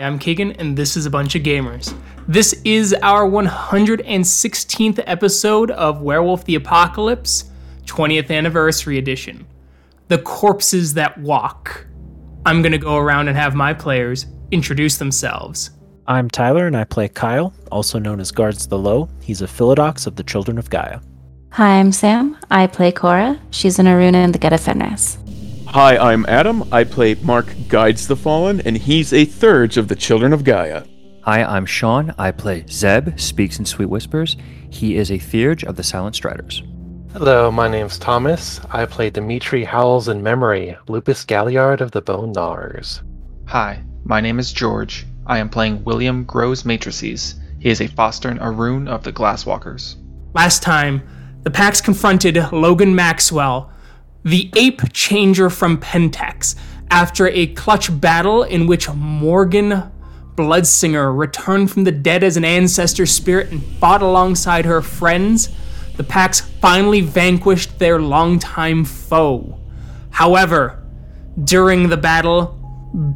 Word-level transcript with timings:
I'm 0.00 0.18
Keegan, 0.18 0.52
and 0.52 0.78
this 0.78 0.96
is 0.96 1.04
a 1.04 1.10
bunch 1.10 1.34
of 1.34 1.42
gamers. 1.42 1.94
This 2.26 2.58
is 2.64 2.94
our 3.02 3.28
116th 3.28 5.02
episode 5.06 5.70
of 5.72 6.00
Werewolf 6.00 6.44
the 6.46 6.54
Apocalypse, 6.54 7.50
20th 7.84 8.30
Anniversary 8.30 8.96
Edition. 8.96 9.46
The 10.08 10.16
Corpses 10.16 10.94
That 10.94 11.18
Walk. 11.18 11.86
I'm 12.46 12.62
gonna 12.62 12.78
go 12.78 12.96
around 12.96 13.28
and 13.28 13.36
have 13.36 13.54
my 13.54 13.74
players 13.74 14.24
introduce 14.50 14.96
themselves. 14.96 15.70
I'm 16.06 16.30
Tyler, 16.30 16.66
and 16.66 16.78
I 16.78 16.84
play 16.84 17.08
Kyle, 17.08 17.52
also 17.70 17.98
known 17.98 18.20
as 18.20 18.30
Guards 18.30 18.66
the 18.66 18.78
Low. 18.78 19.10
He's 19.20 19.42
a 19.42 19.46
Philodox 19.46 20.06
of 20.06 20.16
the 20.16 20.24
Children 20.24 20.56
of 20.56 20.70
Gaia. 20.70 21.00
Hi, 21.50 21.78
I'm 21.78 21.92
Sam. 21.92 22.38
I 22.50 22.68
play 22.68 22.90
Cora. 22.90 23.38
She's 23.50 23.78
an 23.78 23.84
Ahroun 23.84 24.14
in 24.14 24.32
the 24.32 24.38
Get 24.38 24.54
of 24.54 24.60
Fenris. 24.62 25.18
Hi, 25.72 25.96
I'm 25.96 26.26
Adam. 26.26 26.64
I 26.72 26.82
play 26.82 27.14
Mark 27.14 27.46
Guides 27.68 28.08
the 28.08 28.16
Fallen, 28.16 28.60
and 28.62 28.76
he's 28.76 29.12
a 29.12 29.24
Theurge 29.24 29.76
of 29.76 29.86
the 29.86 29.94
Children 29.94 30.32
of 30.32 30.42
Gaia. 30.42 30.82
Hi, 31.22 31.44
I'm 31.44 31.64
Sean. 31.64 32.12
I 32.18 32.32
play 32.32 32.64
Zeb, 32.68 33.16
speaks 33.16 33.60
in 33.60 33.64
sweet 33.64 33.88
whispers. 33.88 34.36
He 34.70 34.96
is 34.96 35.12
a 35.12 35.18
Theurge 35.18 35.62
of 35.62 35.76
the 35.76 35.84
Silent 35.84 36.16
Striders. 36.16 36.64
Hello, 37.12 37.52
my 37.52 37.68
name's 37.68 38.00
Thomas. 38.00 38.60
I 38.72 38.84
play 38.84 39.10
Dimitri 39.10 39.62
Howls 39.62 40.08
in 40.08 40.24
memory, 40.24 40.76
Lupus 40.88 41.24
Galliard 41.24 41.80
of 41.80 41.92
the 41.92 42.02
Bone 42.02 42.32
Gnawers. 42.32 43.02
Hi, 43.46 43.80
my 44.02 44.20
name 44.20 44.40
is 44.40 44.52
George. 44.52 45.06
I 45.28 45.38
am 45.38 45.48
playing 45.48 45.84
William 45.84 46.24
Grows 46.24 46.64
Matrices. 46.64 47.36
He 47.60 47.70
is 47.70 47.80
a 47.80 47.86
Fostern 47.86 48.40
Ahroun 48.40 48.88
of 48.88 49.04
the 49.04 49.12
Glasswalkers. 49.12 49.94
Last 50.34 50.64
time, 50.64 51.00
the 51.44 51.50
packs 51.50 51.80
confronted 51.80 52.50
Logan 52.50 52.92
Maxwell, 52.96 53.72
the 54.24 54.50
ape 54.56 54.92
changer 54.92 55.50
from 55.50 55.80
Pentex, 55.80 56.54
after 56.90 57.28
a 57.28 57.46
clutch 57.48 58.00
battle 58.00 58.42
in 58.42 58.66
which 58.66 58.92
Morgan 58.92 59.90
Bloodsinger 60.34 61.16
returned 61.16 61.70
from 61.70 61.84
the 61.84 61.92
dead 61.92 62.24
as 62.24 62.36
an 62.36 62.44
ancestor 62.44 63.06
spirit 63.06 63.50
and 63.50 63.62
fought 63.62 64.02
alongside 64.02 64.64
her 64.64 64.82
friends. 64.82 65.50
The 65.96 66.04
packs 66.04 66.40
finally 66.40 67.00
vanquished 67.00 67.78
their 67.78 68.00
longtime 68.00 68.84
foe. 68.84 69.60
However, 70.10 70.82
during 71.44 71.88
the 71.88 71.96
battle, 71.96 72.58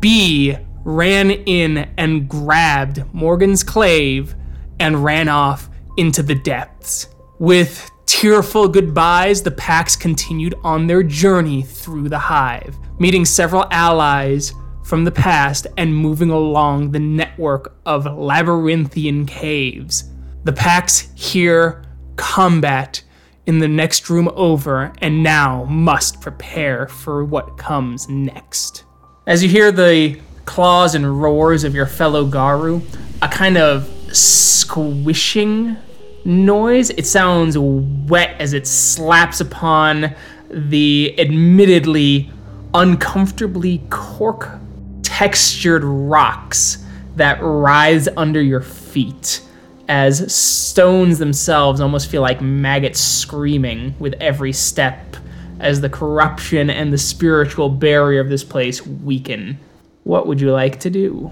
B 0.01 0.57
ran 0.85 1.31
in 1.31 1.89
and 1.97 2.29
grabbed 2.29 3.13
Morgan's 3.15 3.65
klaive 3.65 4.35
and 4.79 5.03
ran 5.03 5.29
off 5.29 5.71
into 5.97 6.23
the 6.23 6.35
depths. 6.35 7.09
With 7.39 7.91
tearful 8.07 8.69
goodbyes, 8.69 9.43
the 9.43 9.51
packs 9.51 9.97
continued 9.97 10.55
on 10.63 10.87
their 10.87 11.03
journey 11.03 11.63
through 11.63 12.09
the 12.09 12.19
hive, 12.19 12.77
meeting 12.99 13.25
several 13.25 13.67
allies 13.71 14.53
from 14.85 15.05
the 15.05 15.11
past 15.11 15.67
and 15.77 15.95
moving 15.95 16.31
along 16.31 16.91
the 16.91 16.99
network 16.99 17.77
of 17.87 18.07
labyrinthian 18.07 19.27
caves. 19.27 20.05
The 20.45 20.53
packs 20.53 21.09
hear 21.15 21.85
combat 22.17 23.03
in 23.47 23.59
the 23.59 23.69
next 23.69 24.09
room 24.09 24.31
over 24.35 24.93
and 25.01 25.23
now 25.23 25.65
must 25.65 26.21
prepare 26.21 26.87
for 26.87 27.25
what 27.25 27.57
comes 27.57 28.09
next. 28.09 28.85
As 29.27 29.43
you 29.43 29.49
hear 29.49 29.73
the 29.73 30.21
claws 30.45 30.95
and 30.95 31.21
roars 31.21 31.65
of 31.65 31.75
your 31.75 31.87
fellow 31.87 32.27
Garou, 32.27 32.83
a 33.23 33.29
kind 33.29 33.57
of 33.57 33.91
squishing 34.15 35.77
noise. 36.25 36.91
It 36.91 37.07
sounds 37.07 37.57
wet 37.59 38.37
as 38.41 38.53
it 38.53 38.67
slaps 38.67 39.41
upon 39.41 40.15
the 40.51 41.15
admittedly 41.19 42.31
uncomfortably 42.75 43.83
cork 43.91 44.59
textured 45.03 45.85
rocks 45.85 46.85
that 47.17 47.39
rise 47.41 48.09
under 48.17 48.43
your 48.43 48.61
feet 48.61 49.43
as 49.89 50.35
stones 50.35 51.19
themselves 51.19 51.81
almost 51.81 52.11
feel 52.11 52.23
like 52.23 52.41
maggots 52.41 53.01
screaming 53.01 53.95
with 53.99 54.15
every 54.15 54.53
step 54.53 55.17
as 55.61 55.81
the 55.81 55.89
corruption 55.89 56.71
and 56.71 56.93
the 56.93 56.99
spiritual 56.99 57.69
barrier 57.69 58.21
of 58.21 58.29
this 58.29 58.45
place 58.45 58.85
weaken. 58.87 59.59
What 60.05 60.27
would 60.27 60.41
you 60.41 60.51
like 60.53 60.81
to 60.81 60.91
do? 60.91 61.31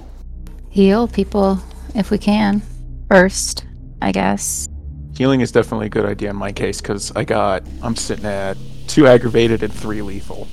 Heal 0.70 1.09
people 1.09 1.62
if 1.94 2.10
we 2.10 2.19
can. 2.19 2.62
First, 3.09 3.64
I 4.00 4.12
guess. 4.12 4.69
Healing 5.14 5.40
is 5.40 5.52
definitely 5.52 5.86
a 5.86 5.90
good 5.90 6.06
idea 6.06 6.30
in 6.30 6.36
my 6.36 6.52
case 6.52 6.80
because 6.80 7.12
I 7.14 7.24
got, 7.24 7.62
I'm 7.82 7.96
sitting 7.96 8.24
at 8.24 8.56
two 8.86 9.06
aggravated 9.06 9.62
and 9.62 9.72
three 9.72 10.02
lethal. 10.02 10.48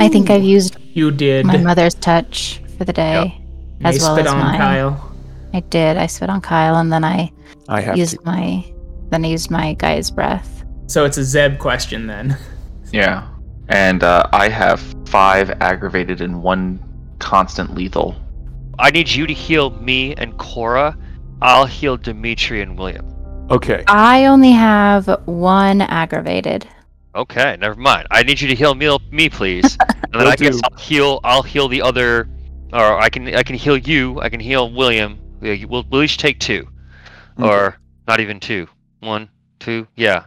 I 0.00 0.08
think 0.08 0.28
I've 0.28 0.42
used 0.44 0.76
You 0.92 1.10
did. 1.10 1.46
my 1.46 1.56
mother's 1.56 1.94
touch 1.94 2.60
for 2.76 2.84
the 2.84 2.92
day, 2.92 3.40
as 3.82 3.96
you 3.96 4.02
well 4.02 4.14
spit 4.14 4.26
as 4.26 4.32
on 4.32 4.38
mine. 4.38 4.58
Kyle. 4.58 5.14
I 5.54 5.60
did. 5.60 5.96
I 5.96 6.06
spit 6.06 6.28
on 6.28 6.40
Kyle, 6.42 6.76
and 6.76 6.92
then 6.92 7.02
I 7.04 7.32
I 7.68 7.80
have 7.80 7.96
used 7.96 8.16
to. 8.18 8.24
my 8.24 8.64
then 9.08 9.24
I 9.24 9.28
used 9.28 9.50
my 9.50 9.72
Gaia's 9.74 10.10
breath. 10.10 10.64
So 10.86 11.04
it's 11.04 11.16
a 11.16 11.24
Zeb 11.24 11.58
question 11.58 12.06
then. 12.06 12.36
Yeah. 12.92 13.28
And 13.68 14.02
uh, 14.02 14.28
I 14.32 14.48
have 14.48 14.80
five 15.06 15.50
aggravated 15.60 16.20
and 16.20 16.42
one 16.42 16.78
constant 17.20 17.74
lethal. 17.74 18.16
I 18.78 18.90
need 18.90 19.08
you 19.08 19.26
to 19.26 19.32
heal 19.32 19.70
me 19.70 20.14
and 20.16 20.36
Cora. 20.38 20.96
I'll 21.40 21.66
heal 21.66 21.96
Dimitri 21.96 22.62
and 22.62 22.76
William. 22.76 23.06
Okay. 23.50 23.82
I 23.88 24.26
only 24.26 24.52
have 24.52 25.06
one 25.26 25.80
aggravated. 25.80 26.68
Okay, 27.14 27.56
never 27.58 27.74
mind. 27.74 28.06
I 28.10 28.22
need 28.22 28.40
you 28.40 28.46
to 28.48 28.54
heal 28.54 28.74
me, 28.74 28.96
me 29.10 29.28
please, 29.28 29.76
and 29.88 30.12
then 30.14 30.22
Will 30.22 30.28
I 30.28 30.36
guess. 30.36 30.60
I'll 30.70 30.78
heal. 30.78 31.20
I'll 31.24 31.42
heal 31.42 31.66
the 31.66 31.82
other, 31.82 32.28
or 32.72 33.00
I 33.00 33.08
can 33.08 33.34
I 33.34 33.42
can 33.42 33.56
heal 33.56 33.76
you. 33.76 34.20
I 34.20 34.28
can 34.28 34.38
heal 34.38 34.70
William. 34.72 35.18
Yeah, 35.42 35.52
you- 35.52 35.66
We'll, 35.68 35.84
we'll 35.90 36.02
each 36.04 36.18
take 36.18 36.38
two, 36.38 36.68
or 37.38 37.76
not 38.06 38.20
even 38.20 38.38
two. 38.38 38.68
One, 39.00 39.28
two. 39.58 39.88
Yeah. 39.96 40.24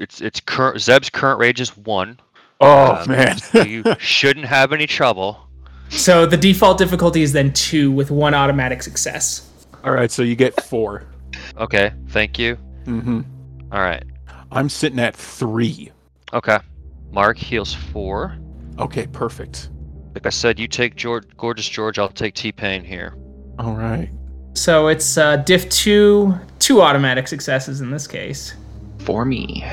It's 0.00 0.20
it's 0.20 0.40
current. 0.40 0.80
Zeb's 0.80 1.10
current 1.10 1.38
rage 1.38 1.60
is 1.60 1.76
one. 1.76 2.18
Oh, 2.60 2.96
Um, 2.96 3.08
man. 3.10 3.38
so 3.38 3.62
you 3.62 3.84
shouldn't 3.98 4.46
have 4.46 4.72
any 4.72 4.86
trouble. 4.88 5.46
So 5.90 6.26
the 6.26 6.36
default 6.36 6.78
difficulty 6.78 7.22
is 7.22 7.32
then 7.32 7.52
two 7.52 7.92
with 7.92 8.10
one 8.10 8.34
automatic 8.34 8.82
success. 8.82 9.48
All 9.84 9.92
right, 9.92 10.10
so 10.10 10.22
you 10.22 10.34
get 10.34 10.60
four. 10.64 11.04
Okay. 11.58 11.92
Thank 12.08 12.38
you. 12.38 12.54
hmm 12.84 13.22
All 13.70 13.80
right. 13.80 14.04
I'm 14.50 14.68
sitting 14.68 14.98
at 14.98 15.16
three. 15.16 15.90
Okay. 16.32 16.58
Mark 17.10 17.36
heals 17.38 17.74
four. 17.74 18.36
Okay, 18.78 19.06
perfect. 19.06 19.70
Like 20.14 20.26
I 20.26 20.30
said, 20.30 20.58
you 20.58 20.68
take 20.68 20.94
George, 20.96 21.24
gorgeous 21.36 21.68
George. 21.68 21.98
I'll 21.98 22.08
take 22.08 22.34
T 22.34 22.52
Pain 22.52 22.84
here. 22.84 23.14
All 23.58 23.74
right. 23.74 24.10
So 24.54 24.88
it's 24.88 25.16
uh, 25.16 25.36
diff 25.38 25.68
two, 25.70 26.34
two 26.58 26.82
automatic 26.82 27.28
successes 27.28 27.80
in 27.80 27.90
this 27.90 28.06
case. 28.06 28.54
For 28.98 29.24
me. 29.24 29.64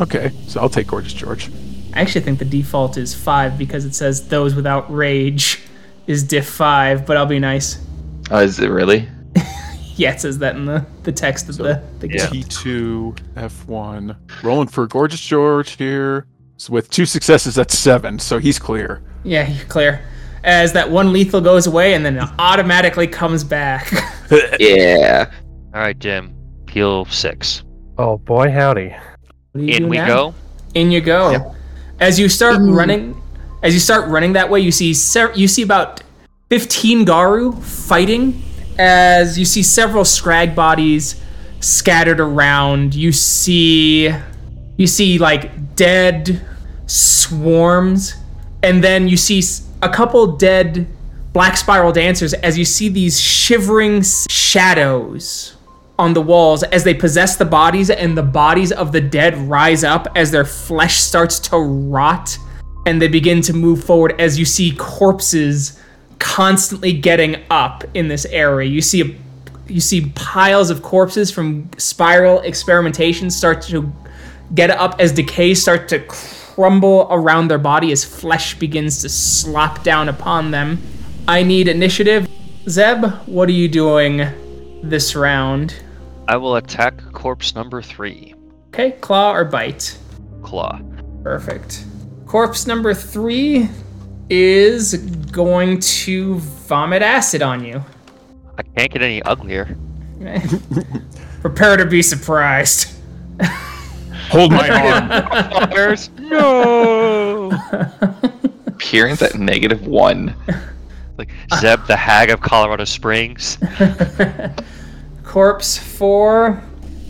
Okay, 0.00 0.30
so 0.46 0.60
I'll 0.60 0.68
take 0.68 0.86
Gorgeous 0.86 1.12
George. 1.12 1.50
I 1.94 2.00
actually 2.00 2.20
think 2.20 2.38
the 2.38 2.44
default 2.44 2.96
is 2.98 3.14
five 3.14 3.56
because 3.58 3.84
it 3.84 3.94
says 3.94 4.28
those 4.28 4.54
without 4.54 4.92
rage 4.92 5.62
is 6.06 6.22
diff 6.22 6.46
five, 6.48 7.06
but 7.06 7.16
I'll 7.16 7.26
be 7.26 7.38
nice. 7.38 7.84
Oh, 8.30 8.38
is 8.40 8.60
it 8.60 8.68
really? 8.68 9.08
Yeah, 9.96 10.12
it 10.12 10.20
says 10.20 10.38
that 10.38 10.56
in 10.56 10.66
the, 10.66 10.84
the 11.02 11.12
text 11.12 11.48
of 11.48 11.56
the, 11.56 11.82
the 12.00 12.08
Yeah. 12.08 12.26
T2, 12.26 13.18
F1. 13.34 14.16
Rolling 14.42 14.68
for 14.68 14.86
Gorgeous 14.86 15.20
George 15.20 15.72
here. 15.72 16.26
So 16.58 16.72
with 16.72 16.90
two 16.90 17.06
successes, 17.06 17.54
that's 17.54 17.78
seven, 17.78 18.18
so 18.18 18.38
he's 18.38 18.58
clear. 18.58 19.02
Yeah, 19.24 19.48
you're 19.48 19.66
clear. 19.66 20.02
As 20.44 20.72
that 20.74 20.90
one 20.90 21.12
lethal 21.12 21.40
goes 21.40 21.66
away 21.66 21.94
and 21.94 22.04
then 22.04 22.16
it 22.18 22.28
automatically 22.38 23.06
comes 23.06 23.42
back. 23.42 23.92
Yeah. 24.58 25.30
All 25.74 25.80
right, 25.80 25.98
Jim. 25.98 26.34
Heal 26.70 27.04
six. 27.06 27.62
Oh 27.96 28.18
boy, 28.18 28.50
howdy. 28.50 28.88
What 28.90 29.60
do 29.60 29.62
you 29.62 29.78
do 29.78 29.84
In 29.84 29.88
we 29.88 29.96
now? 29.96 30.06
go. 30.06 30.34
In 30.74 30.90
you 30.90 31.00
go. 31.00 31.54
As 32.00 32.18
you 32.18 32.28
start 32.28 32.56
mm. 32.56 32.76
running, 32.76 33.20
as 33.62 33.72
you 33.72 33.80
start 33.80 34.08
running 34.10 34.34
that 34.34 34.50
way, 34.50 34.60
you 34.60 34.72
see 34.72 34.92
se- 34.92 35.34
you 35.34 35.48
see 35.48 35.62
about 35.62 36.02
fifteen 36.50 37.04
Garou 37.04 37.52
fighting. 37.52 38.42
As 38.78 39.38
you 39.38 39.44
see 39.44 39.62
several 39.62 40.04
Scrag 40.04 40.54
bodies 40.54 41.22
scattered 41.60 42.20
around, 42.20 42.94
you 42.94 43.12
see 43.12 44.12
you 44.76 44.86
see 44.86 45.18
like 45.18 45.74
dead 45.74 46.44
swarms, 46.86 48.14
and 48.62 48.84
then 48.84 49.08
you 49.08 49.16
see 49.16 49.42
a 49.82 49.88
couple 49.88 50.36
dead 50.36 50.86
Black 51.32 51.56
Spiral 51.56 51.92
dancers. 51.92 52.34
As 52.34 52.58
you 52.58 52.64
see 52.64 52.88
these 52.88 53.20
shivering 53.20 54.02
shadows 54.02 55.56
on 55.98 56.12
the 56.12 56.20
walls 56.20 56.62
as 56.64 56.84
they 56.84 56.94
possess 56.94 57.36
the 57.36 57.44
bodies 57.44 57.88
and 57.88 58.16
the 58.16 58.22
bodies 58.22 58.72
of 58.72 58.92
the 58.92 59.00
dead 59.00 59.36
rise 59.48 59.82
up 59.84 60.06
as 60.14 60.30
their 60.30 60.44
flesh 60.44 60.98
starts 60.98 61.38
to 61.38 61.56
rot 61.56 62.36
and 62.84 63.00
they 63.00 63.08
begin 63.08 63.40
to 63.40 63.52
move 63.52 63.82
forward 63.82 64.14
as 64.20 64.38
you 64.38 64.44
see 64.44 64.72
corpses 64.76 65.80
constantly 66.18 66.92
getting 66.92 67.36
up 67.50 67.84
in 67.94 68.08
this 68.08 68.24
area 68.26 68.68
you 68.68 68.80
see 68.80 69.00
a, 69.02 69.16
you 69.70 69.80
see 69.80 70.10
piles 70.14 70.70
of 70.70 70.82
corpses 70.82 71.30
from 71.30 71.68
spiral 71.76 72.40
experimentation 72.40 73.30
start 73.30 73.60
to 73.62 73.92
get 74.54 74.70
up 74.70 74.94
as 74.98 75.12
decay 75.12 75.54
start 75.54 75.88
to 75.88 75.98
crumble 76.06 77.06
around 77.10 77.48
their 77.48 77.58
body 77.58 77.92
as 77.92 78.04
flesh 78.04 78.58
begins 78.58 79.02
to 79.02 79.08
slop 79.08 79.82
down 79.82 80.08
upon 80.08 80.50
them 80.50 80.78
i 81.28 81.42
need 81.42 81.68
initiative 81.68 82.26
Zeb, 82.68 83.04
what 83.26 83.48
are 83.48 83.52
you 83.52 83.68
doing 83.68 84.26
this 84.82 85.14
round? 85.14 85.76
I 86.26 86.36
will 86.36 86.56
attack 86.56 87.00
corpse 87.12 87.54
number 87.54 87.80
three. 87.80 88.34
Okay, 88.70 88.90
claw 88.90 89.32
or 89.32 89.44
bite? 89.44 89.96
Claw. 90.42 90.80
Perfect. 91.22 91.84
Corpse 92.26 92.66
number 92.66 92.92
three 92.92 93.68
is 94.28 94.94
going 95.30 95.80
to 95.80 96.36
vomit 96.38 97.02
acid 97.02 97.42
on 97.42 97.64
you. 97.64 97.84
I 98.58 98.62
can't 98.62 98.90
get 98.90 99.02
any 99.02 99.22
uglier. 99.22 99.76
Prepare 101.40 101.76
to 101.76 101.86
be 101.86 102.02
surprised. 102.02 102.92
Hold 104.30 104.52
my 104.52 104.68
arm. 105.60 105.70
Where's 105.70 106.10
no? 106.18 107.50
Appearance 108.66 109.22
at 109.22 109.36
negative 109.36 109.86
one. 109.86 110.34
Like 111.18 111.30
Zeb, 111.60 111.86
the 111.86 111.96
hag 111.96 112.30
of 112.30 112.40
Colorado 112.40 112.84
Springs. 112.84 113.58
Corpse 115.24 115.78
four 115.78 116.62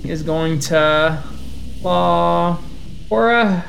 is 0.04 0.22
going 0.22 0.58
to 0.60 0.78
uh, 0.78 1.22
claw 1.80 2.60
Aura. 3.10 3.64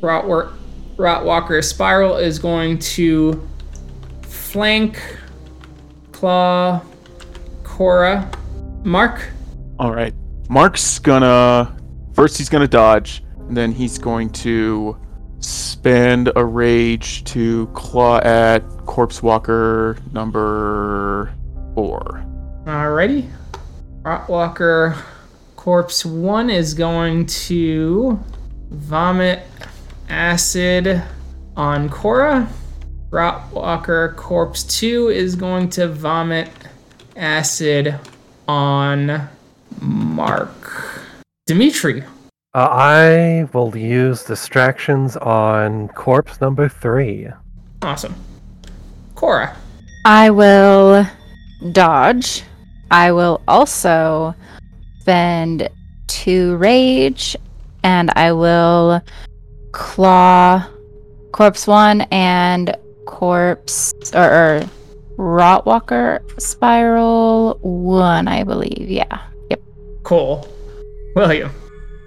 Rotwar- 0.00 0.52
Rotwalker 0.98 1.64
Spiral 1.64 2.16
is 2.16 2.40
going 2.40 2.80
to 2.80 3.48
flank 4.22 5.00
Claw 6.10 6.82
Cora. 7.62 8.28
Mark. 8.82 9.30
All 9.78 9.94
right. 9.94 10.12
Mark's 10.48 10.98
gonna 10.98 11.76
first 12.14 12.36
he's 12.36 12.48
gonna 12.48 12.66
dodge, 12.66 13.22
and 13.38 13.56
then 13.56 13.70
he's 13.70 13.96
going 13.96 14.30
to 14.30 14.96
spend 15.38 16.32
a 16.34 16.44
rage 16.44 17.22
to 17.24 17.68
claw 17.68 18.18
at 18.18 18.60
Corpse 18.86 19.22
Walker 19.22 19.96
number 20.12 21.32
four. 21.74 22.24
Alrighty. 22.64 23.30
Rotwalker 24.02 25.00
Corpse 25.54 26.04
1 26.04 26.50
is 26.50 26.74
going 26.74 27.26
to 27.26 28.18
vomit 28.70 29.42
acid 30.08 31.02
on 31.56 31.88
Cora. 31.88 32.48
Rotwalker 33.10 34.14
Corpse 34.16 34.64
2 34.64 35.08
is 35.08 35.34
going 35.34 35.70
to 35.70 35.88
vomit 35.88 36.50
acid 37.16 37.98
on 38.46 39.28
Mark. 39.80 41.02
Dimitri. 41.46 42.02
Uh, 42.54 42.68
I 42.70 43.48
will 43.52 43.76
use 43.76 44.24
distractions 44.24 45.16
on 45.16 45.88
corpse 45.88 46.40
number 46.40 46.68
three. 46.68 47.28
Awesome. 47.82 48.14
Cora. 49.14 49.56
I 50.04 50.30
will 50.30 51.06
dodge. 51.72 52.42
I 52.90 53.12
will 53.12 53.42
also 53.46 54.34
spend 55.00 55.68
two 56.06 56.56
rage, 56.56 57.36
and 57.82 58.10
I 58.16 58.32
will 58.32 59.02
claw 59.72 60.66
corpse 61.32 61.66
one 61.66 62.02
and 62.10 62.76
corpse 63.06 63.92
or, 64.14 64.24
or 64.24 64.70
Rotwalker 65.16 66.20
spiral 66.40 67.58
one, 67.60 68.28
I 68.28 68.44
believe. 68.44 68.88
Yeah. 68.88 69.20
Yep. 69.50 69.62
Cool. 70.04 70.48
William. 71.16 71.50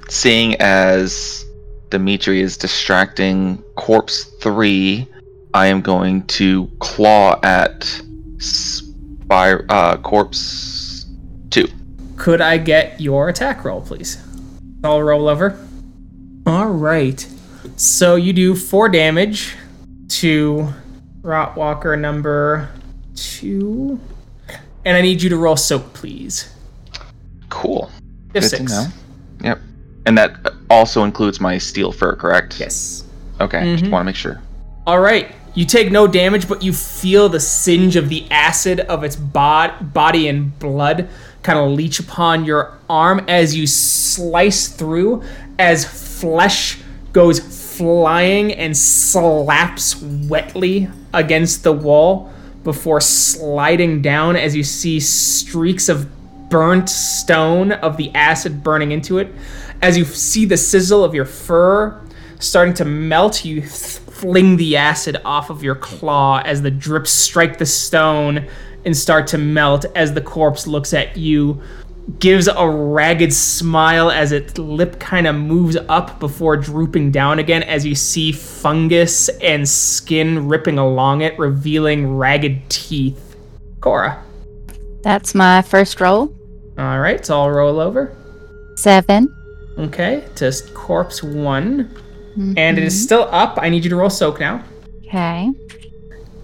Seeing 0.07 0.55
as 0.61 1.45
Dimitri 1.89 2.41
is 2.41 2.57
distracting 2.57 3.57
Corpse 3.75 4.23
3, 4.41 5.07
I 5.53 5.67
am 5.67 5.81
going 5.81 6.23
to 6.27 6.69
claw 6.79 7.39
at 7.43 8.01
Spire, 8.37 9.65
uh, 9.69 9.97
Corpse 9.97 11.05
2. 11.49 11.67
Could 12.15 12.39
I 12.39 12.57
get 12.57 13.01
your 13.01 13.29
attack 13.29 13.65
roll, 13.65 13.81
please? 13.81 14.17
I'll 14.83 15.03
roll 15.03 15.27
over. 15.27 15.59
All 16.45 16.67
right. 16.67 17.27
So 17.81 18.15
you 18.15 18.31
do 18.31 18.53
four 18.55 18.89
damage 18.89 19.55
to 20.09 20.71
Rotwalker 21.23 21.99
number 21.99 22.69
two, 23.15 23.99
and 24.85 24.95
I 24.95 25.01
need 25.01 25.19
you 25.23 25.31
to 25.31 25.37
roll 25.37 25.55
soak, 25.57 25.91
please. 25.93 26.53
Cool. 27.49 27.89
If 28.35 28.43
Good 28.43 28.49
six. 28.49 28.71
to 28.71 28.77
know. 28.83 28.87
Yep. 29.43 29.61
And 30.05 30.15
that 30.15 30.53
also 30.69 31.03
includes 31.05 31.41
my 31.41 31.57
steel 31.57 31.91
fur, 31.91 32.15
correct? 32.15 32.59
Yes. 32.59 33.03
Okay, 33.39 33.73
just 33.73 33.85
Mhm. 33.85 33.89
want 33.89 34.01
to 34.01 34.05
make 34.05 34.15
sure. 34.15 34.39
All 34.85 34.99
right. 34.99 35.31
You 35.55 35.65
take 35.65 35.91
no 35.91 36.05
damage, 36.05 36.47
but 36.47 36.61
you 36.61 36.73
feel 36.73 37.29
the 37.29 37.39
singe 37.39 37.95
of 37.95 38.09
the 38.09 38.25
acid 38.29 38.81
of 38.81 39.03
its 39.03 39.15
bod- 39.15 39.91
body 39.91 40.27
and 40.27 40.57
blood 40.59 41.07
kind 41.41 41.57
of 41.57 41.71
leach 41.71 41.99
upon 41.99 42.45
your 42.45 42.73
arm 42.87 43.23
as 43.27 43.55
you 43.55 43.65
slice 43.65 44.67
through, 44.67 45.23
as 45.57 45.83
flesh 45.83 46.77
goes 47.11 47.39
flying 47.77 48.53
and 48.53 48.75
slaps 48.75 50.01
wetly 50.01 50.89
against 51.13 51.63
the 51.63 51.71
wall 51.71 52.31
before 52.63 53.01
sliding 53.01 54.01
down 54.01 54.35
as 54.35 54.55
you 54.55 54.63
see 54.63 54.99
streaks 54.99 55.89
of 55.89 56.07
burnt 56.49 56.89
stone 56.89 57.71
of 57.71 57.97
the 57.97 58.13
acid 58.13 58.63
burning 58.63 58.91
into 58.91 59.17
it. 59.17 59.33
As 59.81 59.97
you 59.97 60.05
see 60.05 60.45
the 60.45 60.57
sizzle 60.57 61.03
of 61.03 61.15
your 61.15 61.25
fur 61.25 61.99
starting 62.39 62.73
to 62.73 62.85
melt, 62.85 63.45
you 63.45 63.61
fling 63.61 64.57
the 64.57 64.75
acid 64.77 65.17
off 65.23 65.49
of 65.49 65.63
your 65.63 65.75
claw 65.75 66.41
as 66.45 66.61
the 66.61 66.71
drips 66.71 67.11
strike 67.11 67.57
the 67.57 67.65
stone 67.65 68.47
and 68.85 68.95
start 68.95 69.27
to 69.27 69.37
melt 69.37 69.85
as 69.95 70.13
the 70.13 70.21
corpse 70.21 70.67
looks 70.67 70.93
at 70.93 71.15
you 71.15 71.61
gives 72.19 72.47
a 72.47 72.69
ragged 72.69 73.33
smile 73.33 74.11
as 74.11 74.31
its 74.31 74.57
lip 74.57 74.99
kind 74.99 75.27
of 75.27 75.35
moves 75.35 75.77
up 75.87 76.19
before 76.19 76.57
drooping 76.57 77.11
down 77.11 77.39
again 77.39 77.63
as 77.63 77.85
you 77.85 77.95
see 77.95 78.31
fungus 78.31 79.29
and 79.39 79.67
skin 79.67 80.47
ripping 80.47 80.77
along 80.77 81.21
it 81.21 81.37
revealing 81.37 82.15
ragged 82.15 82.61
teeth. 82.69 83.35
Cora. 83.79 84.23
That's 85.01 85.33
my 85.33 85.61
first 85.61 85.99
roll. 85.99 86.35
all 86.77 86.99
right 86.99 87.25
so 87.25 87.39
i'll 87.39 87.49
roll 87.49 87.79
over. 87.79 88.15
Seven. 88.75 89.33
okay 89.77 90.27
to 90.35 90.51
corpse 90.73 91.23
one. 91.23 91.95
And 92.35 92.77
it 92.77 92.83
is 92.83 92.93
mm-hmm. 92.93 93.03
still 93.03 93.27
up. 93.31 93.59
I 93.61 93.69
need 93.69 93.83
you 93.83 93.89
to 93.89 93.95
roll 93.97 94.09
soak 94.09 94.39
now. 94.39 94.63
Okay. 95.05 95.51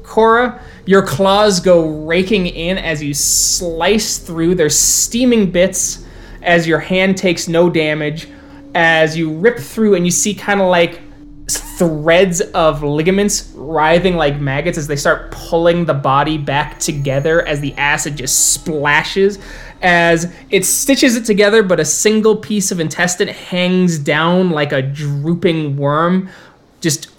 Cora, 0.04 0.62
your 0.88 1.06
claws 1.06 1.60
go 1.60 2.06
raking 2.06 2.48
in 2.48 2.78
as 2.78 3.04
you 3.04 3.14
slice 3.14 4.18
through. 4.18 4.56
There's 4.56 4.78
steaming 4.78 5.52
bits 5.52 6.06
as 6.42 6.66
your 6.66 6.80
hand 6.80 7.18
takes 7.18 7.48
no 7.48 7.70
damage. 7.70 8.28
As 8.74 9.18
you 9.18 9.34
rip 9.34 9.60
through, 9.60 9.96
and 9.96 10.06
you 10.06 10.12
see 10.12 10.34
kind 10.34 10.62
of 10.62 10.70
like 10.70 11.02
threads 11.50 12.42
of 12.42 12.84
ligaments 12.84 13.52
writhing 13.56 14.16
like 14.16 14.40
maggots 14.40 14.78
as 14.78 14.88
they 14.88 14.96
start 14.96 15.32
pulling 15.32 15.86
the 15.86 15.94
body 15.94 16.38
back 16.38 16.80
together 16.80 17.46
as 17.46 17.60
the 17.60 17.74
acid 17.74 18.16
just 18.16 18.54
splashes. 18.54 19.40
As 19.82 20.34
it 20.50 20.66
stitches 20.66 21.16
it 21.16 21.26
together, 21.26 21.64
but 21.64 21.80
a 21.80 21.86
single 21.86 22.38
piece 22.38 22.72
of 22.72 22.80
intestine 22.80 23.28
hangs 23.28 24.00
down 24.00 24.52
like 24.52 24.72
a 24.72 24.82
drooping 24.82 25.76
worm, 25.76 26.30
just 26.82 27.10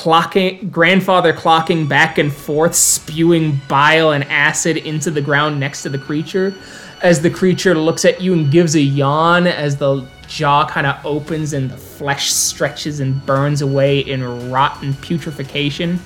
clocking 0.00 0.70
grandfather 0.70 1.30
clocking 1.30 1.86
back 1.86 2.16
and 2.16 2.32
forth 2.32 2.74
spewing 2.74 3.60
bile 3.68 4.12
and 4.12 4.24
acid 4.24 4.78
into 4.78 5.10
the 5.10 5.20
ground 5.20 5.60
next 5.60 5.82
to 5.82 5.90
the 5.90 5.98
creature. 5.98 6.54
As 7.02 7.20
the 7.20 7.28
creature 7.28 7.74
looks 7.74 8.06
at 8.06 8.18
you 8.18 8.32
and 8.32 8.50
gives 8.50 8.74
a 8.76 8.80
yawn 8.80 9.46
as 9.46 9.76
the 9.76 10.08
jaw 10.26 10.66
kind 10.66 10.86
of 10.86 11.04
opens 11.04 11.52
and 11.52 11.70
the 11.70 11.76
flesh 11.76 12.32
stretches 12.32 13.00
and 13.00 13.24
burns 13.26 13.60
away 13.60 13.98
in 13.98 14.50
rotten 14.50 14.94
putrefaction. 14.94 15.98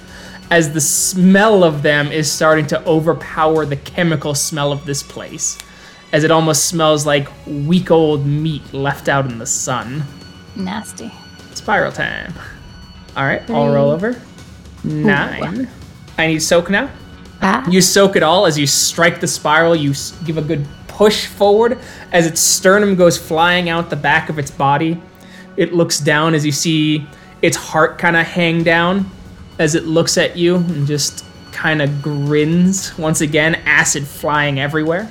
As 0.50 0.72
the 0.72 0.80
smell 0.80 1.62
of 1.62 1.82
them 1.82 2.10
is 2.10 2.30
starting 2.30 2.66
to 2.68 2.84
overpower 2.86 3.64
the 3.64 3.76
chemical 3.76 4.34
smell 4.34 4.72
of 4.72 4.84
this 4.86 5.04
place. 5.04 5.56
As 6.12 6.24
it 6.24 6.32
almost 6.32 6.64
smells 6.64 7.06
like 7.06 7.28
week 7.46 7.92
old 7.92 8.26
meat 8.26 8.74
left 8.74 9.08
out 9.08 9.30
in 9.30 9.38
the 9.38 9.46
sun. 9.46 10.02
Nasty. 10.56 11.12
spiral 11.54 11.92
time 11.92 12.34
all 13.16 13.24
right, 13.24 13.48
I'll 13.50 13.72
roll 13.72 13.90
over. 13.90 14.20
Nine. 14.82 15.68
I 16.18 16.26
need 16.26 16.40
soak 16.40 16.70
now. 16.70 16.90
Ah. 17.42 17.68
You 17.68 17.80
soak 17.80 18.16
it 18.16 18.22
all 18.22 18.46
as 18.46 18.58
you 18.58 18.66
strike 18.66 19.20
the 19.20 19.26
spiral. 19.26 19.74
You 19.74 19.94
give 20.24 20.38
a 20.38 20.42
good 20.42 20.66
push 20.88 21.26
forward 21.26 21.78
as 22.12 22.26
its 22.26 22.40
sternum 22.40 22.94
goes 22.94 23.18
flying 23.18 23.68
out 23.68 23.90
the 23.90 23.96
back 23.96 24.28
of 24.28 24.38
its 24.38 24.50
body. 24.50 25.00
It 25.56 25.72
looks 25.72 25.98
down 25.98 26.34
as 26.34 26.44
you 26.46 26.52
see 26.52 27.06
its 27.42 27.56
heart 27.56 27.98
kind 27.98 28.16
of 28.16 28.26
hang 28.26 28.62
down 28.62 29.10
as 29.58 29.74
it 29.74 29.84
looks 29.84 30.16
at 30.18 30.36
you 30.36 30.56
and 30.56 30.86
just 30.86 31.24
kind 31.52 31.82
of 31.82 32.02
grins. 32.02 32.96
Once 32.98 33.20
again, 33.20 33.56
acid 33.66 34.06
flying 34.06 34.60
everywhere. 34.60 35.10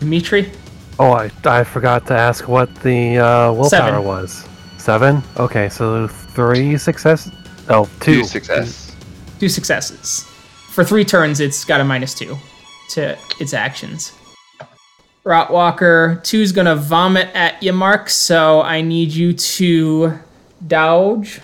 Dimitri, 0.00 0.52
Oh, 1.00 1.12
I, 1.12 1.30
I 1.44 1.62
forgot 1.62 2.06
to 2.08 2.14
ask 2.14 2.48
what 2.48 2.74
the 2.82 3.18
uh, 3.18 3.52
willpower 3.52 3.68
Seven. 3.68 4.04
was. 4.04 4.48
Seven? 4.78 5.22
Okay, 5.36 5.68
so 5.68 6.08
three 6.38 6.78
success. 6.78 7.32
Oh, 7.68 7.90
two. 7.98 8.20
Two 8.20 8.24
success. 8.24 8.94
two 9.40 9.48
successes. 9.48 10.22
For 10.70 10.84
three 10.84 11.04
turns, 11.04 11.40
it's 11.40 11.64
got 11.64 11.80
a 11.80 11.84
minus 11.84 12.14
two. 12.14 12.38
to 12.90 13.18
its 13.40 13.52
actions. 13.54 14.12
Rotwalker 15.24 16.22
2 16.22 16.40
is 16.40 16.52
going 16.52 16.68
to 16.68 16.76
vomit 16.76 17.28
at 17.34 17.60
you, 17.60 17.72
Mark, 17.72 18.08
so 18.08 18.62
I 18.62 18.80
need 18.82 19.10
you 19.10 19.32
to 19.32 20.14
dodge. 20.64 21.40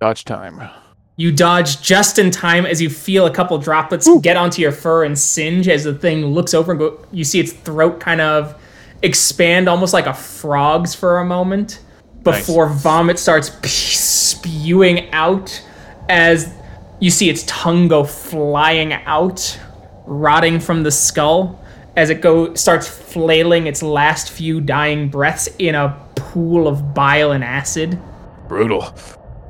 Dodge 0.00 0.24
time. 0.24 0.68
You 1.16 1.30
dodge 1.30 1.80
just 1.80 2.18
in 2.18 2.32
time 2.32 2.66
as 2.66 2.82
you 2.82 2.90
feel 2.90 3.26
a 3.26 3.30
couple 3.32 3.56
droplets 3.58 4.08
get 4.20 4.36
onto 4.36 4.60
your 4.60 4.72
fur 4.72 5.04
and 5.04 5.16
singe 5.16 5.68
as 5.68 5.84
the 5.84 5.94
thing 5.94 6.26
looks 6.26 6.52
over 6.52 6.72
and 6.72 6.80
go. 6.80 7.06
You 7.12 7.22
see 7.22 7.38
its 7.38 7.52
throat 7.52 8.00
kind 8.00 8.20
of 8.20 8.60
expand 9.02 9.68
almost 9.68 9.94
like 9.94 10.06
a 10.06 10.14
frog's 10.14 10.96
for 10.96 11.20
a 11.20 11.24
moment 11.24 11.80
before 12.22 12.68
vomit 12.68 13.18
starts 13.18 13.50
spewing 13.68 15.10
out 15.12 15.64
as 16.08 16.52
you 17.00 17.10
see 17.10 17.30
its 17.30 17.44
tongue 17.44 17.88
go 17.88 18.04
flying 18.04 18.92
out, 18.92 19.58
rotting 20.04 20.58
from 20.58 20.82
the 20.82 20.90
skull 20.90 21.62
as 21.96 22.10
it 22.10 22.20
go 22.20 22.54
starts 22.54 22.86
flailing 22.88 23.66
its 23.66 23.82
last 23.82 24.30
few 24.30 24.60
dying 24.60 25.08
breaths 25.08 25.48
in 25.58 25.74
a 25.74 25.96
pool 26.16 26.68
of 26.68 26.94
bile 26.94 27.32
and 27.32 27.44
acid. 27.44 28.00
Brutal. 28.48 28.82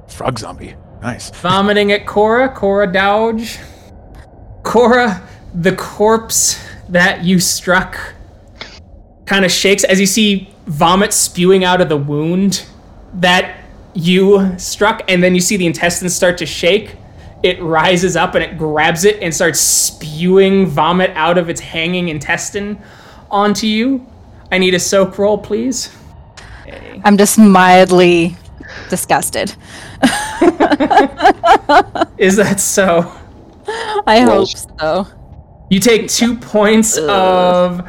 Frog 0.08 0.38
zombie. 0.38 0.75
Nice. 1.02 1.30
Vomiting 1.30 1.92
at 1.92 2.06
Cora, 2.06 2.48
Cora 2.48 2.90
Dowge. 2.90 3.58
Cora, 4.62 5.22
the 5.54 5.75
corpse 5.76 6.62
that 6.88 7.25
you 7.25 7.38
struck 7.38 8.14
kind 9.26 9.44
of 9.44 9.50
shakes 9.50 9.84
as 9.84 10.00
you 10.00 10.06
see 10.06 10.50
vomit 10.68 11.12
spewing 11.12 11.64
out 11.64 11.80
of 11.80 11.88
the 11.88 11.96
wound 11.96 12.66
that 13.14 13.64
you 13.94 14.56
struck, 14.58 15.02
and 15.08 15.22
then 15.22 15.34
you 15.34 15.40
see 15.40 15.56
the 15.56 15.66
intestines 15.66 16.14
start 16.14 16.38
to 16.38 16.46
shake. 16.46 16.96
It 17.42 17.60
rises 17.62 18.16
up 18.16 18.34
and 18.34 18.44
it 18.44 18.58
grabs 18.58 19.04
it 19.04 19.20
and 19.22 19.34
starts 19.34 19.60
spewing 19.60 20.66
vomit 20.66 21.10
out 21.14 21.38
of 21.38 21.48
its 21.48 21.60
hanging 21.60 22.08
intestine 22.08 22.80
onto 23.30 23.66
you. 23.66 24.06
I 24.50 24.58
need 24.58 24.75
a 24.75 24.80
soak 24.80 25.18
roll, 25.18 25.38
please. 25.38 25.94
I'm 27.04 27.16
just 27.16 27.38
mildly 27.38 28.37
disgusted. 28.90 29.50
Is 32.18 32.37
that 32.37 32.56
so? 32.58 33.12
I 34.06 34.20
hope 34.20 34.48
so. 34.48 35.06
You 35.70 35.80
take 35.80 36.08
two 36.08 36.37
points 36.37 36.96
of 36.96 37.88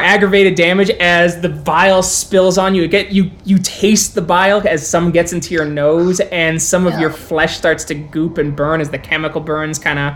aggravated 0.00 0.54
damage 0.54 0.90
as 0.90 1.40
the 1.40 1.48
bile 1.48 2.02
spills 2.02 2.58
on 2.58 2.74
you. 2.74 2.82
You 2.82 2.88
get 2.88 3.12
you 3.12 3.30
you 3.44 3.58
taste 3.58 4.14
the 4.14 4.22
bile 4.22 4.62
as 4.66 4.86
some 4.86 5.10
gets 5.10 5.32
into 5.32 5.54
your 5.54 5.64
nose, 5.64 6.20
and 6.20 6.60
some 6.60 6.86
of 6.86 6.98
your 6.98 7.10
flesh 7.10 7.56
starts 7.56 7.84
to 7.84 7.94
goop 7.94 8.38
and 8.38 8.56
burn 8.56 8.80
as 8.80 8.90
the 8.90 8.98
chemical 8.98 9.40
burns 9.40 9.78
kind 9.78 9.98
of 9.98 10.14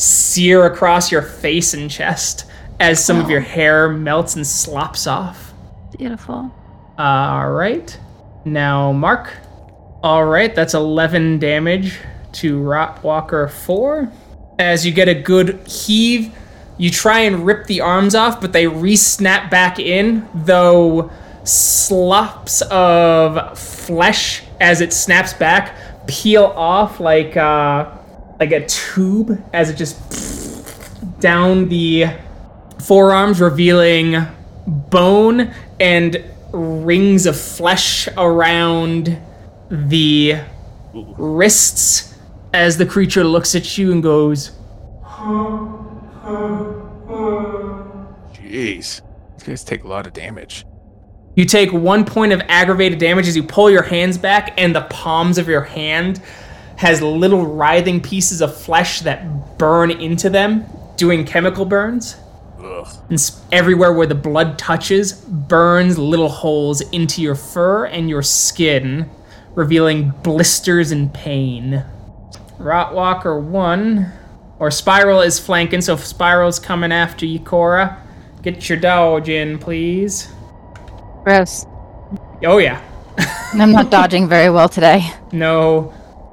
sear 0.00 0.66
across 0.66 1.12
your 1.12 1.22
face 1.22 1.74
and 1.74 1.90
chest 1.90 2.46
as 2.78 3.04
some 3.04 3.20
of 3.20 3.28
your 3.28 3.40
hair 3.40 3.88
melts 3.88 4.36
and 4.36 4.46
slops 4.46 5.06
off. 5.06 5.52
Beautiful. 5.98 6.54
All 6.98 7.50
right, 7.50 7.98
now 8.44 8.92
Mark. 8.92 9.32
All 10.02 10.24
right, 10.24 10.54
that's 10.54 10.72
11 10.72 11.40
damage 11.40 11.98
to 12.32 12.58
Rot 12.58 13.04
Walker 13.04 13.48
4. 13.48 14.10
As 14.58 14.86
you 14.86 14.92
get 14.92 15.08
a 15.08 15.14
good 15.14 15.66
heave, 15.66 16.34
you 16.80 16.90
try 16.90 17.20
and 17.20 17.44
rip 17.44 17.66
the 17.66 17.82
arms 17.82 18.14
off, 18.14 18.40
but 18.40 18.52
they 18.52 18.66
re-snap 18.66 19.50
back 19.50 19.78
in, 19.78 20.26
though 20.34 21.10
slops 21.44 22.62
of 22.70 23.58
flesh 23.58 24.42
as 24.60 24.80
it 24.80 24.92
snaps 24.92 25.32
back 25.32 25.76
peel 26.06 26.44
off 26.44 27.00
like 27.00 27.36
uh, 27.36 27.90
like 28.38 28.52
a 28.52 28.66
tube 28.66 29.42
as 29.52 29.70
it 29.70 29.76
just 29.76 31.20
down 31.20 31.68
the 31.68 32.06
forearms, 32.82 33.40
revealing 33.40 34.16
bone 34.66 35.52
and 35.78 36.24
rings 36.52 37.26
of 37.26 37.38
flesh 37.38 38.08
around 38.16 39.20
the 39.70 40.36
wrists 40.92 42.16
as 42.52 42.78
the 42.78 42.86
creature 42.86 43.22
looks 43.22 43.54
at 43.54 43.78
you 43.78 43.92
and 43.92 44.02
goes, 44.02 44.52
Jeez. 48.50 49.00
These 49.34 49.42
guys 49.46 49.64
take 49.64 49.84
a 49.84 49.88
lot 49.88 50.06
of 50.06 50.12
damage. 50.12 50.66
You 51.36 51.44
take 51.44 51.72
one 51.72 52.04
point 52.04 52.32
of 52.32 52.42
aggravated 52.48 52.98
damage 52.98 53.28
as 53.28 53.36
you 53.36 53.44
pull 53.44 53.70
your 53.70 53.84
hands 53.84 54.18
back, 54.18 54.52
and 54.60 54.74
the 54.74 54.82
palms 54.82 55.38
of 55.38 55.48
your 55.48 55.62
hand 55.62 56.20
has 56.76 57.00
little 57.00 57.46
writhing 57.46 58.00
pieces 58.00 58.40
of 58.40 58.56
flesh 58.56 59.00
that 59.02 59.58
burn 59.58 59.90
into 59.90 60.28
them, 60.28 60.64
doing 60.96 61.24
chemical 61.24 61.64
burns. 61.64 62.16
Ugh. 62.58 62.88
And 63.08 63.30
everywhere 63.52 63.92
where 63.92 64.06
the 64.06 64.14
blood 64.14 64.58
touches, 64.58 65.12
burns 65.12 65.98
little 65.98 66.28
holes 66.28 66.80
into 66.80 67.22
your 67.22 67.36
fur 67.36 67.86
and 67.86 68.08
your 68.08 68.22
skin, 68.22 69.08
revealing 69.54 70.12
blisters 70.22 70.90
and 70.90 71.14
pain. 71.14 71.84
Rotwalker 72.58 73.40
1, 73.40 74.12
or 74.58 74.70
Spiral 74.70 75.20
is 75.20 75.38
flanking, 75.38 75.80
so 75.80 75.96
Spiral's 75.96 76.58
coming 76.58 76.92
after 76.92 77.24
you, 77.24 77.38
Cora. 77.38 78.02
Get 78.42 78.68
your 78.68 78.78
dodge 78.78 79.28
in, 79.28 79.58
please. 79.58 80.32
Gross. 81.24 81.66
Oh, 82.44 82.58
yeah. 82.58 82.80
I'm 83.52 83.72
not 83.72 83.90
dodging 83.90 84.28
very 84.28 84.50
well 84.50 84.68
today. 84.68 85.10
No. 85.32 85.92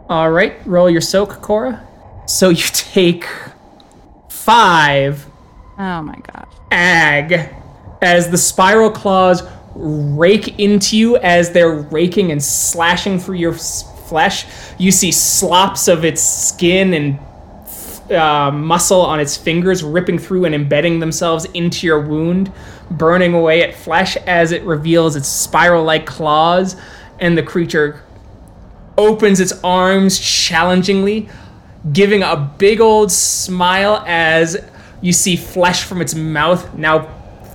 All 0.10 0.32
right, 0.32 0.56
roll 0.66 0.90
your 0.90 1.02
soak, 1.02 1.42
Cora. 1.42 1.86
So 2.28 2.50
you 2.50 2.64
take 2.74 3.26
five 4.30 5.26
Oh 5.78 6.02
my 6.02 6.16
gosh. 6.34 6.48
ag 6.72 7.50
as 8.02 8.30
the 8.30 8.38
spiral 8.38 8.90
claws 8.90 9.44
rake 9.76 10.58
into 10.60 10.98
you 10.98 11.18
as 11.18 11.52
they're 11.52 11.74
raking 11.74 12.32
and 12.32 12.42
slashing 12.42 13.20
through 13.20 13.36
your 13.36 13.54
flesh. 13.54 14.46
You 14.78 14.92
see 14.92 15.12
slops 15.12 15.88
of 15.88 16.06
its 16.06 16.22
skin 16.22 16.94
and 16.94 17.20
uh, 18.12 18.52
muscle 18.52 19.02
on 19.02 19.20
its 19.20 19.36
fingers 19.36 19.84
ripping 19.84 20.18
through 20.20 20.46
and 20.46 20.56
embedding 20.56 21.00
themselves 21.00 21.46
into 21.54 21.86
your 21.86 22.00
wound, 22.00 22.52
burning 22.92 23.34
away 23.34 23.64
at 23.64 23.76
flesh 23.76 24.16
as 24.18 24.52
it 24.52 24.64
reveals 24.64 25.16
its 25.16 25.28
spiral 25.28 25.84
like 25.84 26.06
claws, 26.06 26.76
and 27.20 27.38
the 27.38 27.44
creature 27.44 28.04
opens 28.98 29.40
its 29.40 29.54
arms 29.64 30.20
challengingly, 30.20 31.30
giving 31.94 32.24
a 32.24 32.36
big 32.58 32.82
old 32.82 33.12
smile 33.12 34.04
as 34.08 34.58
you 35.02 35.14
see 35.14 35.36
flesh 35.36 35.84
from 35.84 36.02
its 36.02 36.16
mouth 36.16 36.74
now 36.76 37.08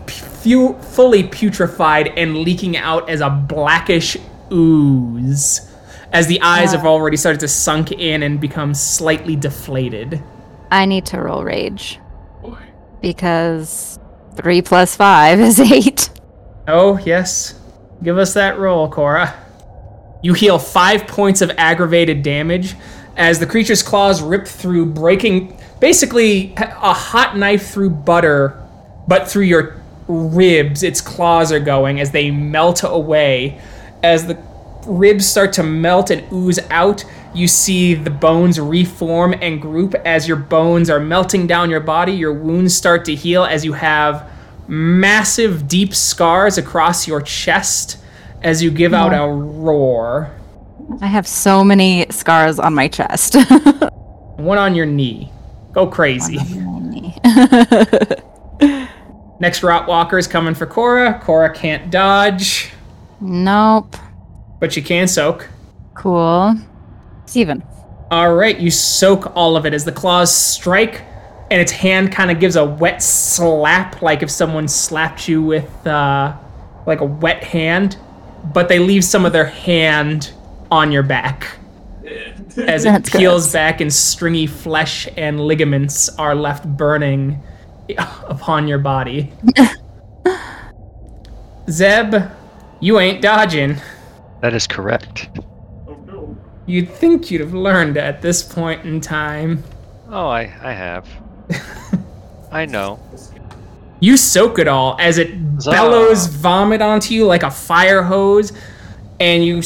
fu- 0.06 0.74
fully 0.74 1.24
putrefied 1.24 2.12
and 2.16 2.38
leaking 2.38 2.76
out 2.76 3.08
as 3.08 3.20
a 3.20 3.28
blackish 3.30 4.16
ooze 4.52 5.68
as 6.12 6.26
the 6.26 6.40
eyes 6.42 6.72
have 6.72 6.84
already 6.84 7.16
started 7.16 7.40
to 7.40 7.48
sunk 7.48 7.90
in 7.90 8.22
and 8.22 8.38
become 8.40 8.74
slightly 8.74 9.34
deflated. 9.34 10.22
I 10.72 10.86
need 10.86 11.04
to 11.06 11.20
roll 11.20 11.44
rage. 11.44 12.00
Because 13.02 13.98
three 14.36 14.62
plus 14.62 14.96
five 14.96 15.38
is 15.38 15.60
eight. 15.60 16.08
Oh, 16.66 16.98
yes. 16.98 17.60
Give 18.02 18.16
us 18.16 18.34
that 18.34 18.58
roll, 18.58 18.88
Cora. 18.88 19.34
You 20.22 20.32
heal 20.32 20.58
five 20.58 21.06
points 21.06 21.42
of 21.42 21.50
aggravated 21.58 22.22
damage 22.22 22.74
as 23.16 23.38
the 23.38 23.46
creature's 23.46 23.82
claws 23.82 24.22
rip 24.22 24.46
through, 24.46 24.86
breaking 24.86 25.60
basically 25.78 26.54
a 26.56 26.94
hot 26.94 27.36
knife 27.36 27.70
through 27.70 27.90
butter, 27.90 28.58
but 29.06 29.28
through 29.28 29.44
your 29.44 29.82
ribs. 30.08 30.82
Its 30.82 31.02
claws 31.02 31.52
are 31.52 31.60
going 31.60 32.00
as 32.00 32.12
they 32.12 32.30
melt 32.30 32.82
away. 32.82 33.60
As 34.02 34.26
the 34.26 34.42
ribs 34.86 35.26
start 35.26 35.52
to 35.54 35.62
melt 35.62 36.10
and 36.10 36.24
ooze 36.32 36.60
out, 36.70 37.04
you 37.34 37.48
see 37.48 37.94
the 37.94 38.10
bones 38.10 38.60
reform 38.60 39.34
and 39.40 39.60
group 39.60 39.94
as 40.04 40.28
your 40.28 40.36
bones 40.36 40.90
are 40.90 41.00
melting 41.00 41.46
down 41.46 41.70
your 41.70 41.80
body. 41.80 42.12
Your 42.12 42.32
wounds 42.32 42.76
start 42.76 43.04
to 43.06 43.14
heal 43.14 43.44
as 43.44 43.64
you 43.64 43.72
have 43.72 44.30
massive, 44.68 45.66
deep 45.66 45.94
scars 45.94 46.58
across 46.58 47.08
your 47.08 47.20
chest 47.22 47.98
as 48.42 48.62
you 48.62 48.70
give 48.70 48.92
out 48.92 49.12
a 49.12 49.26
roar. 49.32 50.30
I 51.00 51.06
have 51.06 51.26
so 51.26 51.64
many 51.64 52.06
scars 52.10 52.58
on 52.58 52.74
my 52.74 52.88
chest. 52.88 53.34
One 54.36 54.58
on 54.58 54.74
your 54.74 54.86
knee. 54.86 55.30
Go 55.72 55.86
crazy. 55.86 56.36
Next 59.40 59.62
Rotwalker 59.62 60.18
is 60.18 60.26
coming 60.26 60.54
for 60.54 60.66
Cora. 60.66 61.18
Cora 61.20 61.52
can't 61.52 61.90
dodge, 61.90 62.70
nope. 63.20 63.96
but 64.60 64.72
she 64.72 64.82
can 64.82 65.08
soak. 65.08 65.48
Cool. 65.94 66.56
Steven. 67.32 67.62
All 68.10 68.34
right, 68.34 68.58
you 68.58 68.70
soak 68.70 69.34
all 69.34 69.56
of 69.56 69.64
it 69.64 69.72
as 69.72 69.86
the 69.86 69.90
claws 69.90 70.30
strike, 70.30 71.00
and 71.50 71.62
its 71.62 71.72
hand 71.72 72.12
kind 72.12 72.30
of 72.30 72.38
gives 72.38 72.56
a 72.56 72.64
wet 72.64 73.02
slap, 73.02 74.02
like 74.02 74.22
if 74.22 74.30
someone 74.30 74.68
slapped 74.68 75.28
you 75.28 75.42
with 75.42 75.86
uh, 75.86 76.36
like 76.86 77.00
a 77.00 77.06
wet 77.06 77.42
hand, 77.42 77.96
but 78.52 78.68
they 78.68 78.78
leave 78.78 79.02
some 79.02 79.24
of 79.24 79.32
their 79.32 79.46
hand 79.46 80.34
on 80.70 80.92
your 80.92 81.02
back 81.02 81.56
as 82.58 82.84
it 82.84 82.90
That's 82.90 83.08
peels 83.08 83.44
gross. 83.44 83.52
back, 83.54 83.80
and 83.80 83.90
stringy 83.90 84.46
flesh 84.46 85.08
and 85.16 85.40
ligaments 85.40 86.10
are 86.18 86.34
left 86.34 86.66
burning 86.76 87.42
upon 87.96 88.68
your 88.68 88.78
body. 88.78 89.32
Zeb, 91.70 92.14
you 92.80 93.00
ain't 93.00 93.22
dodging. 93.22 93.76
That 94.42 94.52
is 94.52 94.66
correct. 94.66 95.30
You'd 96.66 96.88
think 96.88 97.30
you'd 97.30 97.40
have 97.40 97.54
learned 97.54 97.96
at 97.96 98.22
this 98.22 98.42
point 98.42 98.84
in 98.84 99.00
time. 99.00 99.64
Oh, 100.08 100.28
I, 100.28 100.42
I 100.62 100.72
have. 100.72 101.08
I 102.52 102.66
know. 102.66 103.00
You 104.00 104.16
soak 104.16 104.58
it 104.58 104.68
all 104.68 104.96
as 105.00 105.18
it 105.18 105.58
bellows 105.64 106.26
vomit 106.26 106.82
onto 106.82 107.14
you 107.14 107.24
like 107.24 107.42
a 107.42 107.50
fire 107.50 108.02
hose, 108.02 108.52
and 109.20 109.44
you 109.44 109.62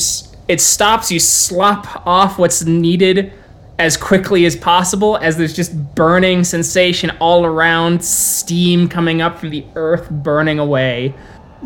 it 0.48 0.60
stops. 0.60 1.10
You 1.10 1.18
slop 1.18 2.06
off 2.06 2.38
what's 2.38 2.64
needed 2.64 3.32
as 3.78 3.96
quickly 3.96 4.46
as 4.46 4.56
possible, 4.56 5.18
as 5.18 5.36
there's 5.36 5.54
just 5.54 5.94
burning 5.94 6.44
sensation 6.44 7.10
all 7.20 7.44
around, 7.44 8.02
steam 8.02 8.88
coming 8.88 9.20
up 9.20 9.38
from 9.38 9.50
the 9.50 9.64
earth, 9.74 10.08
burning 10.10 10.58
away. 10.58 11.14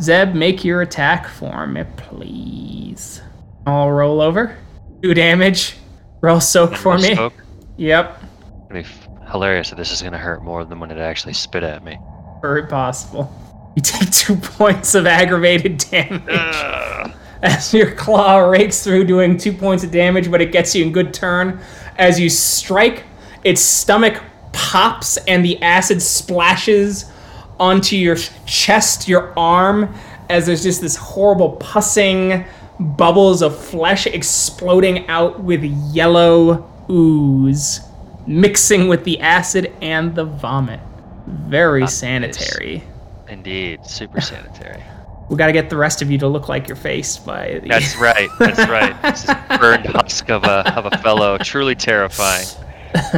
Zeb, 0.01 0.35
make 0.35 0.65
your 0.65 0.83
attack 0.83 1.29
for 1.29 1.67
me, 1.67 1.85
please. 1.97 3.21
I'll 3.67 3.91
roll 3.91 4.21
over. 4.21 4.57
Two 5.03 5.15
damage. 5.15 5.77
Roll 6.21 6.41
soak 6.41 6.75
for 6.77 6.99
me. 6.99 7.15
Smoke. 7.15 7.33
Yep. 7.77 8.23
It's 8.23 8.69
gonna 8.69 8.75
be 8.75 8.81
f- 8.81 9.31
hilarious 9.31 9.73
if 9.73 9.79
this 9.79 9.91
is 9.91 10.03
gonna 10.03 10.19
hurt 10.19 10.43
more 10.43 10.65
than 10.65 10.79
when 10.81 10.91
it 10.91 10.99
actually 10.99 11.33
spit 11.33 11.63
at 11.63 11.83
me. 11.83 11.99
Very 12.43 12.67
possible. 12.67 13.33
You 13.77 13.83
take 13.83 14.11
two 14.13 14.37
points 14.37 14.95
of 14.95 15.07
aggravated 15.07 15.79
damage 15.79 16.23
Ugh. 16.29 17.13
as 17.43 17.73
your 17.73 17.93
claw 17.93 18.39
rakes 18.39 18.85
through, 18.85 19.05
doing 19.05 19.39
two 19.39 19.53
points 19.53 19.85
of 19.85 19.91
damage, 19.91 20.31
but 20.31 20.43
it 20.43 20.53
gets 20.53 20.75
you 20.75 20.85
in 20.85 20.93
good 20.93 21.15
turn. 21.15 21.61
As 21.97 22.21
you 22.21 22.29
strike, 22.29 23.05
its 23.45 23.61
stomach 23.63 24.23
pops 24.53 25.17
and 25.29 25.45
the 25.45 25.61
acid 25.63 26.03
splashes 26.03 27.11
onto 27.59 27.97
your 27.97 28.17
chest, 28.47 29.09
your 29.09 29.33
arm, 29.39 29.95
as 30.29 30.47
there's 30.47 30.63
just 30.63 30.81
this 30.81 30.97
horrible 30.97 31.51
pussing 31.61 32.45
bubbles 32.81 33.43
of 33.43 33.57
flesh 33.57 34.07
exploding 34.07 35.07
out 35.09 35.41
with 35.41 35.63
yellow 35.63 36.69
ooze, 36.91 37.81
mixing 38.27 38.89
with 38.89 39.05
the 39.05 39.21
acid 39.21 39.73
and 39.83 40.15
the 40.15 40.25
vomit. 40.25 40.81
Very 41.27 41.81
Nice. 41.83 41.95
sanitary. 41.95 42.83
Indeed, 43.29 43.85
super 43.87 44.21
sanitary. 44.21 44.83
We 45.31 45.37
got 45.37 45.47
to 45.47 45.53
get 45.53 45.71
the 45.71 45.77
rest 45.77 46.03
of 46.03 46.11
you 46.11 46.19
to 46.19 46.27
look 46.27 46.49
like 46.49 46.67
your 46.67 46.75
face 46.75 47.17
by 47.17 47.61
the. 47.63 47.69
That's 47.69 47.95
right. 48.01 48.29
That's 48.41 48.59
right. 48.69 48.97
It's 49.05 49.23
this 49.23 49.37
burned 49.61 49.87
husk 49.87 50.29
of 50.29 50.43
a 50.43 50.69
of 50.77 50.87
a 50.93 50.99
fellow. 50.99 51.39
Truly 51.39 51.77
terrifying. 51.77 52.47
That's 52.93 53.15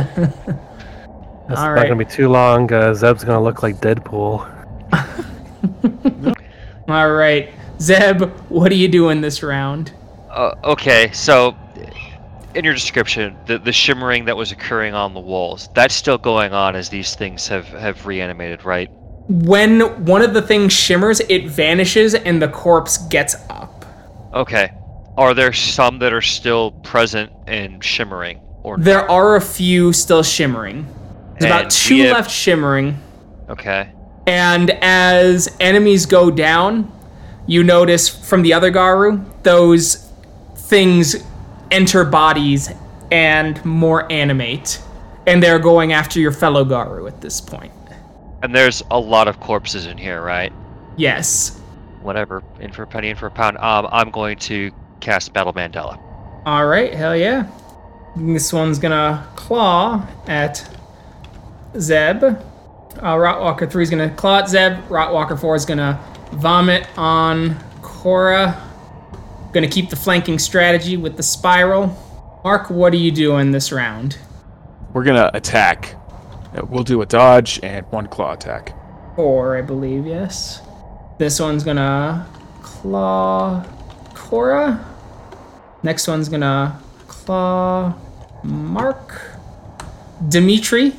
All 1.49 1.55
not 1.57 1.69
right. 1.71 1.89
gonna 1.89 1.97
be 1.97 2.05
too 2.05 2.29
long. 2.29 2.71
Uh, 2.71 2.93
Zeb's 2.93 3.25
gonna 3.25 3.43
look 3.43 3.63
like 3.63 3.77
Deadpool. 3.77 4.47
All 6.89 7.11
right, 7.13 7.51
Zeb, 7.83 8.23
what 8.49 8.71
are 8.71 8.77
you 8.77 8.87
doing 8.89 9.21
this 9.21 9.43
round? 9.43 9.93
Uh, 10.31 10.55
okay, 10.63 11.11
so 11.13 11.57
in 12.55 12.65
your 12.65 12.75
description, 12.75 13.37
the 13.47 13.59
the 13.59 13.73
shimmering 13.73 14.25
that 14.27 14.37
was 14.37 14.53
occurring 14.53 14.95
on 14.95 15.15
the 15.15 15.21
walls, 15.21 15.69
that's 15.75 15.95
still 15.95 16.17
going 16.19 16.53
on 16.53 16.77
as 16.77 16.89
these 16.89 17.15
things 17.17 17.49
have 17.49 17.67
have 17.67 18.07
reanimated, 18.07 18.65
right? 18.65 18.89
When 19.29 20.05
one 20.05 20.23
of 20.23 20.33
the 20.33 20.43
things 20.43 20.73
shimmers, 20.73 21.21
it 21.29 21.49
vanishes 21.49 22.15
and 22.15 22.41
the 22.41 22.49
corpse 22.49 22.99
gets 23.09 23.35
up. 23.51 23.85
Okay. 24.33 24.73
Are 25.17 25.35
there 25.35 25.53
some 25.53 25.99
that 25.99 26.13
are 26.13 26.23
still 26.23 26.71
present 26.71 27.31
and 27.47 27.83
shimmering, 27.85 28.41
or 28.63 28.79
There 28.79 29.11
are 29.11 29.37
a 29.37 29.41
few 29.41 29.93
still 29.93 30.23
shimmering. 30.23 30.87
There's 31.39 31.51
about 31.53 31.71
two 31.71 31.99
have- 32.05 32.13
left 32.13 32.31
shimmering, 32.31 32.99
okay? 33.49 33.91
and 34.27 34.71
as 34.81 35.55
enemies 35.61 36.07
go 36.07 36.31
down, 36.31 36.91
you 37.47 37.63
notice 37.63 38.09
from 38.09 38.43
the 38.43 38.53
other 38.55 38.71
Garou, 38.71 39.25
those 39.43 40.11
things 40.55 41.17
enter 41.71 42.05
bodies 42.05 42.71
and 43.11 43.63
more 43.65 44.11
animate. 44.11 44.81
And 45.27 45.43
they're 45.43 45.59
going 45.59 45.93
after 45.93 46.19
your 46.19 46.33
fellow 46.33 46.65
Garou 46.65 47.07
at 47.07 47.21
this 47.21 47.41
point. 47.41 47.73
And 48.43 48.55
there's 48.55 48.83
a 48.91 48.99
lot 48.99 49.29
of 49.29 49.39
corpses 49.39 49.87
in 49.87 49.97
here, 49.97 50.21
right? 50.21 50.53
Yes. 50.97 51.61
Whatever, 52.01 52.43
in 52.59 52.73
for 52.73 52.83
a 52.83 52.87
penny, 52.87 53.11
in 53.11 53.17
for 53.17 53.27
a 53.27 53.31
pound. 53.31 53.57
Um, 53.59 53.89
I'm 53.93 54.11
going 54.11 54.39
to 54.39 54.73
cast 55.01 55.33
Battle 55.33 55.53
Mandala. 55.53 56.01
All 56.45 56.67
right, 56.67 56.93
hell 56.93 57.17
yeah. 57.17 57.47
This 58.17 58.53
one's 58.53 58.79
gonna 58.79 59.27
claw 59.37 60.07
at 60.27 60.69
Zeb. 61.79 62.25
Uh, 62.25 62.37
Rotwalker 63.17 63.71
3 63.71 63.83
is 63.83 63.91
gonna 63.91 64.11
claw 64.11 64.41
at 64.41 64.49
Zeb. 64.49 64.73
Rotwalker 64.89 65.39
4 65.39 65.55
is 65.55 65.65
gonna 65.65 66.01
vomit 66.33 66.87
on 66.97 67.57
Cora. 67.83 68.69
Gonna 69.53 69.69
keep 69.69 69.91
the 69.91 69.97
flanking 69.97 70.39
strategy 70.39 70.97
with 70.97 71.17
the 71.17 71.23
spiral. 71.23 71.97
Mark, 72.45 72.71
what 72.71 72.93
are 72.93 72.97
you 72.97 73.11
doing 73.13 73.53
this 73.53 73.71
round? 73.71 74.19
We're 74.93 75.05
gonna 75.05 75.31
attack. 75.35 75.95
We'll 76.69 76.85
do 76.85 77.01
a 77.03 77.07
dodge 77.07 77.61
and 77.63 77.87
one 77.91 78.07
claw 78.09 78.33
attack. 78.33 78.75
Four, 79.17 79.57
I 79.57 79.63
believe, 79.63 80.07
yes. 80.07 80.61
This 81.19 81.39
one's 81.39 81.65
gonna 81.65 82.27
claw 82.63 83.65
Cora. 84.15 84.85
Next 85.83 86.09
one's 86.09 86.29
gonna 86.29 86.81
claw 87.09 87.95
Mark. 88.43 89.21
Dimitri. 90.29 90.95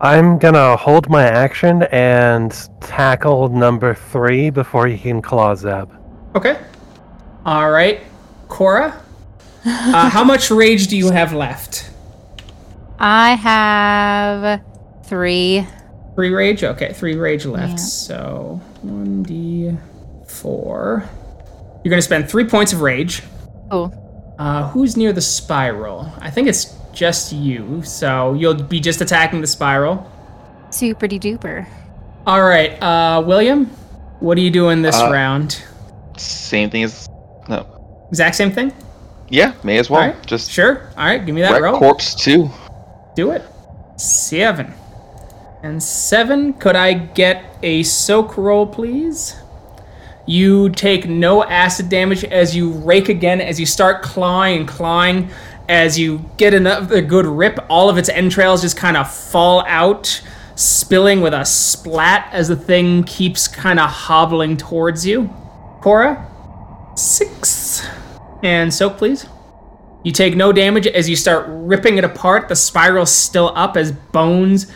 I'm 0.00 0.38
gonna 0.38 0.76
hold 0.76 1.10
my 1.10 1.24
action 1.24 1.82
and 1.90 2.52
tackle 2.80 3.48
number 3.48 3.94
three 3.94 4.50
before 4.50 4.86
he 4.86 4.96
can 4.96 5.20
claw 5.20 5.56
Zeb. 5.56 5.90
Okay. 6.36 6.60
All 7.44 7.70
right. 7.70 8.02
Cora. 8.48 9.02
Uh, 9.64 10.08
how 10.08 10.22
much 10.22 10.50
rage 10.62 10.86
do 10.86 10.96
you 10.96 11.10
have 11.10 11.32
left? 11.32 11.90
I 12.98 13.34
have 13.34 14.60
three. 15.04 15.66
Three 16.14 16.32
rage? 16.32 16.64
Okay, 16.64 16.92
three 16.92 17.16
rage 17.16 17.46
left. 17.46 17.70
Yeah. 17.70 17.76
So 17.76 18.60
1d4. 18.84 21.08
You're 21.84 21.90
going 21.90 21.98
to 21.98 22.02
spend 22.02 22.28
three 22.28 22.44
points 22.44 22.72
of 22.72 22.80
rage. 22.80 23.22
Cool. 23.70 24.34
Uh, 24.38 24.68
who's 24.70 24.96
near 24.96 25.12
the 25.12 25.20
spiral? 25.20 26.12
I 26.18 26.30
think 26.30 26.48
it's 26.48 26.76
just 26.98 27.32
you, 27.32 27.80
so 27.84 28.34
you'll 28.34 28.54
be 28.54 28.80
just 28.80 29.00
attacking 29.00 29.40
the 29.40 29.46
spiral. 29.46 30.10
Super 30.70 31.06
duper. 31.06 31.64
All 32.26 32.42
right, 32.42 32.72
uh, 32.82 33.22
William, 33.24 33.66
what 34.18 34.36
are 34.36 34.40
you 34.40 34.50
doing 34.50 34.82
this 34.82 34.96
Uh, 34.96 35.08
round? 35.12 35.62
Same 36.16 36.68
thing 36.70 36.82
as 36.82 37.08
no. 37.48 37.64
Exact 38.08 38.34
same 38.34 38.50
thing? 38.50 38.72
Yeah, 39.28 39.52
may 39.62 39.78
as 39.78 39.88
well. 39.88 40.00
All 40.02 40.08
right, 40.08 40.26
Just 40.26 40.50
sure. 40.50 40.90
All 40.96 41.04
right, 41.06 41.24
give 41.24 41.34
me 41.36 41.40
that 41.42 41.62
roll. 41.62 41.78
corpse 41.78 42.16
two. 42.16 42.50
Do 43.14 43.30
it. 43.30 43.42
Seven. 43.96 44.74
And 45.62 45.80
seven, 45.80 46.52
could 46.54 46.74
I 46.76 46.94
get 46.94 47.44
a 47.62 47.84
soak 47.84 48.36
roll, 48.36 48.66
please? 48.66 49.36
You 50.26 50.70
take 50.70 51.08
no 51.08 51.44
acid 51.44 51.88
damage 51.88 52.24
as 52.24 52.56
you 52.56 52.70
rake 52.70 53.08
again, 53.08 53.40
as 53.40 53.58
you 53.60 53.66
start 53.66 54.02
clawing 54.02 54.58
and 54.60 54.68
clawing. 54.68 55.30
As 55.68 55.98
you 55.98 56.24
get 56.38 56.54
another 56.54 57.02
good 57.02 57.26
rip, 57.26 57.58
all 57.68 57.90
of 57.90 57.98
its 57.98 58.08
entrails 58.08 58.62
just 58.62 58.76
kind 58.76 58.96
of 58.96 59.12
fall 59.12 59.62
out, 59.66 60.22
spilling 60.54 61.20
with 61.20 61.34
a 61.34 61.44
splat 61.44 62.28
as 62.32 62.48
the 62.48 62.56
thing 62.56 63.04
keeps 63.04 63.46
kind 63.46 63.78
of 63.78 63.90
hobbling 63.90 64.56
towards 64.56 65.04
you. 65.06 65.28
Cora, 65.82 66.26
six. 66.96 67.86
And 68.42 68.72
soak, 68.72 68.96
please. 68.96 69.26
You 70.04 70.12
take 70.12 70.36
no 70.36 70.52
damage 70.52 70.86
as 70.86 71.08
you 71.08 71.16
start 71.16 71.44
ripping 71.48 71.98
it 71.98 72.04
apart. 72.04 72.48
The 72.48 72.56
spiral's 72.56 73.12
still 73.12 73.52
up 73.54 73.76
as 73.76 73.92
bones 73.92 74.72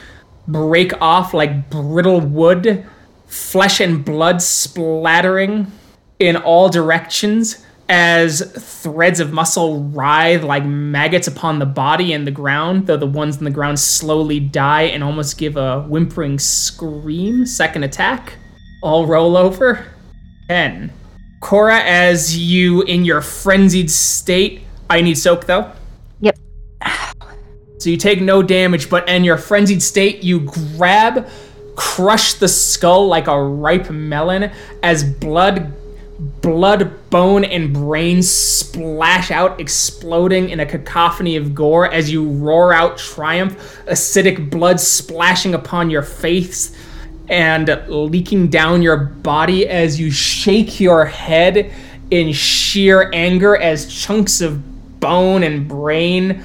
break 0.47 0.93
off 1.01 1.33
like 1.33 1.71
brittle 1.71 2.21
wood, 2.21 2.85
flesh 3.27 3.81
and 3.81 4.05
blood 4.05 4.43
splattering 4.43 5.73
in 6.19 6.37
all 6.37 6.69
directions 6.69 7.65
as 7.93 8.41
threads 8.81 9.21
of 9.21 9.35
muscle 9.35 9.85
writhe 9.85 10.43
like 10.43 10.65
maggots 10.65 11.29
upon 11.29 11.59
the 11.59 11.67
body 11.67 12.15
and 12.15 12.27
the 12.27 12.31
ground, 12.31 12.87
though 12.87 12.97
the 12.97 13.07
ones 13.07 13.37
in 13.37 13.45
the 13.45 13.51
ground 13.51 13.79
slowly 13.79 14.41
die 14.41 14.85
and 14.85 15.05
almost 15.05 15.37
give 15.37 15.59
a 15.59 15.83
whimpering 15.83 16.39
scream. 16.39 17.45
Second 17.45 17.85
attack. 17.85 18.39
All 18.83 19.07
roll 19.07 19.37
over. 19.37 19.87
10. 20.49 20.91
Cora, 21.41 21.81
as 21.81 22.35
you 22.39 22.81
in 22.81 23.05
your 23.05 23.21
frenzied 23.21 23.91
state, 23.91 24.63
I 24.89 25.03
need 25.03 25.19
soak 25.19 25.45
though. 25.45 25.71
Yep. 26.21 26.39
So 27.77 27.91
you 27.91 27.99
take 27.99 28.23
no 28.23 28.43
damage, 28.43 28.89
but 28.89 29.07
in 29.07 29.23
your 29.23 29.37
frenzied 29.37 29.83
state, 29.83 30.23
you 30.23 30.41
grab, 30.41 31.29
crush 31.77 32.35
the 32.35 32.49
skull 32.49 33.07
like 33.07 33.27
a 33.27 33.43
ripe 33.43 33.91
melon 33.91 34.51
as 34.83 35.05
blood, 35.05 35.75
blood, 36.41 37.11
bone, 37.11 37.45
and 37.45 37.73
brains 37.73 38.31
splash 38.31 39.31
out, 39.31 39.61
exploding 39.61 40.51
in 40.51 40.61
a 40.61 40.67
cacophony 40.67 41.37
of 41.37 41.55
gore 41.55 41.91
as 41.91 42.11
you 42.11 42.29
roar 42.29 42.73
out 42.73 42.97
triumph, 42.97 43.83
acidic 43.87 44.49
blood 44.51 44.79
splashing 44.79 45.55
upon 45.55 45.91
your 45.91 46.03
face 46.03 46.77
and 47.29 47.83
leaking 47.89 48.49
down 48.49 48.83
your 48.83 48.97
body 48.97 49.67
as 49.69 49.99
you 49.99 50.11
shake 50.11 50.79
your 50.79 51.05
head 51.05 51.73
in 52.11 52.33
sheer 52.33 53.11
anger 53.13 53.57
as 53.57 53.87
chunks 53.87 54.41
of 54.41 55.01
bone 55.01 55.43
and 55.43 55.67
brain 55.67 56.45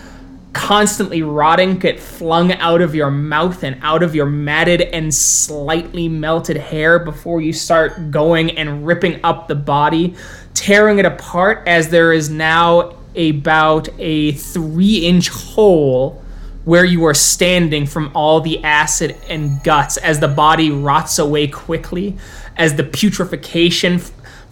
constantly 0.58 1.22
rotting 1.22 1.78
get 1.78 2.00
flung 2.00 2.52
out 2.54 2.82
of 2.82 2.96
your 2.96 3.12
mouth 3.12 3.64
and 3.64 3.78
out 3.84 4.02
of 4.02 4.16
your 4.16 4.26
matted 4.26 4.82
and 4.82 5.14
slightly 5.14 6.10
melted 6.10 6.58
hair 6.58 6.98
before 6.98 7.40
you 7.40 7.54
start 7.54 8.10
going 8.10 8.50
and 8.58 8.86
ripping 8.86 9.20
up 9.24 9.48
the 9.48 9.54
body, 9.54 10.16
tearing 10.56 10.98
it 10.98 11.06
apart 11.06 11.62
as 11.68 11.90
there 11.90 12.12
is 12.12 12.32
now 12.32 12.98
about 13.16 13.88
a 14.00 14.32
three 14.32 15.06
inch 15.06 15.30
hole 15.30 16.24
where 16.66 16.84
you 16.84 17.06
are 17.06 17.14
standing 17.14 17.86
from 17.86 18.12
all 18.16 18.42
the 18.42 18.62
acid 18.64 19.16
and 19.30 19.64
guts 19.64 19.98
as 19.98 20.20
the 20.20 20.28
body 20.28 20.72
rots 20.72 21.20
away 21.20 21.48
quickly, 21.48 22.18
as 22.58 22.76
the 22.76 22.84
putrefaction 22.84 23.96
f- 23.96 24.12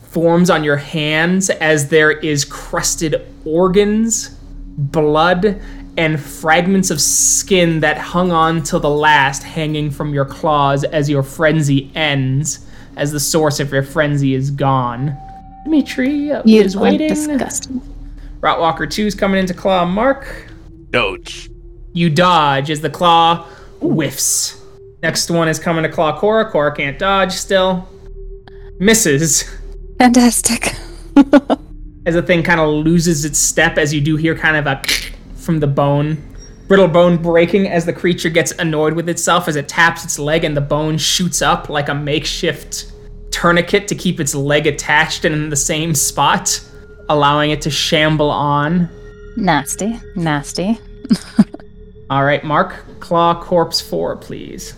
forms 0.10 0.52
on 0.52 0.64
your 0.64 0.78
hands, 0.78 1.50
as 1.50 1.90
there 1.90 2.12
is 2.12 2.46
crusted 2.46 3.26
organs, 3.44 4.30
blood, 4.78 5.60
and 5.98 6.20
fragments 6.20 6.92
of 6.92 7.00
skin 7.00 7.80
that 7.80 7.98
hung 7.98 8.32
on 8.32 8.64
till 8.64 8.80
the 8.80 8.90
last 8.90 9.44
hanging 9.44 9.90
from 9.92 10.14
your 10.14 10.26
claws 10.26 10.84
as 10.84 11.10
your 11.10 11.24
frenzy 11.24 11.92
ends, 11.96 12.66
as 12.98 13.12
the 13.12 13.20
source 13.20 13.60
of 13.60 13.72
your 13.72 13.84
frenzy 13.84 14.34
is 14.34 14.52
gone. 14.52 15.16
Dimitri 15.64 16.32
uh, 16.32 16.42
You 16.46 16.62
is 16.62 16.76
are 16.76 16.82
waiting. 16.82 17.08
disgusting. 17.10 17.82
Rotwalker 18.42 18.90
2 18.90 19.08
is 19.08 19.16
coming 19.16 19.40
into 19.40 19.54
claw 19.54 19.86
Mark. 19.86 20.52
Dodge. 20.92 21.50
You 21.94 22.10
dodge 22.10 22.70
as 22.70 22.82
the 22.82 22.90
claw 22.90 23.44
whiffs. 23.82 24.62
Next 25.02 25.30
one 25.32 25.48
is 25.48 25.60
coming 25.60 25.84
to 25.84 25.90
claw 25.90 26.20
Cora. 26.20 26.50
Cora 26.52 26.76
can't 26.76 27.00
dodge 27.00 27.32
still. 27.32 27.88
Misses. 28.80 29.44
Fantastic. 29.98 30.74
as 32.06 32.14
the 32.14 32.22
thing 32.22 32.44
kind 32.44 32.60
of 32.60 32.70
loses 32.70 33.26
its 33.26 33.40
step 33.40 33.78
as 33.78 33.94
you 33.94 34.02
do 34.02 34.16
hear 34.18 34.36
kind 34.36 34.58
of 34.58 34.68
a 34.68 34.82
from 35.46 35.60
the 35.60 35.68
bone 35.68 36.18
brittle 36.68 36.88
bone 36.88 37.16
breaking 37.18 37.68
as 37.68 37.86
the 37.86 37.94
creature 37.94 38.30
gets 38.30 38.52
annoyed 38.54 38.94
with 38.94 39.08
itself 39.08 39.48
as 39.48 39.56
it 39.56 39.68
taps 39.70 40.04
its 40.04 40.18
leg 40.18 40.44
and 40.44 40.58
the 40.58 40.62
bone 40.62 40.98
shoots 40.98 41.42
up 41.42 41.70
like 41.70 41.90
a 41.90 41.94
makeshift 41.94 42.92
tourniquet 43.32 43.88
to 43.88 43.94
keep 43.96 44.20
its 44.20 44.34
leg 44.34 44.66
attached 44.66 45.26
and 45.26 45.36
in 45.36 45.50
the 45.50 45.56
same 45.56 45.94
spot 45.94 46.60
allowing 47.10 47.52
it 47.52 47.62
to 47.62 47.70
shamble 47.70 48.32
on 48.32 48.90
Nasty. 49.38 50.00
Nasty. 50.16 50.80
all 52.10 52.24
right 52.24 52.44
mark 52.44 52.84
claw 53.00 53.40
corpse 53.40 53.80
4 53.82 54.16
please 54.18 54.74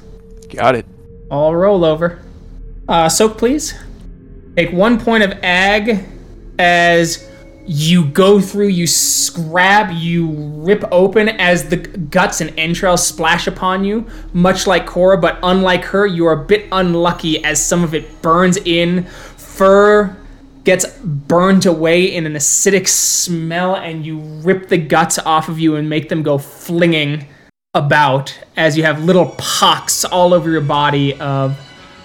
Got 0.49 0.75
it. 0.75 0.85
all 1.31 1.55
roll 1.55 1.85
over 1.85 2.19
uh 2.89 3.07
soak 3.07 3.37
please 3.37 3.73
take 4.57 4.71
one 4.73 4.99
point 4.99 5.23
of 5.23 5.31
ag 5.43 6.05
as 6.59 7.29
you 7.67 8.05
go 8.05 8.39
through, 8.39 8.69
you 8.69 8.87
scrab, 8.87 9.91
you 9.91 10.31
rip 10.31 10.85
open 10.89 11.27
as 11.27 11.67
the 11.67 11.75
guts 11.75 12.39
and 12.39 12.57
entrails 12.57 13.05
splash 13.05 13.45
upon 13.45 13.83
you, 13.83 14.07
much 14.31 14.65
like 14.65 14.85
Cora, 14.85 15.17
but 15.17 15.37
unlike 15.43 15.83
her, 15.85 16.07
you 16.07 16.25
are 16.25 16.41
a 16.41 16.45
bit 16.45 16.65
unlucky 16.71 17.43
as 17.43 17.63
some 17.63 17.83
of 17.83 17.93
it 17.93 18.21
burns 18.21 18.57
in. 18.57 19.03
Fur 19.03 20.15
gets 20.63 20.85
burned 20.99 21.65
away 21.65 22.05
in 22.05 22.25
an 22.25 22.33
acidic 22.33 22.87
smell, 22.87 23.75
and 23.75 24.05
you 24.05 24.19
rip 24.19 24.69
the 24.69 24.77
guts 24.77 25.19
off 25.19 25.49
of 25.49 25.59
you 25.59 25.75
and 25.75 25.89
make 25.89 26.07
them 26.07 26.23
go 26.23 26.37
flinging 26.37 27.27
about 27.73 28.39
as 28.55 28.77
you 28.77 28.83
have 28.83 29.03
little 29.03 29.35
pocks 29.37 30.05
all 30.05 30.33
over 30.33 30.49
your 30.49 30.61
body 30.61 31.13
of 31.19 31.59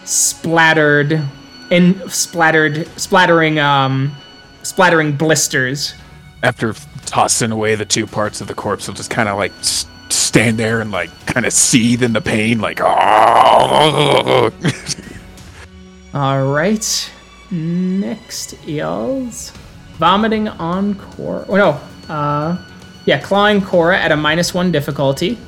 splattered 0.04 1.22
and 1.70 2.12
splattered 2.12 2.86
splattering 3.00 3.58
um 3.58 4.14
splattering 4.62 5.16
blisters. 5.16 5.94
After 6.42 6.74
tossing 7.06 7.52
away 7.52 7.74
the 7.74 7.84
two 7.84 8.06
parts 8.06 8.40
of 8.40 8.48
the 8.48 8.54
corpse, 8.54 8.86
he'll 8.86 8.94
just 8.94 9.10
kind 9.10 9.28
of 9.28 9.36
like 9.38 9.52
s- 9.60 9.86
stand 10.08 10.58
there 10.58 10.80
and 10.80 10.90
like 10.90 11.10
kind 11.26 11.46
of 11.46 11.52
seethe 11.52 12.02
in 12.02 12.12
the 12.12 12.20
pain, 12.20 12.60
like 12.60 12.80
oh. 12.82 14.50
All 16.14 16.46
right. 16.52 17.10
Next 17.50 18.54
is 18.66 19.50
vomiting 19.98 20.48
on 20.48 20.94
Cora. 20.94 21.44
Oh 21.48 21.56
no. 21.56 21.80
Uh, 22.12 22.58
yeah, 23.04 23.20
clawing 23.20 23.60
Cora 23.60 23.98
at 23.98 24.12
a 24.12 24.16
minus 24.16 24.54
one 24.54 24.72
difficulty. 24.72 25.38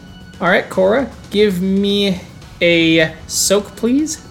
All 0.41 0.49
right, 0.49 0.69
Cora, 0.69 1.11
give 1.31 1.63
me 1.63 2.21
a 2.61 3.15
soak, 3.27 3.65
please. 3.77 4.27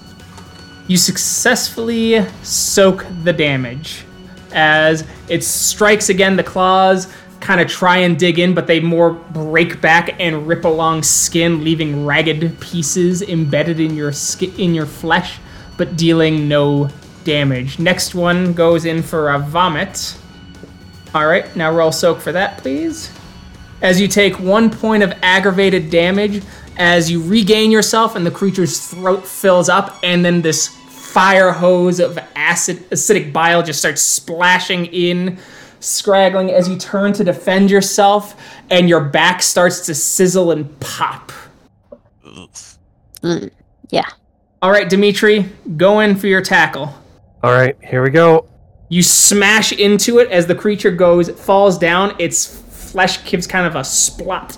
You 0.88 0.98
successfully 0.98 2.26
soak 2.43 3.06
the 3.24 3.32
damage 3.34 4.06
as 4.53 5.05
it 5.27 5.43
strikes 5.43 6.09
again. 6.09 6.35
The 6.35 6.43
claws 6.43 7.11
kind 7.39 7.59
of 7.59 7.67
try 7.67 7.97
and 7.97 8.17
dig 8.17 8.39
in, 8.39 8.53
but 8.53 8.67
they 8.67 8.79
more 8.79 9.11
break 9.11 9.81
back 9.81 10.19
and 10.19 10.47
rip 10.47 10.63
along 10.63 11.03
skin, 11.03 11.63
leaving 11.63 12.05
ragged 12.05 12.59
pieces 12.59 13.21
embedded 13.21 13.79
in 13.79 13.95
your 13.95 14.13
skin, 14.13 14.53
in 14.57 14.73
your 14.73 14.85
flesh, 14.85 15.39
but 15.77 15.97
dealing 15.97 16.47
no 16.47 16.89
damage. 17.25 17.79
Next 17.79 18.15
one 18.15 18.53
goes 18.53 18.85
in 18.85 19.03
for 19.03 19.31
a 19.31 19.39
vomit. 19.39 20.17
All 21.13 21.27
right, 21.27 21.53
now 21.55 21.71
roll 21.71 21.91
soak 21.91 22.21
for 22.21 22.31
that, 22.31 22.57
please. 22.59 23.11
As 23.81 23.99
you 23.99 24.07
take 24.07 24.39
one 24.39 24.69
point 24.69 25.03
of 25.03 25.13
aggravated 25.21 25.89
damage, 25.89 26.41
as 26.77 27.11
you 27.11 27.21
regain 27.21 27.69
yourself 27.69 28.15
and 28.15 28.25
the 28.25 28.31
creature's 28.31 28.87
throat 28.87 29.27
fills 29.27 29.69
up, 29.69 29.99
and 30.01 30.23
then 30.23 30.41
this 30.41 30.77
fire 31.13 31.52
hose 31.52 31.99
of 31.99 32.17
acid, 32.36 32.78
acidic 32.89 33.32
bile 33.32 33.62
just 33.62 33.78
starts 33.78 34.02
splashing 34.02 34.88
in, 34.88 35.38
scraggling 35.80 36.49
as 36.49 36.67
you 36.67 36.76
turn 36.76 37.13
to 37.13 37.23
defend 37.23 37.69
yourself, 37.69 38.36
and 38.71 38.89
your 38.89 38.99
back 38.99 39.43
starts 39.43 39.86
to 39.86 39.93
sizzle 39.93 40.49
and 40.52 40.80
pop. 40.80 41.32
Mm, 43.21 43.52
Yeah. 43.91 44.06
All 44.63 44.71
right, 44.71 44.89
Dimitri, 44.89 45.45
go 45.78 45.99
in 45.99 46.15
for 46.15 46.26
your 46.28 46.41
tackle. 46.41 46.89
All 47.43 47.52
right, 47.52 47.76
here 47.84 48.02
we 48.02 48.10
go. 48.10 48.47
You 48.89 49.04
smash 49.04 49.71
into 49.71 50.17
it 50.19 50.32
as 50.32 50.47
the 50.47 50.56
creature 50.56 50.91
goes 50.91 51.30
falls 51.30 51.78
down. 51.78 52.15
Its 52.17 52.45
flesh 52.91 53.23
gives 53.30 53.45
kind 53.45 53.67
of 53.67 53.76
a 53.76 53.82
splot. 53.82 54.58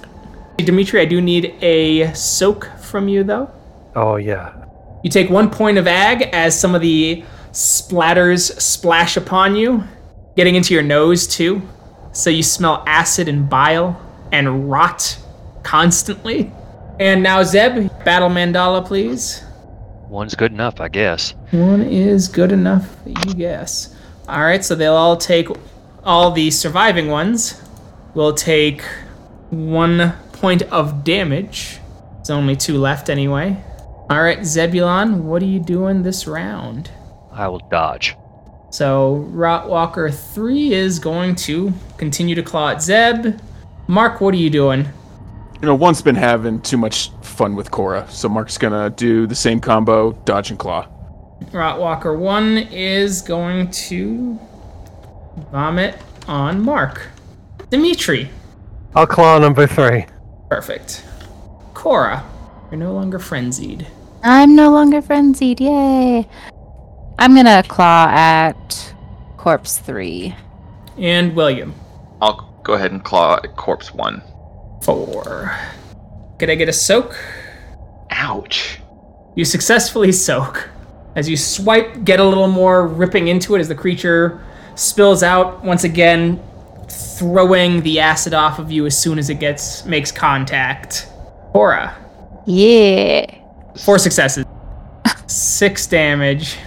Dimitri, 0.57 1.01
I 1.01 1.05
do 1.05 1.19
need 1.21 1.53
a 1.61 2.13
soak 2.13 2.69
from 2.79 3.09
you 3.09 3.23
though. 3.25 3.49
Oh 3.95 4.15
yeah. 4.17 4.64
You 5.05 5.11
take 5.11 5.29
one 5.29 5.51
point 5.51 5.77
of 5.77 5.85
ag 5.85 6.23
as 6.33 6.59
some 6.59 6.73
of 6.73 6.81
the 6.81 7.23
splatters 7.51 8.59
splash 8.59 9.17
upon 9.17 9.55
you, 9.55 9.83
getting 10.35 10.55
into 10.55 10.73
your 10.73 10.81
nose 10.81 11.27
too. 11.27 11.61
So 12.11 12.31
you 12.31 12.41
smell 12.41 12.83
acid 12.87 13.27
and 13.27 13.47
bile 13.47 14.01
and 14.31 14.67
rot 14.67 15.15
constantly. 15.61 16.51
And 16.99 17.21
now 17.21 17.43
Zeb, 17.43 17.87
battle 18.03 18.29
mandala, 18.29 18.83
please. 18.83 19.43
One's 20.09 20.33
good 20.33 20.51
enough, 20.51 20.81
I 20.81 20.87
guess. 20.87 21.35
One 21.51 21.83
is 21.83 22.27
good 22.27 22.51
enough, 22.51 22.89
you 23.05 23.35
guess. 23.35 23.95
All 24.27 24.41
right, 24.41 24.65
so 24.65 24.73
they'll 24.73 24.95
all 24.95 25.17
take, 25.17 25.49
all 26.03 26.31
the 26.31 26.49
surviving 26.49 27.09
ones 27.09 27.61
will 28.15 28.33
take 28.33 28.81
one 29.51 30.13
point 30.31 30.63
of 30.63 31.03
damage. 31.03 31.77
There's 32.15 32.31
only 32.31 32.55
two 32.55 32.79
left 32.79 33.11
anyway. 33.11 33.63
All 34.09 34.21
right, 34.21 34.45
Zebulon, 34.45 35.25
what 35.25 35.41
are 35.41 35.47
you 35.47 35.59
doing 35.59 36.03
this 36.03 36.27
round? 36.27 36.91
I 37.31 37.47
will 37.47 37.59
dodge. 37.71 38.15
So 38.69 39.27
Rotwalker 39.31 40.13
3 40.13 40.73
is 40.73 40.99
going 40.99 41.35
to 41.37 41.73
continue 41.97 42.35
to 42.35 42.43
claw 42.43 42.69
at 42.71 42.81
Zeb. 42.83 43.39
Mark, 43.87 44.21
what 44.21 44.33
are 44.33 44.37
you 44.37 44.49
doing? 44.49 44.87
You 45.61 45.67
know, 45.67 45.75
one's 45.75 46.01
been 46.01 46.15
having 46.15 46.61
too 46.61 46.77
much 46.77 47.09
fun 47.23 47.55
with 47.55 47.71
Cora, 47.71 48.05
so 48.09 48.29
Mark's 48.29 48.57
gonna 48.57 48.89
do 48.91 49.25
the 49.25 49.35
same 49.35 49.59
combo, 49.59 50.11
dodge 50.25 50.49
and 50.51 50.59
claw. 50.59 50.87
Rotwalker 51.45 52.17
1 52.17 52.57
is 52.71 53.21
going 53.21 53.71
to 53.71 54.39
vomit 55.51 55.97
on 56.27 56.61
Mark. 56.63 57.07
Dimitri, 57.71 58.29
I'll 58.93 59.07
claw 59.07 59.39
number 59.39 59.65
three. 59.65 60.05
perfect. 60.49 61.03
Cora, 61.73 62.23
you're 62.71 62.79
no 62.79 62.93
longer 62.93 63.19
frenzied. 63.19 63.87
I'm 64.23 64.55
no 64.55 64.71
longer 64.71 65.01
frenzied. 65.01 65.61
Yay. 65.61 66.27
I'm 67.19 67.35
gonna 67.35 67.63
claw 67.67 68.07
at 68.09 68.93
corpse 69.37 69.77
three. 69.77 70.35
And 70.97 71.35
William, 71.35 71.73
I'll 72.21 72.59
go 72.63 72.73
ahead 72.73 72.91
and 72.91 73.03
claw 73.03 73.39
at 73.43 73.55
corpse 73.55 73.93
one. 73.93 74.21
4. 74.81 75.57
Could 76.37 76.51
I 76.51 76.55
get 76.55 76.69
a 76.69 76.73
soak? 76.73 77.17
Ouch. 78.11 78.79
You 79.35 79.43
successfully 79.43 80.11
soak. 80.11 80.69
As 81.15 81.27
you 81.27 81.35
swipe, 81.37 82.03
get 82.03 82.19
a 82.19 82.23
little 82.23 82.47
more 82.47 82.87
ripping 82.87 83.27
into 83.29 83.55
it 83.55 83.59
as 83.59 83.67
the 83.67 83.75
creature 83.75 84.43
spills 84.75 85.23
out 85.23 85.63
once 85.63 85.85
again, 85.85 86.39
throwing 86.87 87.81
the 87.81 87.99
acid 87.99 88.33
off 88.33 88.59
of 88.59 88.71
you 88.71 88.85
as 88.85 88.95
soon 88.95 89.17
as 89.17 89.29
it 89.29 89.39
gets 89.39 89.85
makes 89.85 90.11
contact. 90.11 91.07
Cora, 91.51 91.95
Yeah. 92.45 93.25
four 93.83 93.97
successes. 93.99 94.45
six 95.27 95.87
damage. 95.87 96.57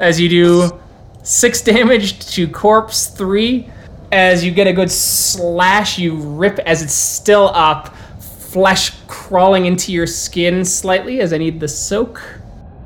As 0.00 0.20
you 0.20 0.28
do 0.28 0.70
six 1.22 1.60
damage 1.62 2.26
to 2.34 2.48
corpse 2.48 3.06
three, 3.08 3.68
as 4.12 4.44
you 4.44 4.50
get 4.50 4.66
a 4.66 4.72
good 4.72 4.90
slash, 4.90 5.98
you 5.98 6.16
rip 6.16 6.58
as 6.60 6.82
it's 6.82 6.94
still 6.94 7.50
up, 7.54 7.94
flesh 8.20 8.92
crawling 9.06 9.66
into 9.66 9.92
your 9.92 10.06
skin 10.06 10.64
slightly. 10.64 11.20
As 11.20 11.32
I 11.32 11.38
need 11.38 11.60
the 11.60 11.68
soak, 11.68 12.22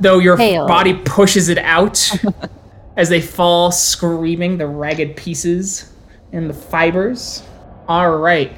though 0.00 0.18
your 0.18 0.36
Hail. 0.36 0.66
body 0.66 0.94
pushes 0.94 1.48
it 1.48 1.58
out 1.58 2.10
as 2.96 3.08
they 3.08 3.20
fall 3.20 3.70
screaming, 3.70 4.58
the 4.58 4.66
ragged 4.66 5.16
pieces 5.16 5.92
and 6.32 6.48
the 6.48 6.54
fibers. 6.54 7.42
All 7.88 8.16
right, 8.18 8.52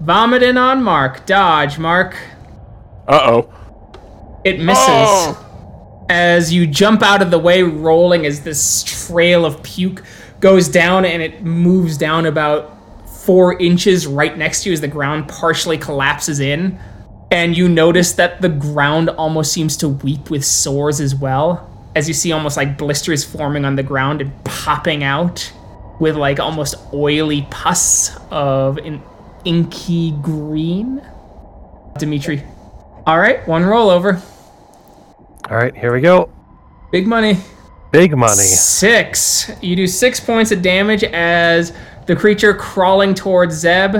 vomiting 0.00 0.56
on 0.56 0.82
Mark. 0.82 1.24
Dodge, 1.26 1.78
Mark. 1.78 2.16
Uh 3.08 3.20
oh. 3.24 4.40
It 4.44 4.60
misses. 4.60 5.36
As 6.10 6.52
you 6.52 6.66
jump 6.66 7.02
out 7.02 7.22
of 7.22 7.30
the 7.30 7.38
way, 7.38 7.62
rolling 7.62 8.26
as 8.26 8.42
this 8.42 8.84
trail 8.84 9.44
of 9.44 9.62
puke 9.62 10.04
goes 10.40 10.68
down 10.68 11.04
and 11.04 11.22
it 11.22 11.42
moves 11.42 11.96
down 11.96 12.26
about 12.26 12.74
four 13.08 13.58
inches 13.60 14.06
right 14.06 14.36
next 14.38 14.62
to 14.62 14.70
you 14.70 14.72
as 14.72 14.80
the 14.80 14.88
ground 14.88 15.28
partially 15.28 15.76
collapses 15.76 16.40
in. 16.40 16.78
And 17.30 17.56
you 17.56 17.68
notice 17.68 18.12
that 18.12 18.40
the 18.40 18.48
ground 18.48 19.10
almost 19.10 19.52
seems 19.52 19.76
to 19.78 19.88
weep 19.88 20.30
with 20.30 20.44
sores 20.44 21.00
as 21.00 21.14
well. 21.14 21.64
As 21.94 22.08
you 22.08 22.14
see 22.14 22.32
almost 22.32 22.56
like 22.56 22.78
blisters 22.78 23.24
forming 23.24 23.64
on 23.64 23.76
the 23.76 23.82
ground 23.82 24.20
and 24.20 24.44
popping 24.44 25.02
out 25.02 25.52
with 26.00 26.16
like 26.16 26.40
almost 26.40 26.74
oily 26.92 27.46
pus 27.50 28.16
of 28.30 28.78
an 28.78 29.02
inky 29.44 30.12
green. 30.22 31.02
Dimitri. 31.98 32.44
All 33.08 33.18
right, 33.18 33.48
one 33.48 33.62
rollover. 33.62 34.20
All 35.48 35.56
right, 35.56 35.74
here 35.74 35.94
we 35.94 36.02
go. 36.02 36.30
Big 36.92 37.06
money. 37.06 37.38
Big 37.90 38.14
money. 38.14 38.42
Six. 38.42 39.50
You 39.62 39.76
do 39.76 39.86
six 39.86 40.20
points 40.20 40.52
of 40.52 40.60
damage 40.60 41.02
as 41.04 41.72
the 42.04 42.14
creature 42.14 42.52
crawling 42.52 43.14
towards 43.14 43.54
Zeb. 43.54 43.96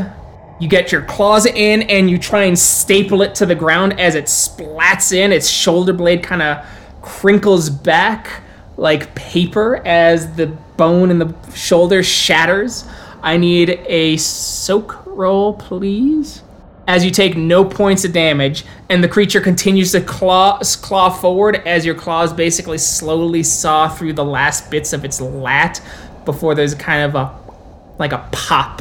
You 0.61 0.68
get 0.68 0.92
your 0.92 1.01
claws 1.01 1.47
in 1.47 1.85
and 1.85 2.11
you 2.11 2.18
try 2.18 2.44
and 2.44 2.59
staple 2.59 3.23
it 3.23 3.35
to 3.37 3.47
the 3.47 3.55
ground 3.55 3.99
as 3.99 4.14
it 4.14 4.27
splats 4.27 5.11
in. 5.14 5.33
Its 5.33 5.49
shoulder 5.49 5.94
blade 5.94 6.23
kind 6.23 6.42
of 6.42 6.66
crinkles 7.01 7.71
back 7.71 8.42
like 8.77 9.14
paper 9.14 9.77
as 9.87 10.37
the 10.37 10.49
bone 10.77 11.11
in 11.11 11.18
the 11.18 11.35
shoulder 11.55 12.03
shatters. 12.03 12.85
I 13.23 13.38
need 13.38 13.71
a 13.87 14.18
soak 14.18 15.07
roll, 15.07 15.55
please. 15.55 16.42
As 16.88 17.05
you 17.05 17.11
take 17.11 17.37
no 17.37 17.66
points 17.66 18.07
of 18.07 18.14
damage, 18.14 18.64
and 18.88 19.05
the 19.05 19.09
creature 19.09 19.42
continues 19.42 19.92
to 19.92 20.01
claw 20.01 20.59
claw 20.81 21.11
forward 21.11 21.57
as 21.66 21.85
your 21.85 21.94
claws 21.94 22.33
basically 22.33 22.79
slowly 22.79 23.42
saw 23.42 23.90
through 23.90 24.14
the 24.14 24.24
last 24.24 24.70
bits 24.70 24.94
of 24.94 25.05
its 25.05 25.20
lat 25.20 25.83
before 26.24 26.55
there's 26.55 26.74
kind 26.74 27.03
of 27.03 27.14
a 27.14 27.38
like 27.98 28.12
a 28.12 28.27
pop 28.33 28.81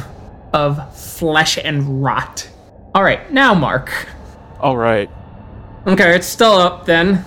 of 0.54 0.96
flesh 0.98 1.58
and 1.62 2.02
rot. 2.02 2.48
All 2.94 3.02
right, 3.02 3.30
now 3.30 3.52
Mark. 3.52 4.08
All 4.58 4.78
right. 4.78 5.10
Okay, 5.86 6.16
it's 6.16 6.26
still 6.26 6.52
up 6.52 6.86
then. 6.86 7.26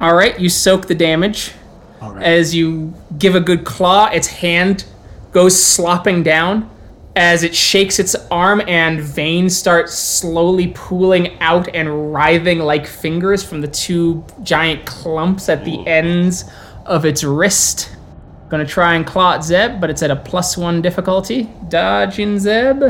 All 0.00 0.14
right, 0.14 0.40
you 0.40 0.48
soak 0.48 0.86
the 0.86 0.94
damage. 0.94 1.52
All 2.00 2.14
right. 2.14 2.24
As 2.24 2.54
you 2.54 2.94
give 3.18 3.34
a 3.34 3.40
good 3.40 3.66
claw, 3.66 4.06
its 4.06 4.28
hand 4.28 4.86
goes 5.32 5.62
slopping 5.62 6.22
down 6.22 6.70
as 7.16 7.44
it 7.44 7.54
shakes 7.54 7.98
its 7.98 8.16
arm 8.30 8.60
and 8.66 9.00
veins 9.00 9.56
start 9.56 9.88
slowly 9.88 10.72
pooling 10.74 11.38
out 11.40 11.68
and 11.74 12.12
writhing 12.12 12.58
like 12.58 12.86
fingers 12.86 13.44
from 13.44 13.60
the 13.60 13.68
two 13.68 14.24
giant 14.42 14.84
clumps 14.84 15.48
at 15.48 15.64
the 15.64 15.86
ends 15.86 16.44
of 16.86 17.04
its 17.04 17.22
wrist. 17.22 17.96
Gonna 18.48 18.66
try 18.66 18.94
and 18.94 19.06
claw 19.06 19.34
at 19.34 19.44
Zeb, 19.44 19.80
but 19.80 19.90
it's 19.90 20.02
at 20.02 20.10
a 20.10 20.16
plus 20.16 20.56
one 20.56 20.82
difficulty. 20.82 21.50
Dodging 21.68 22.38
Zeb. 22.38 22.82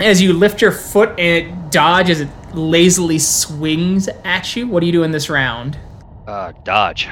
As 0.00 0.22
you 0.22 0.32
lift 0.32 0.62
your 0.62 0.72
foot 0.72 1.10
and 1.10 1.20
it 1.20 1.70
dodges, 1.70 2.20
it 2.20 2.28
lazily 2.54 3.18
swings 3.18 4.08
at 4.24 4.56
you. 4.56 4.66
What 4.66 4.80
do 4.80 4.86
you 4.86 4.92
do 4.92 5.02
in 5.02 5.10
this 5.10 5.28
round? 5.28 5.78
Uh, 6.26 6.52
dodge. 6.64 7.08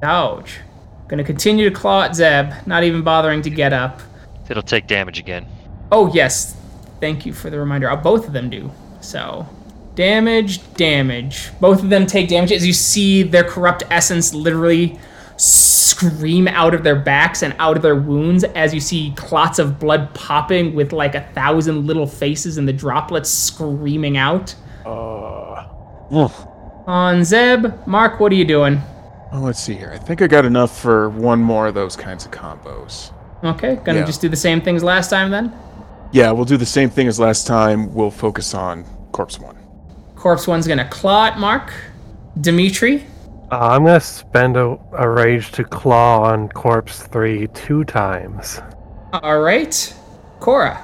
Dodge. 0.00 0.60
Gonna 1.08 1.24
continue 1.24 1.68
to 1.68 1.74
claw 1.74 2.04
at 2.04 2.16
Zeb, 2.16 2.52
not 2.66 2.84
even 2.84 3.02
bothering 3.02 3.42
to 3.42 3.50
get 3.50 3.74
up. 3.74 4.00
It'll 4.48 4.62
take 4.62 4.86
damage 4.86 5.18
again. 5.18 5.46
Oh, 5.92 6.12
yes. 6.12 6.56
Thank 7.00 7.24
you 7.26 7.32
for 7.32 7.50
the 7.50 7.58
reminder. 7.58 7.90
Uh, 7.90 7.96
both 7.96 8.26
of 8.26 8.32
them 8.32 8.50
do. 8.50 8.70
So, 9.00 9.46
damage, 9.94 10.60
damage. 10.74 11.50
Both 11.60 11.82
of 11.82 11.90
them 11.90 12.06
take 12.06 12.28
damage 12.28 12.52
as 12.52 12.66
you 12.66 12.72
see 12.72 13.22
their 13.22 13.44
corrupt 13.44 13.82
essence 13.90 14.34
literally 14.34 14.98
scream 15.36 16.46
out 16.48 16.74
of 16.74 16.82
their 16.84 16.96
backs 16.96 17.42
and 17.42 17.54
out 17.58 17.76
of 17.76 17.82
their 17.82 17.96
wounds 17.96 18.44
as 18.44 18.74
you 18.74 18.80
see 18.80 19.12
clots 19.16 19.58
of 19.58 19.78
blood 19.80 20.12
popping 20.14 20.74
with 20.74 20.92
like 20.92 21.14
a 21.14 21.22
thousand 21.32 21.86
little 21.86 22.06
faces 22.06 22.58
and 22.58 22.68
the 22.68 22.72
droplets 22.72 23.30
screaming 23.30 24.16
out. 24.18 24.54
Uh, 24.84 25.64
On 26.86 27.24
Zeb, 27.24 27.66
Mark, 27.86 28.20
what 28.20 28.32
are 28.32 28.36
you 28.36 28.44
doing? 28.44 28.80
well, 29.32 29.42
let's 29.42 29.60
see 29.60 29.74
here. 29.74 29.92
I 29.94 29.98
think 29.98 30.20
I 30.22 30.26
got 30.26 30.44
enough 30.44 30.78
for 30.80 31.08
one 31.10 31.40
more 31.40 31.68
of 31.68 31.74
those 31.74 31.94
kinds 31.96 32.24
of 32.26 32.32
combos. 32.32 33.12
Okay, 33.44 33.76
gonna 33.84 34.00
Yeah. 34.00 34.04
just 34.04 34.20
do 34.20 34.28
the 34.28 34.36
same 34.36 34.60
things 34.60 34.82
last 34.84 35.08
time 35.08 35.30
then? 35.30 35.52
Yeah, 36.12 36.32
we'll 36.32 36.44
do 36.44 36.56
the 36.56 36.66
same 36.66 36.90
thing 36.90 37.06
as 37.08 37.20
last 37.20 37.46
time. 37.46 37.94
We'll 37.94 38.10
focus 38.10 38.54
on 38.54 38.84
Corpse 39.12 39.38
One. 39.38 39.56
Corpse 40.16 40.46
one's 40.46 40.66
gonna 40.66 40.88
claw 40.88 41.26
at 41.26 41.38
Mark. 41.38 41.72
Dimitri, 42.40 43.06
Uh, 43.50 43.58
I'm 43.72 43.84
gonna 43.84 44.00
spend 44.00 44.56
a, 44.56 44.78
a 44.96 45.08
rage 45.08 45.50
to 45.52 45.64
claw 45.64 46.22
on 46.22 46.48
corpse 46.50 47.02
three 47.02 47.46
two 47.48 47.84
times. 47.84 48.60
all 49.12 49.40
right. 49.40 49.94
Cora, 50.40 50.80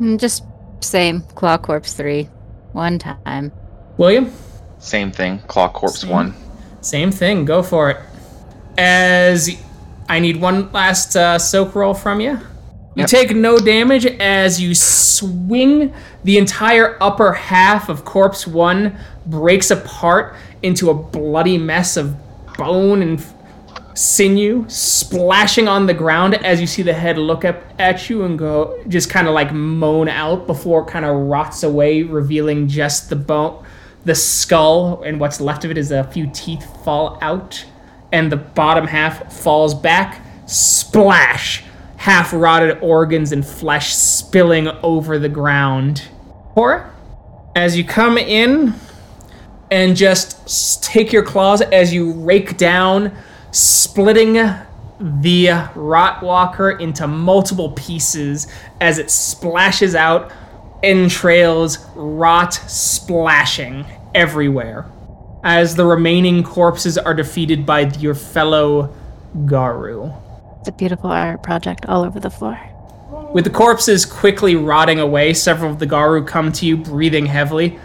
Mm, 0.00 0.18
Just 0.18 0.44
same. 0.80 1.20
Claw 1.34 1.58
Corpse 1.58 1.92
3. 1.92 2.28
One 2.72 2.98
time. 2.98 3.52
William, 3.98 4.32
Same 4.78 5.12
thing. 5.12 5.38
Claw 5.46 5.68
Corpse 5.68 6.00
Same. 6.00 6.10
one. 6.10 6.34
same 6.80 7.10
thing. 7.12 7.44
Go 7.44 7.62
for 7.62 7.90
it. 7.90 7.98
As 8.78 9.50
I 10.08 10.18
need 10.20 10.40
one 10.40 10.72
last 10.72 11.14
uh, 11.16 11.38
soak 11.38 11.74
roll 11.74 11.94
from 11.94 12.20
you. 12.20 12.38
You 12.94 13.02
Yep. 13.02 13.08
take 13.08 13.34
no 13.34 13.58
damage 13.58 14.04
as 14.04 14.60
you 14.60 14.74
swing 14.74 15.92
the 16.24 16.36
entire 16.36 16.96
upper 17.00 17.32
half 17.32 17.88
of 17.88 18.04
Corpse 18.04 18.46
1 18.46 18.94
breaks 19.26 19.70
apart 19.70 20.34
into 20.62 20.90
a 20.90 20.94
bloody 20.94 21.56
mess 21.56 21.96
of 21.96 22.14
bone 22.58 23.00
and 23.00 23.24
sinew 23.94 24.64
splashing 24.68 25.68
on 25.68 25.86
the 25.86 25.94
ground 25.94 26.34
as 26.44 26.60
you 26.60 26.66
see 26.66 26.82
the 26.82 26.92
head 26.92 27.16
look 27.18 27.44
up 27.44 27.62
at 27.78 28.08
you 28.10 28.24
and 28.24 28.38
go 28.38 28.78
just 28.88 29.08
kind 29.10 29.26
of 29.28 29.34
like 29.34 29.52
moan 29.52 30.08
out 30.08 30.46
before 30.46 30.82
it 30.82 30.86
kind 30.86 31.04
of 31.04 31.14
rots 31.14 31.62
away 31.62 32.02
revealing 32.02 32.68
just 32.68 33.08
the 33.10 33.16
bone 33.16 33.62
the 34.04 34.14
skull 34.14 35.02
and 35.02 35.20
what's 35.20 35.40
left 35.40 35.64
of 35.64 35.70
it 35.70 35.78
is 35.78 35.92
a 35.92 36.04
few 36.04 36.28
teeth 36.32 36.64
fall 36.84 37.18
out 37.20 37.64
and 38.12 38.32
the 38.32 38.36
bottom 38.36 38.86
half 38.86 39.30
falls 39.32 39.74
back 39.74 40.24
splash 40.46 41.62
half 42.02 42.32
rotted 42.32 42.76
organs 42.82 43.30
and 43.30 43.46
flesh 43.46 43.94
spilling 43.94 44.66
over 44.82 45.20
the 45.20 45.28
ground 45.28 46.02
Cora, 46.52 46.92
as 47.54 47.78
you 47.78 47.84
come 47.84 48.18
in 48.18 48.74
and 49.70 49.96
just 49.96 50.82
take 50.82 51.12
your 51.12 51.22
claws 51.22 51.62
as 51.62 51.94
you 51.94 52.10
rake 52.14 52.56
down, 52.56 53.16
splitting 53.52 54.32
the 54.32 55.46
Rotwalker 55.76 56.80
into 56.80 57.06
multiple 57.06 57.70
pieces 57.70 58.48
as 58.80 58.98
it 58.98 59.08
splashes 59.08 59.94
out, 59.94 60.32
entrails, 60.82 61.78
rot 61.94 62.52
splashing 62.52 63.86
everywhere. 64.12 64.90
As 65.44 65.76
the 65.76 65.86
remaining 65.86 66.42
corpses 66.42 66.98
are 66.98 67.14
defeated 67.14 67.64
by 67.64 67.82
your 67.82 68.16
fellow 68.16 68.92
Garou. 69.46 70.12
It's 70.62 70.68
a 70.68 70.72
beautiful 70.72 71.10
art 71.10 71.42
project 71.42 71.86
all 71.86 72.04
over 72.04 72.20
the 72.20 72.30
floor. 72.30 72.56
With 73.34 73.42
the 73.42 73.50
corpses 73.50 74.06
quickly 74.06 74.54
rotting 74.54 75.00
away, 75.00 75.34
several 75.34 75.72
of 75.72 75.80
the 75.80 75.86
Garou 75.86 76.24
come 76.24 76.52
to 76.52 76.64
you, 76.64 76.76
breathing 76.76 77.26
heavily. 77.26 77.80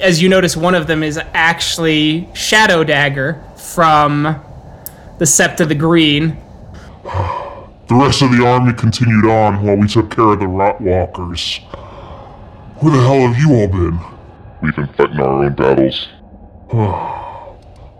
As 0.00 0.22
you 0.22 0.28
notice, 0.28 0.56
one 0.56 0.76
of 0.76 0.86
them 0.86 1.02
is 1.02 1.18
actually 1.34 2.28
Shadow 2.32 2.84
Dagger 2.84 3.42
from 3.56 4.40
the 5.18 5.24
Sept 5.24 5.58
of 5.58 5.68
the 5.68 5.74
Green. 5.74 6.36
The 7.02 7.96
rest 7.96 8.22
of 8.22 8.30
the 8.30 8.46
army 8.46 8.72
continued 8.72 9.24
on 9.24 9.66
while 9.66 9.76
we 9.76 9.88
took 9.88 10.14
care 10.14 10.26
of 10.26 10.38
the 10.38 10.44
Rotwalkers. 10.44 11.60
Where 12.80 12.96
the 12.96 13.02
hell 13.02 13.32
have 13.32 13.36
you 13.36 13.52
all 13.52 13.66
been? 13.66 13.98
We've 14.62 14.76
been 14.76 14.86
fighting 14.94 15.18
our 15.18 15.44
own 15.44 15.54
battles. 15.54 16.08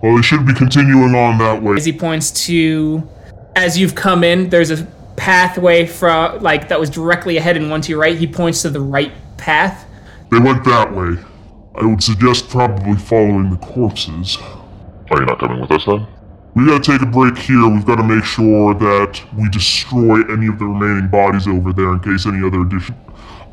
Well, 0.03 0.17
they 0.17 0.23
should 0.23 0.45
be 0.45 0.53
continuing 0.53 1.15
on 1.15 1.39
that 1.39 1.63
way. 1.63 1.77
As 1.77 1.85
he 1.85 1.93
points 1.93 2.33
to, 2.47 3.09
as 3.55 3.79
you've 3.79 3.95
come 3.95 4.25
in, 4.25 4.49
there's 4.49 4.71
a 4.71 4.85
pathway 5.17 5.87
from 5.87 6.43
like 6.43 6.69
that 6.69 6.81
was 6.81 6.91
directly 6.91 7.37
ahead 7.37 7.57
and 7.57 7.71
one 7.71 7.81
to 7.83 7.91
your 7.91 8.01
right. 8.01 8.17
He 8.17 8.27
points 8.27 8.63
to 8.63 8.71
the 8.71 8.81
right 8.81 9.13
path. 9.37 9.87
They 10.31 10.39
went 10.39 10.65
that 10.65 10.93
way. 10.93 11.17
I 11.75 11.87
would 11.87 12.03
suggest 12.03 12.49
probably 12.49 12.97
following 12.97 13.51
the 13.51 13.57
corpses. 13.57 14.39
Are 15.11 15.21
you 15.21 15.27
not 15.27 15.39
coming 15.39 15.61
with 15.61 15.71
us 15.71 15.85
then? 15.85 16.07
We 16.55 16.67
gotta 16.67 16.83
take 16.83 17.01
a 17.01 17.07
break 17.07 17.39
here. 17.39 17.67
We've 17.69 17.85
gotta 17.85 18.03
make 18.03 18.25
sure 18.25 18.75
that 18.75 19.23
we 19.37 19.49
destroy 19.49 20.21
any 20.31 20.49
of 20.49 20.59
the 20.59 20.67
remaining 20.67 21.09
bodies 21.09 21.49
over 21.49 21.73
there 21.73 21.93
in 21.93 22.01
case 22.01 22.27
any 22.27 22.47
other 22.47 22.61
addition, 22.61 22.95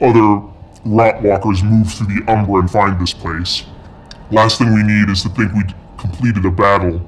other 0.02 0.42
Rotwalkers 0.86 1.62
move 1.62 1.92
through 1.92 2.08
the 2.08 2.32
Umbra 2.32 2.62
and 2.62 2.72
find 2.72 3.00
this 3.00 3.14
place. 3.14 3.66
Last 4.32 4.58
thing 4.58 4.74
we 4.74 4.84
need 4.84 5.10
is 5.10 5.24
to 5.24 5.30
think 5.30 5.54
we 5.54 5.64
completed 5.98 6.46
a 6.46 6.52
battle 6.52 7.02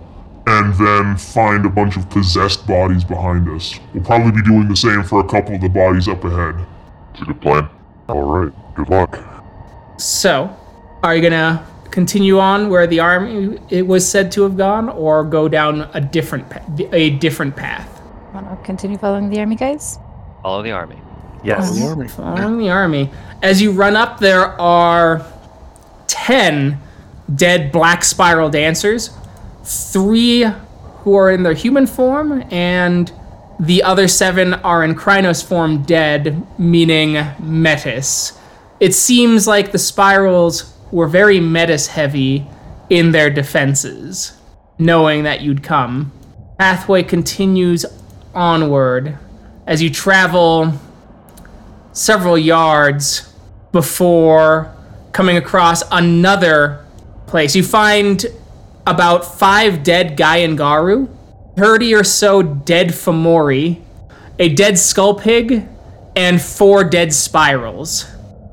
and 0.47 0.73
then 0.75 1.17
find 1.17 1.65
a 1.65 1.69
bunch 1.69 1.97
of 1.97 2.09
possessed 2.09 2.65
bodies 2.67 3.03
behind 3.03 3.47
us. 3.49 3.79
We'll 3.93 4.03
probably 4.03 4.31
be 4.31 4.41
doing 4.43 4.67
the 4.67 4.75
same 4.75 5.03
for 5.03 5.19
a 5.19 5.27
couple 5.27 5.55
of 5.55 5.61
the 5.61 5.69
bodies 5.69 6.07
up 6.07 6.23
ahead. 6.23 6.55
It's 7.13 7.21
a 7.21 7.25
good 7.25 7.41
plan. 7.41 7.69
Alright, 8.09 8.53
good 8.75 8.89
luck. 8.89 9.19
So, 9.97 10.55
are 11.03 11.15
you 11.15 11.21
gonna 11.21 11.65
continue 11.91 12.39
on 12.39 12.69
where 12.69 12.87
the 12.87 12.99
army 12.99 13.59
it 13.69 13.85
was 13.85 14.07
said 14.09 14.31
to 14.33 14.43
have 14.43 14.57
gone, 14.57 14.89
or 14.89 15.23
go 15.23 15.47
down 15.47 15.89
a 15.93 16.01
different 16.01 16.49
pa- 16.49 16.61
a 16.91 17.11
different 17.11 17.55
path? 17.55 18.01
Want 18.33 18.49
to 18.49 18.55
continue 18.65 18.97
following 18.97 19.29
the 19.29 19.39
army, 19.39 19.55
guys? 19.55 19.99
Follow 20.41 20.63
the 20.63 20.71
army. 20.71 20.99
Yes. 21.43 21.77
Following 22.15 22.57
the 22.57 22.69
army. 22.69 23.11
As 23.41 23.61
you 23.61 23.71
run 23.71 23.95
up, 23.95 24.19
there 24.19 24.59
are 24.59 25.25
ten 26.07 26.79
dead 27.35 27.71
black 27.71 28.03
spiral 28.03 28.49
dancers, 28.49 29.09
three 29.63 30.45
who 31.03 31.15
are 31.15 31.31
in 31.31 31.43
their 31.43 31.53
human 31.53 31.87
form, 31.87 32.43
and 32.51 33.11
the 33.59 33.83
other 33.83 34.07
seven 34.07 34.53
are 34.55 34.83
in 34.83 34.95
Crinos 34.95 35.43
form 35.43 35.83
dead, 35.83 36.43
meaning 36.59 37.13
Metis. 37.39 38.37
It 38.79 38.93
seems 38.95 39.47
like 39.47 39.71
the 39.71 39.79
spirals 39.79 40.73
were 40.91 41.07
very 41.07 41.39
Metis 41.39 41.87
heavy 41.87 42.47
in 42.89 43.11
their 43.11 43.29
defenses, 43.29 44.33
knowing 44.77 45.23
that 45.23 45.41
you'd 45.41 45.63
come. 45.63 46.11
Pathway 46.57 47.03
continues 47.03 47.85
onward 48.33 49.17
as 49.67 49.81
you 49.81 49.89
travel 49.89 50.73
several 51.93 52.37
yards 52.37 53.33
before 53.71 54.73
coming 55.13 55.37
across 55.37 55.83
another 55.91 56.85
place. 57.27 57.55
You 57.55 57.63
find 57.63 58.25
about 58.85 59.25
five 59.25 59.83
dead 59.83 60.17
Gaian 60.17 60.57
Garou, 60.57 61.09
30 61.55 61.93
or 61.93 62.03
so 62.03 62.41
dead 62.41 62.89
Fomori, 62.89 63.81
a 64.39 64.49
dead 64.49 64.79
skull 64.79 65.15
pig, 65.15 65.67
and 66.15 66.41
four 66.41 66.83
dead 66.83 67.13
spirals. 67.13 68.05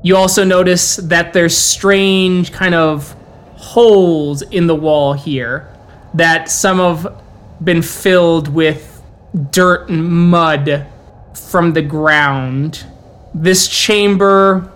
You 0.03 0.15
also 0.15 0.43
notice 0.43 0.97
that 0.97 1.33
there's 1.33 1.57
strange 1.57 2.51
kind 2.51 2.75
of 2.75 3.15
holes 3.55 4.41
in 4.41 4.67
the 4.67 4.75
wall 4.75 5.13
here 5.13 5.67
that 6.13 6.49
some 6.49 6.77
have 6.77 7.21
been 7.61 7.81
filled 7.81 8.47
with 8.47 9.03
dirt 9.51 9.89
and 9.89 10.05
mud 10.29 10.87
from 11.33 11.73
the 11.73 11.81
ground. 11.81 12.85
This 13.33 13.67
chamber 13.67 14.71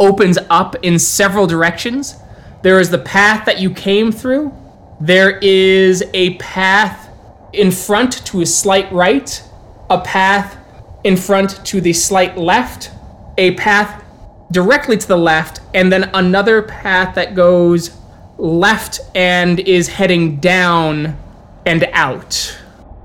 opens 0.00 0.38
up 0.50 0.74
in 0.82 0.98
several 0.98 1.46
directions. 1.46 2.16
There 2.62 2.80
is 2.80 2.90
the 2.90 2.98
path 2.98 3.44
that 3.44 3.60
you 3.60 3.70
came 3.70 4.10
through. 4.10 4.52
There 5.02 5.36
is 5.38 6.04
a 6.14 6.34
path 6.34 7.08
in 7.52 7.72
front 7.72 8.24
to 8.26 8.40
a 8.42 8.46
slight 8.46 8.90
right, 8.92 9.42
a 9.90 10.00
path 10.00 10.56
in 11.02 11.16
front 11.16 11.66
to 11.66 11.80
the 11.80 11.92
slight 11.92 12.38
left, 12.38 12.92
a 13.36 13.50
path 13.54 14.04
directly 14.52 14.96
to 14.96 15.08
the 15.08 15.16
left, 15.16 15.58
and 15.74 15.90
then 15.92 16.08
another 16.14 16.62
path 16.62 17.16
that 17.16 17.34
goes 17.34 17.98
left 18.38 19.00
and 19.16 19.58
is 19.58 19.88
heading 19.88 20.36
down 20.36 21.18
and 21.66 21.82
out. 21.94 22.56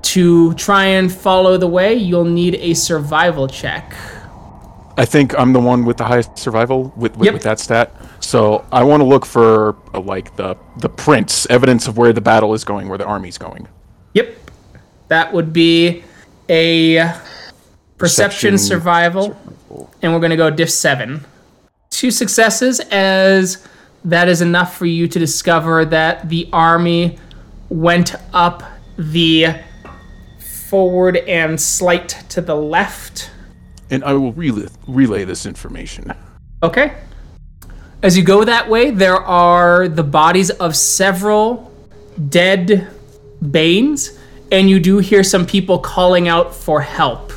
To 0.02 0.54
try 0.54 0.84
and 0.84 1.12
follow 1.12 1.56
the 1.56 1.66
way, 1.66 1.94
you'll 1.94 2.24
need 2.24 2.54
a 2.60 2.74
survival 2.74 3.48
check. 3.48 3.92
I 4.96 5.04
think 5.04 5.36
I'm 5.36 5.52
the 5.52 5.58
one 5.60 5.84
with 5.84 5.96
the 5.96 6.04
highest 6.04 6.38
survival 6.38 6.92
with 6.96 7.16
with, 7.16 7.24
Yep. 7.26 7.34
with 7.34 7.42
that 7.42 7.58
stat. 7.58 7.90
So 8.20 8.66
I 8.72 8.84
want 8.84 9.00
to 9.00 9.04
look 9.04 9.24
for 9.24 9.76
uh, 9.94 10.00
like 10.00 10.36
the 10.36 10.56
the 10.78 10.88
prints, 10.88 11.46
evidence 11.46 11.86
of 11.86 11.96
where 11.96 12.12
the 12.12 12.20
battle 12.20 12.54
is 12.54 12.64
going, 12.64 12.88
where 12.88 12.98
the 12.98 13.06
army's 13.06 13.38
going. 13.38 13.68
Yep. 14.14 14.36
That 15.08 15.32
would 15.32 15.52
be 15.52 16.02
a 16.48 16.96
perception, 16.98 18.52
Perception, 18.52 18.58
survival, 18.58 19.36
and 20.02 20.12
we're 20.12 20.20
going 20.20 20.30
to 20.30 20.36
go 20.36 20.50
diff 20.50 20.70
7. 20.70 21.24
Two 21.90 22.10
successes 22.10 22.80
as 22.90 23.66
that 24.04 24.28
is 24.28 24.40
enough 24.42 24.76
for 24.76 24.86
you 24.86 25.08
to 25.08 25.18
discover 25.18 25.84
that 25.86 26.28
the 26.28 26.48
army 26.52 27.18
went 27.68 28.14
up 28.32 28.62
the 28.96 29.46
forward 30.68 31.16
and 31.16 31.60
slight 31.60 32.08
to 32.28 32.40
the 32.40 32.54
left. 32.54 33.30
And 33.90 34.04
I 34.04 34.12
will 34.12 34.32
relay, 34.32 34.68
relay 34.86 35.24
this 35.24 35.46
information. 35.46 36.12
Okay. 36.62 36.94
As 38.00 38.16
you 38.16 38.22
go 38.22 38.44
that 38.44 38.68
way, 38.68 38.92
there 38.92 39.16
are 39.16 39.88
the 39.88 40.04
bodies 40.04 40.50
of 40.50 40.76
several 40.76 41.72
dead 42.28 42.86
Banes, 43.50 44.16
and 44.52 44.70
you 44.70 44.78
do 44.78 44.98
hear 44.98 45.24
some 45.24 45.44
people 45.44 45.80
calling 45.80 46.28
out 46.28 46.54
for 46.54 46.80
help 46.80 47.32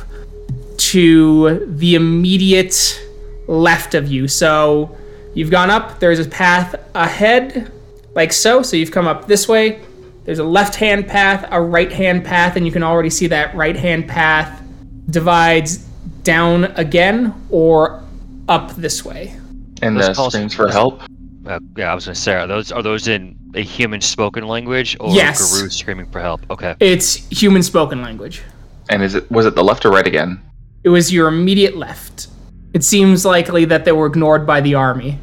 to 0.76 1.66
the 1.66 1.96
immediate 1.96 3.04
left 3.48 3.94
of 3.94 4.06
you. 4.06 4.28
So 4.28 4.96
you've 5.34 5.50
gone 5.50 5.68
up, 5.68 5.98
there's 5.98 6.20
a 6.20 6.28
path 6.28 6.76
ahead, 6.94 7.72
like 8.14 8.32
so. 8.32 8.62
So 8.62 8.76
you've 8.76 8.92
come 8.92 9.08
up 9.08 9.26
this 9.26 9.48
way. 9.48 9.80
There's 10.24 10.38
a 10.38 10.44
left 10.44 10.76
hand 10.76 11.08
path, 11.08 11.44
a 11.50 11.60
right 11.60 11.90
hand 11.90 12.24
path, 12.24 12.54
and 12.54 12.64
you 12.64 12.70
can 12.70 12.84
already 12.84 13.10
see 13.10 13.26
that 13.28 13.52
right 13.56 13.76
hand 13.76 14.06
path 14.06 14.62
divides 15.10 15.78
down 16.22 16.66
again 16.76 17.34
or 17.50 18.04
up 18.48 18.76
this 18.76 19.04
way. 19.04 19.36
And 19.82 19.96
Those 19.96 20.08
the 20.08 20.14
calls- 20.14 20.32
screams 20.32 20.54
for 20.54 20.68
help. 20.68 21.02
Uh, 21.44 21.58
yeah, 21.76 21.90
I 21.90 21.94
was 21.94 22.04
gonna 22.04 22.14
say, 22.14 22.34
are 22.34 22.46
those 22.46 22.70
are 22.70 22.82
those 22.82 23.08
in 23.08 23.36
a 23.54 23.62
human 23.62 24.00
spoken 24.00 24.46
language 24.46 24.96
or 25.00 25.12
Yes. 25.12 25.58
Garou 25.58 25.68
screaming 25.70 26.06
for 26.06 26.20
help? 26.20 26.40
Okay. 26.50 26.76
It's 26.78 27.16
human 27.36 27.62
spoken 27.64 28.00
language. 28.00 28.42
And 28.88 29.02
is 29.02 29.16
it 29.16 29.28
was 29.30 29.44
it 29.46 29.56
the 29.56 29.64
left 29.64 29.84
or 29.84 29.90
right 29.90 30.06
again? 30.06 30.40
It 30.84 30.88
was 30.90 31.12
your 31.12 31.26
immediate 31.28 31.76
left. 31.76 32.28
It 32.74 32.84
seems 32.84 33.24
likely 33.24 33.64
that 33.66 33.84
they 33.84 33.92
were 33.92 34.06
ignored 34.06 34.46
by 34.46 34.60
the 34.60 34.74
army. 34.74 35.18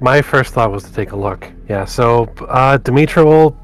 My 0.00 0.20
first 0.20 0.52
thought 0.52 0.70
was 0.70 0.84
to 0.84 0.92
take 0.92 1.12
a 1.12 1.16
look. 1.16 1.50
Yeah, 1.70 1.84
so 1.86 2.28
uh, 2.48 2.76
Dimitri 2.76 3.24
will 3.24 3.56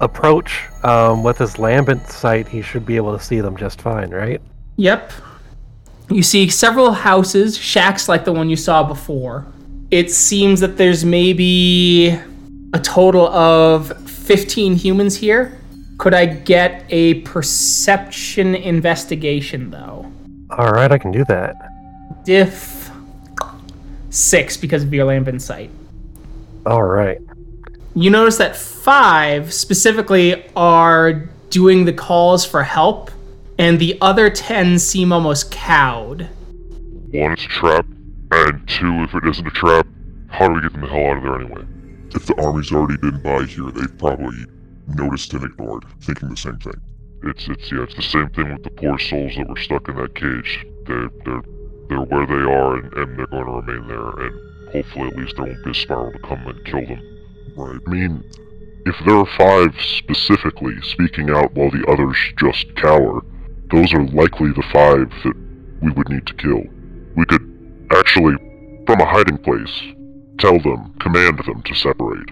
approach 0.00 0.64
um, 0.82 1.22
with 1.22 1.38
his 1.38 1.58
lambent 1.58 2.06
sight. 2.08 2.46
He 2.46 2.60
should 2.62 2.84
be 2.84 2.96
able 2.96 3.16
to 3.16 3.24
see 3.24 3.40
them 3.40 3.56
just 3.56 3.80
fine, 3.80 4.10
right? 4.10 4.40
Yep. 4.76 5.12
You 6.10 6.22
see 6.22 6.48
several 6.50 6.92
houses, 6.92 7.56
shacks 7.56 8.08
like 8.08 8.24
the 8.24 8.32
one 8.32 8.50
you 8.50 8.56
saw 8.56 8.82
before. 8.82 9.46
It 9.94 10.10
seems 10.10 10.58
that 10.58 10.76
there's 10.76 11.04
maybe 11.04 12.08
a 12.72 12.80
total 12.80 13.28
of 13.28 13.96
15 14.10 14.74
humans 14.74 15.14
here. 15.14 15.56
Could 15.98 16.14
I 16.14 16.26
get 16.26 16.84
a 16.90 17.20
perception 17.20 18.56
investigation 18.56 19.70
though? 19.70 20.12
All 20.50 20.72
right, 20.72 20.90
I 20.90 20.98
can 20.98 21.12
do 21.12 21.24
that. 21.26 21.54
Diff 22.24 22.90
6 24.10 24.56
because 24.56 24.82
of 24.82 24.92
your 24.92 25.04
lambent 25.04 25.42
sight. 25.42 25.70
All 26.66 26.82
right. 26.82 27.20
You 27.94 28.10
notice 28.10 28.36
that 28.38 28.56
five 28.56 29.54
specifically 29.54 30.44
are 30.56 31.12
doing 31.50 31.84
the 31.84 31.92
calls 31.92 32.44
for 32.44 32.64
help, 32.64 33.12
and 33.60 33.78
the 33.78 33.96
other 34.00 34.28
ten 34.28 34.80
seem 34.80 35.12
almost 35.12 35.52
cowed. 35.52 36.28
One's 37.12 37.42
trapped 37.42 37.94
and 38.32 38.63
two, 38.78 39.04
if 39.04 39.14
it 39.14 39.28
isn't 39.28 39.46
a 39.46 39.50
trap, 39.50 39.86
how 40.28 40.48
do 40.48 40.54
we 40.54 40.60
get 40.62 40.72
them 40.72 40.82
the 40.82 40.88
hell 40.88 41.06
out 41.06 41.16
of 41.18 41.22
there 41.22 41.40
anyway? 41.40 41.64
If 42.14 42.26
the 42.26 42.40
army's 42.42 42.72
already 42.72 42.96
been 42.96 43.22
by 43.22 43.44
here, 43.44 43.70
they've 43.70 43.98
probably 43.98 44.46
noticed 44.88 45.32
and 45.34 45.44
ignored, 45.44 45.84
thinking 46.00 46.28
the 46.28 46.36
same 46.36 46.58
thing. 46.58 46.80
It's 47.22 47.48
it's 47.48 47.72
yeah, 47.72 47.84
it's 47.84 47.94
the 47.94 48.02
same 48.02 48.28
thing 48.30 48.52
with 48.52 48.64
the 48.64 48.70
poor 48.70 48.98
souls 48.98 49.32
that 49.36 49.48
were 49.48 49.56
stuck 49.56 49.88
in 49.88 49.96
that 49.96 50.14
cage. 50.14 50.66
They're 50.86 51.08
they're 51.24 51.42
they're 51.88 52.02
where 52.02 52.26
they 52.26 52.44
are, 52.50 52.76
and, 52.76 52.92
and 52.94 53.18
they're 53.18 53.26
going 53.26 53.46
to 53.46 53.52
remain 53.52 53.88
there. 53.88 54.10
And 54.26 54.72
hopefully, 54.72 55.08
at 55.08 55.16
least 55.16 55.36
there 55.36 55.46
won't 55.46 55.64
be 55.64 55.70
a 55.70 55.74
spiral 55.74 56.12
to 56.12 56.18
come 56.18 56.46
and 56.46 56.64
kill 56.64 56.86
them. 56.86 57.02
Right. 57.56 57.80
I 57.86 57.90
mean, 57.90 58.24
if 58.86 58.96
there 59.06 59.16
are 59.16 59.38
five 59.38 59.74
specifically 59.80 60.74
speaking 60.82 61.30
out 61.30 61.54
while 61.54 61.70
the 61.70 61.84
others 61.88 62.16
just 62.36 62.74
cower, 62.76 63.24
those 63.70 63.92
are 63.94 64.06
likely 64.08 64.52
the 64.52 64.64
five 64.72 65.10
that 65.24 65.34
we 65.80 65.90
would 65.92 66.08
need 66.08 66.26
to 66.26 66.34
kill. 66.34 66.62
We 67.16 67.24
could 67.24 67.88
actually, 67.92 68.34
from 68.86 69.00
a 69.00 69.06
hiding 69.06 69.38
place, 69.38 69.82
tell 70.38 70.58
them, 70.60 70.94
command 71.00 71.38
them 71.46 71.62
to 71.62 71.74
separate. 71.74 72.28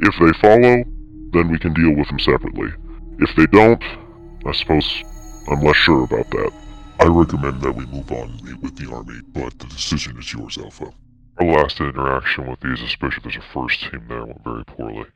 If 0.00 0.14
they 0.20 0.38
follow, 0.40 0.84
then 1.32 1.48
we 1.50 1.58
can 1.58 1.72
deal 1.72 1.94
with 1.96 2.08
them 2.08 2.18
separately. 2.18 2.72
If 3.18 3.34
they 3.36 3.46
don't, 3.46 3.82
I 4.46 4.52
suppose 4.52 5.02
I'm 5.48 5.62
less 5.62 5.76
sure 5.76 6.04
about 6.04 6.30
that. 6.30 6.52
I 7.00 7.06
recommend 7.06 7.60
that 7.62 7.72
we 7.72 7.86
move 7.86 8.10
on 8.12 8.30
and 8.30 8.42
meet 8.42 8.60
with 8.60 8.76
the 8.76 8.92
army, 8.92 9.20
but 9.32 9.58
the 9.58 9.66
decision 9.66 10.18
is 10.18 10.32
yours, 10.32 10.58
Alpha. 10.58 10.92
Our 11.38 11.46
last 11.46 11.80
interaction 11.80 12.48
with 12.48 12.60
these, 12.60 12.82
especially 12.82 13.16
if 13.16 13.22
there's 13.24 13.36
a 13.36 13.52
first 13.52 13.80
team 13.80 14.04
there, 14.08 14.24
went 14.24 14.44
very 14.44 14.64
poorly. 14.64 15.06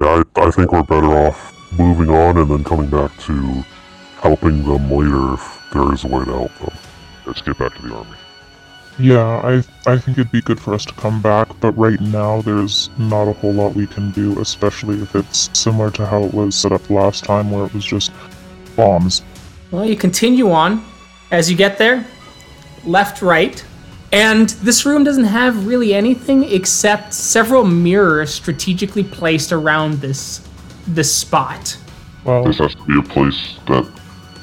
I, 0.00 0.22
I 0.36 0.50
think 0.50 0.72
we're 0.72 0.82
better 0.82 1.06
off 1.06 1.72
moving 1.78 2.10
on 2.10 2.36
and 2.38 2.50
then 2.50 2.64
coming 2.64 2.90
back 2.90 3.16
to 3.20 3.64
helping 4.20 4.62
them 4.62 4.90
later 4.90 5.34
if 5.34 5.62
there 5.72 5.92
is 5.92 6.04
a 6.04 6.08
way 6.08 6.24
to 6.24 6.32
help 6.32 6.54
them. 6.58 6.76
Let's 7.26 7.42
get 7.42 7.58
back 7.58 7.74
to 7.74 7.82
the 7.82 7.94
army. 7.94 8.16
Yeah, 8.98 9.40
I 9.44 9.62
I 9.90 9.98
think 9.98 10.18
it'd 10.18 10.32
be 10.32 10.40
good 10.40 10.58
for 10.58 10.72
us 10.72 10.84
to 10.86 10.94
come 10.94 11.20
back, 11.20 11.48
but 11.60 11.72
right 11.72 12.00
now 12.00 12.40
there's 12.42 12.88
not 12.96 13.28
a 13.28 13.32
whole 13.32 13.52
lot 13.52 13.74
we 13.74 13.86
can 13.86 14.10
do, 14.12 14.40
especially 14.40 15.00
if 15.02 15.14
it's 15.14 15.50
similar 15.58 15.90
to 15.92 16.06
how 16.06 16.24
it 16.24 16.32
was 16.32 16.54
set 16.54 16.72
up 16.72 16.88
last 16.88 17.24
time 17.24 17.50
where 17.50 17.66
it 17.66 17.74
was 17.74 17.84
just 17.84 18.10
bombs. 18.74 19.22
Well, 19.70 19.84
you 19.84 19.96
continue 19.96 20.50
on 20.50 20.82
as 21.30 21.50
you 21.50 21.56
get 21.56 21.76
there, 21.76 22.06
left, 22.84 23.20
right, 23.20 23.62
and 24.12 24.48
this 24.48 24.86
room 24.86 25.04
doesn't 25.04 25.24
have 25.24 25.66
really 25.66 25.92
anything 25.92 26.44
except 26.44 27.12
several 27.12 27.64
mirrors 27.64 28.32
strategically 28.32 29.04
placed 29.04 29.52
around 29.52 30.00
this 30.00 30.46
this 30.86 31.14
spot. 31.14 31.76
Well, 32.24 32.44
This 32.44 32.58
has 32.58 32.74
to 32.74 32.82
be 32.84 32.98
a 32.98 33.02
place 33.02 33.58
that 33.66 33.90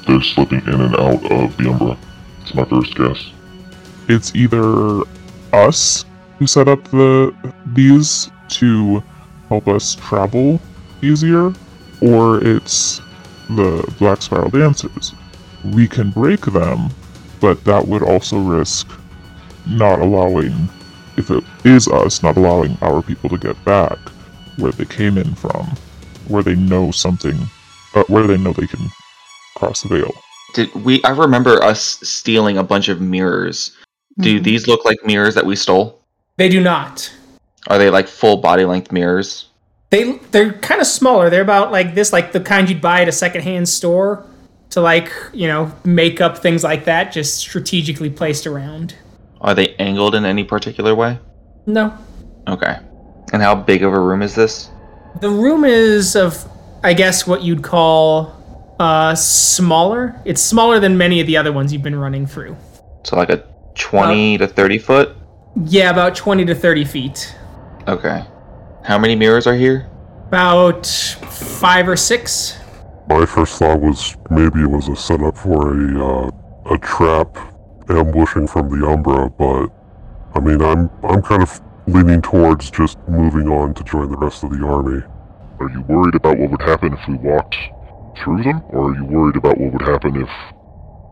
they're 0.06 0.22
slipping 0.22 0.60
in 0.60 0.80
and 0.80 0.94
out 0.96 1.30
of 1.30 1.56
the 1.56 1.70
Umbra. 1.70 1.98
It's 2.42 2.54
my 2.54 2.64
first 2.64 2.94
guess. 2.94 3.33
It's 4.08 4.34
either 4.34 5.02
us 5.52 6.04
who 6.38 6.46
set 6.46 6.68
up 6.68 6.82
the 6.84 7.34
these 7.66 8.30
to 8.48 9.02
help 9.48 9.68
us 9.68 9.94
travel 9.94 10.60
easier, 11.02 11.52
or 12.00 12.42
it's 12.44 13.00
the 13.50 13.94
Black 13.98 14.22
Spiral 14.22 14.50
Dancers. 14.50 15.14
We 15.72 15.86
can 15.88 16.10
break 16.10 16.40
them, 16.40 16.90
but 17.40 17.62
that 17.64 17.86
would 17.86 18.02
also 18.02 18.38
risk 18.38 18.90
not 19.66 20.00
allowing, 20.00 20.68
if 21.16 21.30
it 21.30 21.44
is 21.64 21.88
us, 21.88 22.22
not 22.22 22.36
allowing 22.36 22.76
our 22.82 23.02
people 23.02 23.30
to 23.30 23.38
get 23.38 23.62
back 23.64 23.98
where 24.58 24.72
they 24.72 24.84
came 24.84 25.18
in 25.18 25.34
from, 25.34 25.66
where 26.28 26.42
they 26.42 26.54
know 26.54 26.90
something, 26.90 27.36
uh, 27.94 28.04
where 28.08 28.26
they 28.26 28.36
know 28.36 28.52
they 28.52 28.66
can 28.66 28.88
cross 29.56 29.82
the 29.82 29.88
veil. 29.88 30.12
Did 30.54 30.72
we? 30.74 31.02
I 31.02 31.10
remember 31.10 31.62
us 31.62 31.80
stealing 32.02 32.58
a 32.58 32.62
bunch 32.62 32.88
of 32.88 33.00
mirrors. 33.00 33.76
Do 34.18 34.38
Mhm. 34.40 34.44
these 34.44 34.66
look 34.68 34.84
like 34.84 34.98
mirrors 35.04 35.34
that 35.34 35.46
we 35.46 35.56
stole? 35.56 36.00
They 36.36 36.48
do 36.48 36.60
not. 36.60 37.10
Are 37.68 37.78
they 37.78 37.90
like 37.90 38.06
full 38.08 38.36
body 38.36 38.64
length 38.64 38.92
mirrors? 38.92 39.46
They 39.90 40.18
they're 40.32 40.52
kind 40.52 40.80
of 40.80 40.86
smaller. 40.86 41.30
They're 41.30 41.42
about 41.42 41.72
like 41.72 41.94
this, 41.94 42.12
like 42.12 42.32
the 42.32 42.40
kind 42.40 42.68
you'd 42.68 42.80
buy 42.80 43.02
at 43.02 43.08
a 43.08 43.12
secondhand 43.12 43.68
store 43.68 44.24
to 44.70 44.80
like 44.80 45.10
you 45.32 45.46
know 45.48 45.70
make 45.84 46.20
up 46.20 46.38
things 46.38 46.62
like 46.64 46.84
that, 46.84 47.12
just 47.12 47.36
strategically 47.38 48.10
placed 48.10 48.46
around. 48.46 48.94
Are 49.40 49.54
they 49.54 49.74
angled 49.78 50.14
in 50.14 50.24
any 50.24 50.42
particular 50.44 50.94
way? 50.94 51.18
No, 51.66 51.92
Okay. 52.48 52.76
And 53.32 53.42
how 53.42 53.54
big 53.54 53.82
of 53.82 53.92
a 53.92 53.98
room 54.00 54.22
is 54.22 54.34
this? 54.34 54.68
the 55.20 55.30
room 55.30 55.64
is 55.64 56.16
of 56.16 56.44
I 56.82 56.92
guess 56.92 57.26
what 57.26 57.42
you'd 57.42 57.62
call 57.62 58.32
uh 58.80 59.14
smaller. 59.14 60.14
It's 60.24 60.42
smaller 60.42 60.80
than 60.80 60.98
many 60.98 61.20
of 61.20 61.26
the 61.28 61.36
other 61.36 61.52
ones 61.52 61.72
you've 61.72 61.82
been 61.84 61.94
running 61.98 62.26
through. 62.26 62.56
So 63.04 63.16
like 63.16 63.30
a 63.30 63.42
20 63.74 64.38
to 64.38 64.46
30 64.46 64.78
foot? 64.78 65.16
Yeah, 65.56 65.90
about 65.90 66.16
twenty 66.16 66.44
to 66.46 66.54
thirty 66.54 66.84
feet. 66.84 67.36
Okay. 67.86 68.24
How 68.82 68.98
many 68.98 69.14
mirrors 69.14 69.46
are 69.46 69.54
here? 69.54 69.88
About 70.26 70.84
five 70.84 71.88
or 71.88 71.96
six. 71.96 72.58
My 73.08 73.24
first 73.24 73.58
thought 73.60 73.80
was 73.80 74.16
maybe 74.30 74.62
it 74.62 74.70
was 74.70 74.88
a 74.88 74.96
setup 74.96 75.38
for 75.38 75.72
a 75.72 76.04
uh, 76.04 76.30
a 76.74 76.78
trap 76.78 77.38
ambushing 77.88 78.48
from 78.48 78.68
the 78.68 78.84
Umbra, 78.84 79.30
but 79.30 79.68
I 80.34 80.40
mean 80.40 80.60
I'm 80.60 80.90
I'm 81.04 81.22
kind 81.22 81.42
of 81.42 81.60
leaning 81.86 82.20
towards 82.20 82.68
just 82.72 82.98
moving 83.06 83.48
on 83.48 83.74
to 83.74 83.84
join 83.84 84.10
the 84.10 84.16
rest 84.16 84.42
of 84.42 84.50
the 84.50 84.66
army. 84.66 85.02
Are 85.60 85.70
you 85.70 85.82
worried 85.82 86.16
about 86.16 86.36
what 86.36 86.50
would 86.50 86.62
happen 86.62 86.94
if 86.94 87.06
we 87.06 87.14
walked 87.14 87.56
through 88.18 88.42
them, 88.42 88.60
or 88.70 88.90
are 88.90 88.96
you 88.96 89.04
worried 89.04 89.36
about 89.36 89.56
what 89.58 89.72
would 89.72 89.82
happen 89.82 90.16
if 90.20 90.30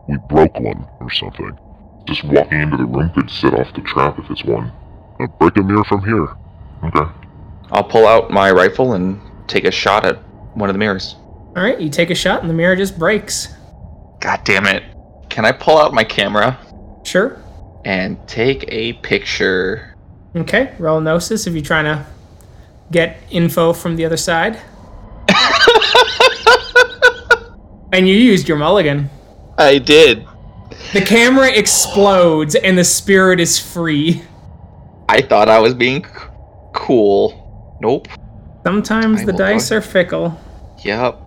we 0.09 0.17
broke 0.27 0.59
one 0.59 0.85
or 0.99 1.09
something? 1.11 1.57
Just 2.05 2.23
walking 2.25 2.61
into 2.61 2.77
the 2.77 2.85
room 2.85 3.09
could 3.11 3.29
set 3.29 3.53
off 3.53 3.73
the 3.73 3.81
trap 3.81 4.19
if 4.19 4.29
it's 4.29 4.43
one. 4.43 4.71
Uh, 5.19 5.27
break 5.39 5.55
a 5.57 5.63
mirror 5.63 5.83
from 5.85 6.03
here. 6.03 6.27
Okay. 6.83 7.11
I'll 7.71 7.83
pull 7.83 8.05
out 8.07 8.29
my 8.29 8.51
rifle 8.51 8.93
and 8.93 9.19
take 9.47 9.63
a 9.65 9.71
shot 9.71 10.05
at 10.05 10.17
one 10.55 10.69
of 10.69 10.73
the 10.73 10.79
mirrors. 10.79 11.15
All 11.55 11.63
right, 11.63 11.79
you 11.79 11.89
take 11.89 12.09
a 12.09 12.15
shot 12.15 12.41
and 12.41 12.49
the 12.49 12.53
mirror 12.53 12.75
just 12.75 12.99
breaks. 12.99 13.47
God 14.19 14.41
damn 14.43 14.65
it. 14.65 14.83
Can 15.29 15.45
I 15.45 15.51
pull 15.51 15.77
out 15.77 15.93
my 15.93 16.03
camera 16.03 16.57
Sure. 17.03 17.41
and 17.85 18.17
take 18.27 18.65
a 18.67 18.93
picture? 18.93 19.95
Okay, 20.35 20.73
roll 20.79 20.99
gnosis 20.99 21.47
if 21.47 21.53
you're 21.53 21.63
trying 21.63 21.85
to 21.85 22.05
get 22.91 23.19
info 23.31 23.71
from 23.73 23.95
the 23.95 24.05
other 24.05 24.17
side. 24.17 24.59
and 27.93 28.07
you 28.07 28.15
used 28.15 28.47
your 28.47 28.57
mulligan. 28.57 29.09
I 29.57 29.77
did. 29.77 30.25
The 30.91 31.01
camera 31.01 31.49
explodes 31.51 32.55
and 32.55 32.77
the 32.77 32.83
spirit 32.83 33.39
is 33.39 33.57
free. 33.57 34.21
I 35.09 35.21
thought 35.21 35.49
I 35.49 35.59
was 35.59 35.73
being 35.73 36.03
c- 36.05 36.11
cool. 36.73 37.77
Nope. 37.81 38.07
Sometimes 38.65 39.21
I 39.21 39.25
the 39.25 39.33
dice 39.33 39.69
go- 39.69 39.77
are 39.77 39.81
fickle. 39.81 40.39
Yep. 40.83 41.19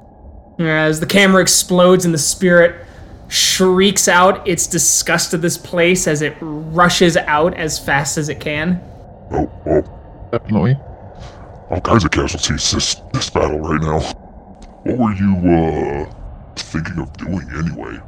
As 0.59 1.01
the 1.01 1.07
camera 1.07 1.43
explodes 1.43 2.05
and 2.05 2.13
the 2.15 2.19
spirit 2.19 2.85
shrieks 3.29 4.07
out 4.09 4.47
its 4.47 4.67
disgust 4.67 5.35
of 5.35 5.43
this 5.43 5.59
place 5.59 6.07
as 6.07 6.23
it 6.23 6.37
rushes 6.41 7.17
out 7.17 7.55
as 7.55 7.79
fast 7.79 8.19
as 8.19 8.29
it 8.29 8.39
can. 8.41 8.81
Oh, 9.33 9.51
oh, 9.67 10.29
Definitely. 10.33 10.77
all 11.71 11.81
kinds 11.81 12.05
of 12.05 12.11
casualties 12.13 12.71
this 12.71 12.95
this 13.13 13.29
battle 13.31 13.59
right 13.61 13.81
now. 13.81 13.99
What 14.85 14.99
were 14.99 15.13
you 15.15 15.51
uh 15.51 16.13
thinking 16.55 16.99
of 17.01 17.13
doing 17.17 17.49
anyway? 17.57 17.99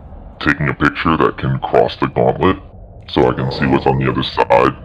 Taking 0.41 0.69
a 0.69 0.75
picture 0.75 1.17
that 1.17 1.37
can 1.39 1.59
cross 1.61 1.97
the 1.97 2.07
gauntlet 2.07 2.57
so 3.09 3.29
I 3.29 3.35
can 3.35 3.51
see 3.51 3.67
what's 3.67 3.87
on 3.87 3.99
the 3.99 4.11
other 4.11 4.23
side. 4.23 4.77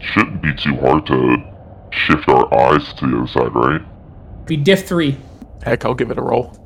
Shouldn't 0.00 0.40
be 0.42 0.54
too 0.54 0.76
hard 0.76 1.06
to 1.06 1.36
shift 1.92 2.28
our 2.28 2.52
eyes 2.54 2.92
to 2.94 3.06
the 3.06 3.18
other 3.18 3.26
side, 3.26 3.54
right? 3.54 4.46
Be 4.46 4.56
diff 4.56 4.86
3. 4.86 5.16
Heck, 5.64 5.84
I'll 5.84 5.94
give 5.94 6.10
it 6.10 6.18
a 6.18 6.22
roll. 6.22 6.56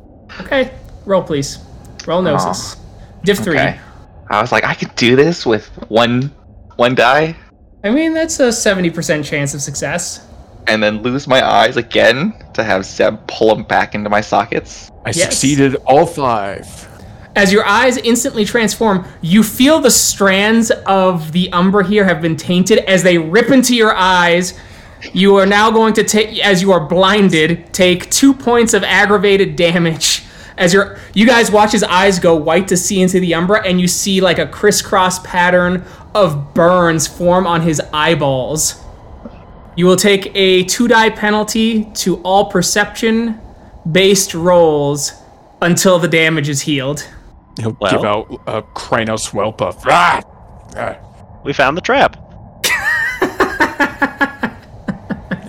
Okay, 0.40 0.72
roll 1.04 1.22
please. 1.22 1.58
Roll 2.06 2.26
ah. 2.26 2.32
gnosis. 2.32 2.76
diff 3.24 3.38
3. 3.38 3.58
Okay. 3.58 3.80
I 4.30 4.40
was 4.40 4.52
like, 4.52 4.64
I 4.64 4.74
could 4.74 4.94
do 4.96 5.16
this 5.16 5.44
with 5.46 5.66
one 5.88 6.32
one 6.76 6.94
die 6.94 7.36
I 7.84 7.90
mean, 7.90 8.14
that's 8.14 8.40
a 8.40 8.48
70% 8.48 9.24
chance 9.24 9.54
of 9.54 9.60
success. 9.62 10.26
and 10.66 10.82
then 10.82 11.02
lose 11.02 11.26
my 11.28 11.46
eyes 11.46 11.76
again 11.76 12.32
to 12.54 12.64
have 12.64 12.86
Zeb 12.86 13.26
pull 13.28 13.54
them 13.54 13.64
back 13.64 13.94
into 13.94 14.08
my 14.08 14.22
sockets. 14.22 14.90
I 15.04 15.10
Yes. 15.10 15.22
succeeded 15.24 15.76
all 15.86 16.06
five. 16.06 16.66
As 17.36 17.52
your 17.52 17.66
eyes 17.66 17.96
instantly 17.96 18.44
transform, 18.44 19.06
you 19.20 19.42
feel 19.42 19.80
the 19.80 19.90
strands 19.90 20.70
of 20.70 21.32
the 21.32 21.52
Umbra 21.52 21.84
here 21.84 22.04
have 22.04 22.22
been 22.22 22.36
tainted 22.36 22.78
as 22.78 23.02
they 23.02 23.18
rip 23.18 23.50
into 23.50 23.74
your 23.74 23.94
eyes. 23.94 24.58
You 25.12 25.36
are 25.36 25.46
now 25.46 25.70
going 25.72 25.94
to 25.94 26.04
take, 26.04 26.38
as 26.38 26.62
you 26.62 26.70
are 26.70 26.86
blinded, 26.86 27.72
take 27.74 28.08
two 28.10 28.34
points 28.34 28.72
of 28.72 28.84
aggravated 28.84 29.56
damage. 29.56 30.22
As 30.56 30.72
your, 30.72 30.96
you 31.12 31.26
guys 31.26 31.50
watch 31.50 31.72
his 31.72 31.82
eyes 31.82 32.20
go 32.20 32.36
white 32.36 32.68
to 32.68 32.76
see 32.76 33.02
into 33.02 33.18
the 33.18 33.34
Umbra, 33.34 33.66
and 33.66 33.80
you 33.80 33.88
see 33.88 34.20
like 34.20 34.38
a 34.38 34.46
crisscross 34.46 35.18
pattern 35.18 35.84
of 36.14 36.54
burns 36.54 37.08
form 37.08 37.48
on 37.48 37.62
his 37.62 37.82
eyeballs. 37.92 38.80
You 39.76 39.86
will 39.86 39.96
take 39.96 40.30
a 40.36 40.62
two 40.64 40.86
die 40.86 41.10
penalty 41.10 41.86
to 41.94 42.18
all 42.22 42.48
perception 42.48 43.40
based 43.90 44.34
rolls 44.34 45.12
until 45.60 45.98
the 45.98 46.06
damage 46.06 46.48
is 46.48 46.60
healed. 46.60 47.08
He'll 47.60 47.76
Well- 47.80 47.90
give 47.90 48.04
out 48.04 48.40
a 48.46 48.62
Crinos 48.62 49.30
Whelpuff. 49.30 49.82
Ah! 49.86 50.20
Ah. 50.76 50.96
We 51.44 51.52
found 51.52 51.76
the 51.76 51.80
trap. 51.80 52.16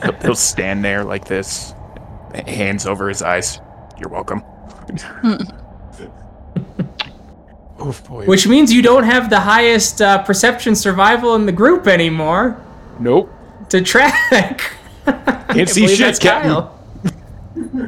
He'll, 0.03 0.14
he'll 0.22 0.36
stand 0.36 0.84
there 0.86 1.03
like 1.03 1.26
this, 1.26 1.74
hands 2.47 2.86
over 2.86 3.08
his 3.10 3.22
eyes. 3.24 3.60
You're 3.97 4.10
welcome. 4.10 4.43
oh 7.80 7.95
boy. 8.08 8.26
Which 8.26 8.47
means 8.47 8.72
you 8.72 8.82
don't 8.82 9.03
have 9.03 9.30
the 9.30 9.39
highest 9.39 10.01
uh, 10.01 10.22
perception 10.24 10.76
survival 10.76 11.36
in 11.36 11.45
the 11.45 11.51
group 11.51 11.88
anymore 11.88 12.62
Nope. 12.99 13.32
to 13.70 13.82
track. 13.82 14.62
Can't 15.06 15.70
see 15.70 15.88
shit, 15.88 16.20
Captain. 16.20 16.70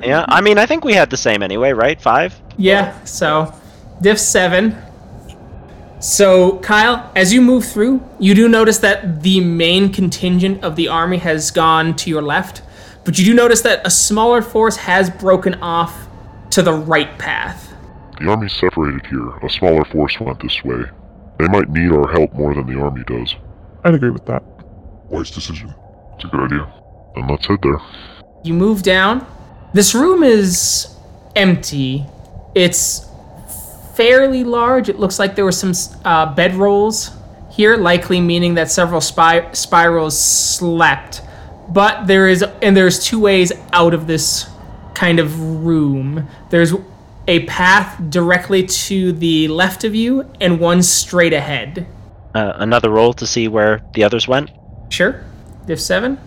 Yeah, 0.01 0.25
I 0.27 0.41
mean, 0.41 0.57
I 0.57 0.65
think 0.65 0.85
we 0.85 0.93
had 0.93 1.09
the 1.09 1.17
same 1.17 1.43
anyway, 1.43 1.73
right? 1.73 2.01
Five? 2.01 2.39
Yeah, 2.57 3.03
so 3.03 3.53
diff 4.01 4.19
7. 4.19 4.75
So, 5.99 6.59
Kyle, 6.59 7.11
as 7.15 7.33
you 7.33 7.41
move 7.41 7.65
through, 7.65 8.07
you 8.19 8.35
do 8.35 8.47
notice 8.47 8.77
that 8.79 9.23
the 9.23 9.39
main 9.39 9.91
contingent 9.91 10.63
of 10.63 10.75
the 10.75 10.87
army 10.87 11.17
has 11.17 11.49
gone 11.49 11.95
to 11.95 12.09
your 12.09 12.21
left, 12.21 12.61
but 13.03 13.17
you 13.17 13.25
do 13.25 13.33
notice 13.33 13.61
that 13.61 13.85
a 13.85 13.89
smaller 13.89 14.41
force 14.43 14.77
has 14.77 15.09
broken 15.09 15.55
off 15.55 16.07
to 16.51 16.61
the 16.61 16.73
right 16.73 17.17
path. 17.17 17.73
The 18.19 18.29
army's 18.29 18.53
separated 18.53 19.05
here. 19.07 19.29
A 19.37 19.49
smaller 19.49 19.85
force 19.85 20.19
went 20.19 20.39
this 20.39 20.63
way. 20.63 20.83
They 21.39 21.47
might 21.47 21.69
need 21.69 21.91
our 21.91 22.11
help 22.11 22.33
more 22.33 22.53
than 22.53 22.67
the 22.67 22.79
army 22.79 23.03
does. 23.05 23.35
I'd 23.83 23.95
agree 23.95 24.09
with 24.09 24.25
that. 24.25 24.43
Wise 25.09 25.31
decision. 25.31 25.73
It's 26.15 26.25
a 26.25 26.27
good 26.27 26.51
idea. 26.51 26.71
Then 27.15 27.27
let's 27.27 27.45
head 27.45 27.59
there. 27.61 27.79
You 28.43 28.53
move 28.53 28.83
down. 28.83 29.25
This 29.73 29.93
room 29.95 30.23
is 30.23 30.95
empty. 31.35 32.05
It's 32.55 33.06
fairly 33.97 34.43
large. 34.43 34.87
It 34.89 34.99
looks 34.99 35.17
like 35.17 35.35
there 35.35 35.43
were 35.43 35.51
some 35.51 35.71
uh, 36.05 36.33
bedrolls 36.35 37.13
here, 37.51 37.75
likely 37.75 38.21
meaning 38.21 38.53
that 38.53 38.69
several 38.69 39.01
spy- 39.01 39.51
spirals 39.53 40.17
slept. 40.17 41.23
But 41.69 42.05
there 42.05 42.27
is, 42.29 42.43
and 42.61 42.77
there's 42.77 43.03
two 43.03 43.19
ways 43.19 43.51
out 43.73 43.93
of 43.95 44.05
this 44.05 44.47
kind 44.93 45.19
of 45.19 45.65
room. 45.65 46.29
There's 46.51 46.73
a 47.27 47.45
path 47.45 47.99
directly 48.09 48.65
to 48.67 49.11
the 49.11 49.47
left 49.47 49.83
of 49.83 49.95
you, 49.95 50.31
and 50.39 50.59
one 50.59 50.83
straight 50.83 51.33
ahead. 51.33 51.87
Uh, 52.35 52.53
another 52.57 52.91
roll 52.91 53.13
to 53.13 53.25
see 53.25 53.47
where 53.47 53.81
the 53.95 54.03
others 54.03 54.27
went. 54.27 54.51
Sure. 54.89 55.25
Diff 55.65 55.81
seven. 55.81 56.19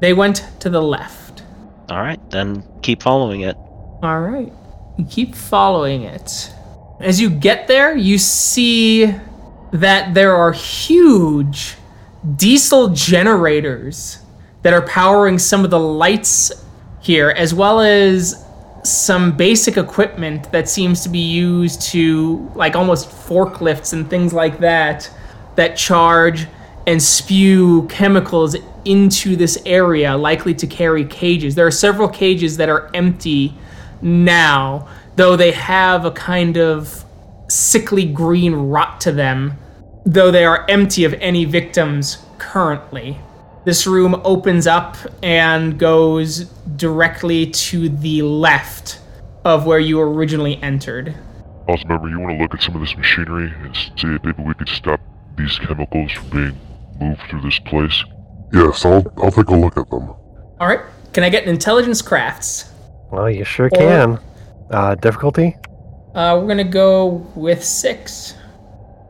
They 0.00 0.14
went 0.14 0.44
to 0.60 0.70
the 0.70 0.80
left. 0.82 1.42
All 1.90 2.00
right, 2.00 2.18
then 2.30 2.64
keep 2.82 3.02
following 3.02 3.42
it. 3.42 3.56
All 4.02 4.20
right. 4.20 4.52
You 4.96 5.04
keep 5.04 5.34
following 5.34 6.02
it. 6.04 6.53
As 7.00 7.20
you 7.20 7.28
get 7.28 7.66
there, 7.66 7.96
you 7.96 8.18
see 8.18 9.14
that 9.72 10.14
there 10.14 10.36
are 10.36 10.52
huge 10.52 11.76
diesel 12.36 12.88
generators 12.90 14.20
that 14.62 14.72
are 14.72 14.82
powering 14.82 15.38
some 15.38 15.64
of 15.64 15.70
the 15.70 15.78
lights 15.78 16.52
here, 17.00 17.30
as 17.30 17.52
well 17.52 17.80
as 17.80 18.44
some 18.84 19.36
basic 19.36 19.76
equipment 19.76 20.50
that 20.52 20.68
seems 20.68 21.02
to 21.02 21.08
be 21.08 21.18
used 21.18 21.82
to, 21.82 22.50
like 22.54 22.76
almost 22.76 23.08
forklifts 23.08 23.92
and 23.92 24.08
things 24.08 24.32
like 24.32 24.60
that, 24.60 25.10
that 25.56 25.76
charge 25.76 26.46
and 26.86 27.02
spew 27.02 27.86
chemicals 27.88 28.56
into 28.84 29.36
this 29.36 29.60
area, 29.66 30.16
likely 30.16 30.54
to 30.54 30.66
carry 30.66 31.04
cages. 31.04 31.54
There 31.54 31.66
are 31.66 31.70
several 31.70 32.08
cages 32.08 32.56
that 32.58 32.68
are 32.68 32.90
empty 32.94 33.54
now, 34.02 34.86
though 35.16 35.36
they 35.36 35.52
have 35.52 36.04
a 36.04 36.10
kind 36.10 36.56
of 36.56 37.04
sickly 37.48 38.04
green 38.06 38.54
rot 38.54 39.00
to 39.02 39.12
them, 39.12 39.54
though 40.04 40.30
they 40.30 40.44
are 40.44 40.68
empty 40.68 41.04
of 41.04 41.14
any 41.14 41.44
victims 41.44 42.18
currently. 42.38 43.18
This 43.64 43.86
room 43.86 44.20
opens 44.24 44.66
up 44.66 44.96
and 45.22 45.78
goes 45.78 46.40
directly 46.76 47.46
to 47.50 47.88
the 47.88 48.22
left 48.22 49.00
of 49.44 49.64
where 49.66 49.78
you 49.78 50.00
originally 50.00 50.62
entered. 50.62 51.14
Also, 51.66 51.86
member, 51.88 52.08
you 52.10 52.18
want 52.20 52.36
to 52.36 52.42
look 52.42 52.52
at 52.54 52.62
some 52.62 52.74
of 52.74 52.80
this 52.82 52.94
machinery 52.96 53.50
and 53.62 53.74
see 53.74 54.14
if 54.14 54.22
maybe 54.22 54.42
we 54.42 54.52
could 54.54 54.68
stop 54.68 55.00
these 55.36 55.58
chemicals 55.58 56.12
from 56.12 56.28
being 56.30 56.58
moved 57.00 57.22
through 57.30 57.40
this 57.40 57.58
place? 57.60 58.04
Yes, 58.52 58.84
I'll 58.84 59.04
I'll 59.16 59.30
take 59.32 59.48
a 59.48 59.54
look 59.56 59.78
at 59.78 59.88
them. 59.90 60.10
All 60.60 60.68
right. 60.68 60.80
Can 61.14 61.24
I 61.24 61.30
get 61.30 61.44
an 61.44 61.48
intelligence 61.48 62.02
crafts? 62.02 62.70
Well, 63.10 63.30
you 63.30 63.44
sure 63.44 63.66
Or- 63.66 63.70
can. 63.70 64.18
Uh, 64.70 64.94
difficulty? 64.96 65.56
Uh, 66.14 66.38
we're 66.40 66.48
gonna 66.48 66.64
go 66.64 67.26
with 67.34 67.64
six. 67.64 68.34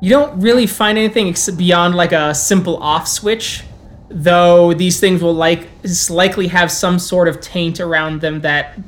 You 0.01 0.11
don't 0.11 0.41
really 0.41 0.67
find 0.67 0.99
anything 0.99 1.29
ex- 1.29 1.51
beyond 1.51 1.95
like 1.95 2.13
a 2.13 2.35
simple 2.35 2.77
off 2.83 3.07
switch, 3.09 3.65
though 4.09 4.75
these 4.75 5.01
things 5.01 5.23
will 5.23 5.35
like 5.35 5.69
likely 6.11 6.49
have 6.49 6.71
some 6.71 6.99
sort 6.99 7.29
of 7.29 7.41
taint 7.41 7.81
around 7.81 8.21
them 8.21 8.41
that 8.41 8.79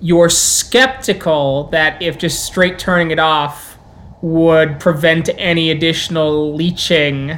you're 0.00 0.28
skeptical 0.28 1.64
that 1.72 2.00
if 2.02 2.18
just 2.18 2.44
straight 2.44 2.78
turning 2.78 3.10
it 3.10 3.18
off 3.18 3.78
would 4.22 4.80
prevent 4.80 5.28
any 5.36 5.70
additional 5.70 6.54
leaching 6.54 7.36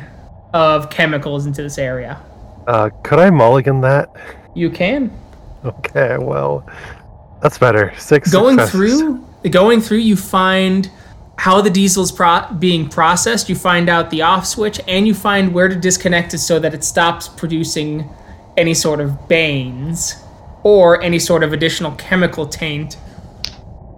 of 0.54 0.88
chemicals 0.90 1.46
into 1.46 1.62
this 1.62 1.78
area. 1.78 2.20
Uh, 2.66 2.90
could 3.04 3.18
I 3.18 3.30
mulligan 3.30 3.80
that? 3.82 4.08
You 4.54 4.70
can. 4.70 5.10
Okay, 5.64 6.16
well, 6.18 6.64
that's 7.42 7.58
better. 7.58 7.92
Six. 7.98 8.32
going 8.32 8.58
successes. 8.58 9.00
through 9.00 9.50
going 9.50 9.80
through 9.80 9.98
you 9.98 10.16
find 10.16 10.90
how 11.38 11.60
the 11.60 11.70
diesel's 11.70 12.10
pro- 12.10 12.46
being 12.58 12.88
processed 12.88 13.48
you 13.48 13.54
find 13.54 13.88
out 13.88 14.10
the 14.10 14.22
off 14.22 14.46
switch 14.46 14.80
and 14.88 15.06
you 15.06 15.14
find 15.14 15.52
where 15.54 15.68
to 15.68 15.76
disconnect 15.76 16.34
it 16.34 16.38
so 16.38 16.58
that 16.58 16.72
it 16.74 16.82
stops 16.82 17.28
producing 17.28 18.08
any 18.56 18.72
sort 18.74 19.00
of 19.00 19.28
banes 19.28 20.16
or 20.64 21.00
any 21.02 21.18
sort 21.18 21.42
of 21.44 21.52
additional 21.52 21.92
chemical 21.92 22.46
taint 22.46 22.96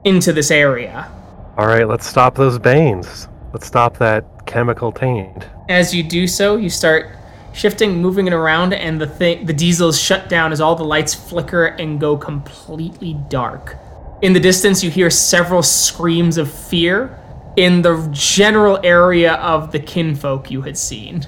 into 0.05 0.33
this 0.33 0.51
area 0.51 1.11
All 1.57 1.67
right, 1.67 1.89
let's 1.89 2.07
stop 2.07 2.35
those 2.35 2.59
banes. 2.59 3.29
Let's 3.53 3.67
stop 3.67 3.97
that 3.99 4.25
chemical 4.47 4.93
taint. 4.93 5.47
as 5.69 5.95
you 5.95 6.03
do 6.03 6.27
so 6.27 6.57
you 6.57 6.69
start 6.71 7.11
shifting 7.59 8.01
moving 8.01 8.27
it 8.27 8.33
around 8.33 8.73
and 8.73 9.01
the 9.01 9.07
thing 9.07 9.45
the 9.45 9.53
diesel's 9.53 10.01
shut 10.01 10.29
down 10.29 10.53
as 10.53 10.61
all 10.61 10.77
the 10.77 10.85
lights 10.85 11.15
flicker 11.15 11.67
and 11.67 12.01
go 12.01 12.17
completely 12.17 13.15
dark 13.29 13.77
in 14.23 14.33
the 14.33 14.41
distance 14.41 14.83
you 14.83 14.91
hear 14.91 15.11
several 15.11 15.63
screams 15.63 16.39
of 16.39 16.51
fear 16.51 17.19
in 17.57 17.83
the 17.83 18.09
general 18.13 18.79
area 18.85 19.35
of 19.35 19.73
the 19.73 19.79
kinfolk 19.81 20.51
you 20.51 20.63
had 20.63 20.77
seen 20.79 21.27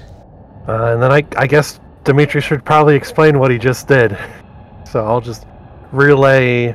Uh, 0.67 0.93
and 0.93 1.01
then 1.01 1.11
I, 1.11 1.23
I 1.37 1.47
guess 1.47 1.79
Dimitri 2.03 2.39
should 2.41 2.63
probably 2.63 2.95
explain 2.95 3.37
what 3.39 3.51
he 3.51 3.57
just 3.57 3.87
did. 3.87 4.17
So 4.85 5.03
I'll 5.05 5.21
just 5.21 5.45
relay 5.91 6.71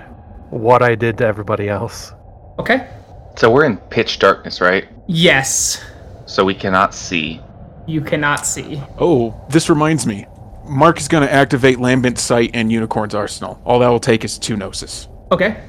what 0.51 0.83
I 0.83 0.95
did 0.95 1.17
to 1.19 1.25
everybody 1.27 1.69
else. 1.69 2.13
okay 2.59 2.89
So 3.37 3.51
we're 3.51 3.65
in 3.65 3.77
pitch 3.79 4.19
darkness, 4.19 4.61
right? 4.61 4.89
yes 5.07 5.83
So 6.27 6.45
we 6.45 6.55
cannot 6.55 6.93
see. 6.95 7.41
You 7.87 8.01
cannot 8.01 8.47
see 8.47 8.83
Oh, 8.99 9.35
this 9.49 9.69
reminds 9.71 10.07
me. 10.07 10.27
Mark 10.65 10.99
is 10.99 11.07
going 11.09 11.27
to 11.27 11.33
activate 11.33 11.79
Lambent 11.79 12.19
Sight 12.19 12.51
and 12.55 12.73
Unicorn's 12.73 13.15
Arsenal. 13.15 13.61
All 13.65 13.79
that 13.79 13.89
will 13.89 14.01
take 14.01 14.25
is 14.25 14.39
two 14.39 14.57
Gnosis. 14.57 15.09
okay 15.31 15.63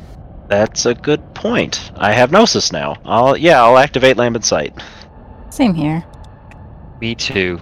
That's 0.48 0.86
a 0.86 0.96
good 0.96 1.22
point. 1.36 1.92
I 1.96 2.14
have 2.14 2.32
Gnosis 2.32 2.72
now. 2.72 2.96
I'll 3.06 3.38
yeah, 3.38 3.62
I'll 3.64 3.78
activate 3.78 4.18
Lambent 4.18 4.46
Sight. 4.46 4.74
Same 5.50 5.74
here. 5.74 6.04
Me 7.02 7.14
too. 7.16 7.60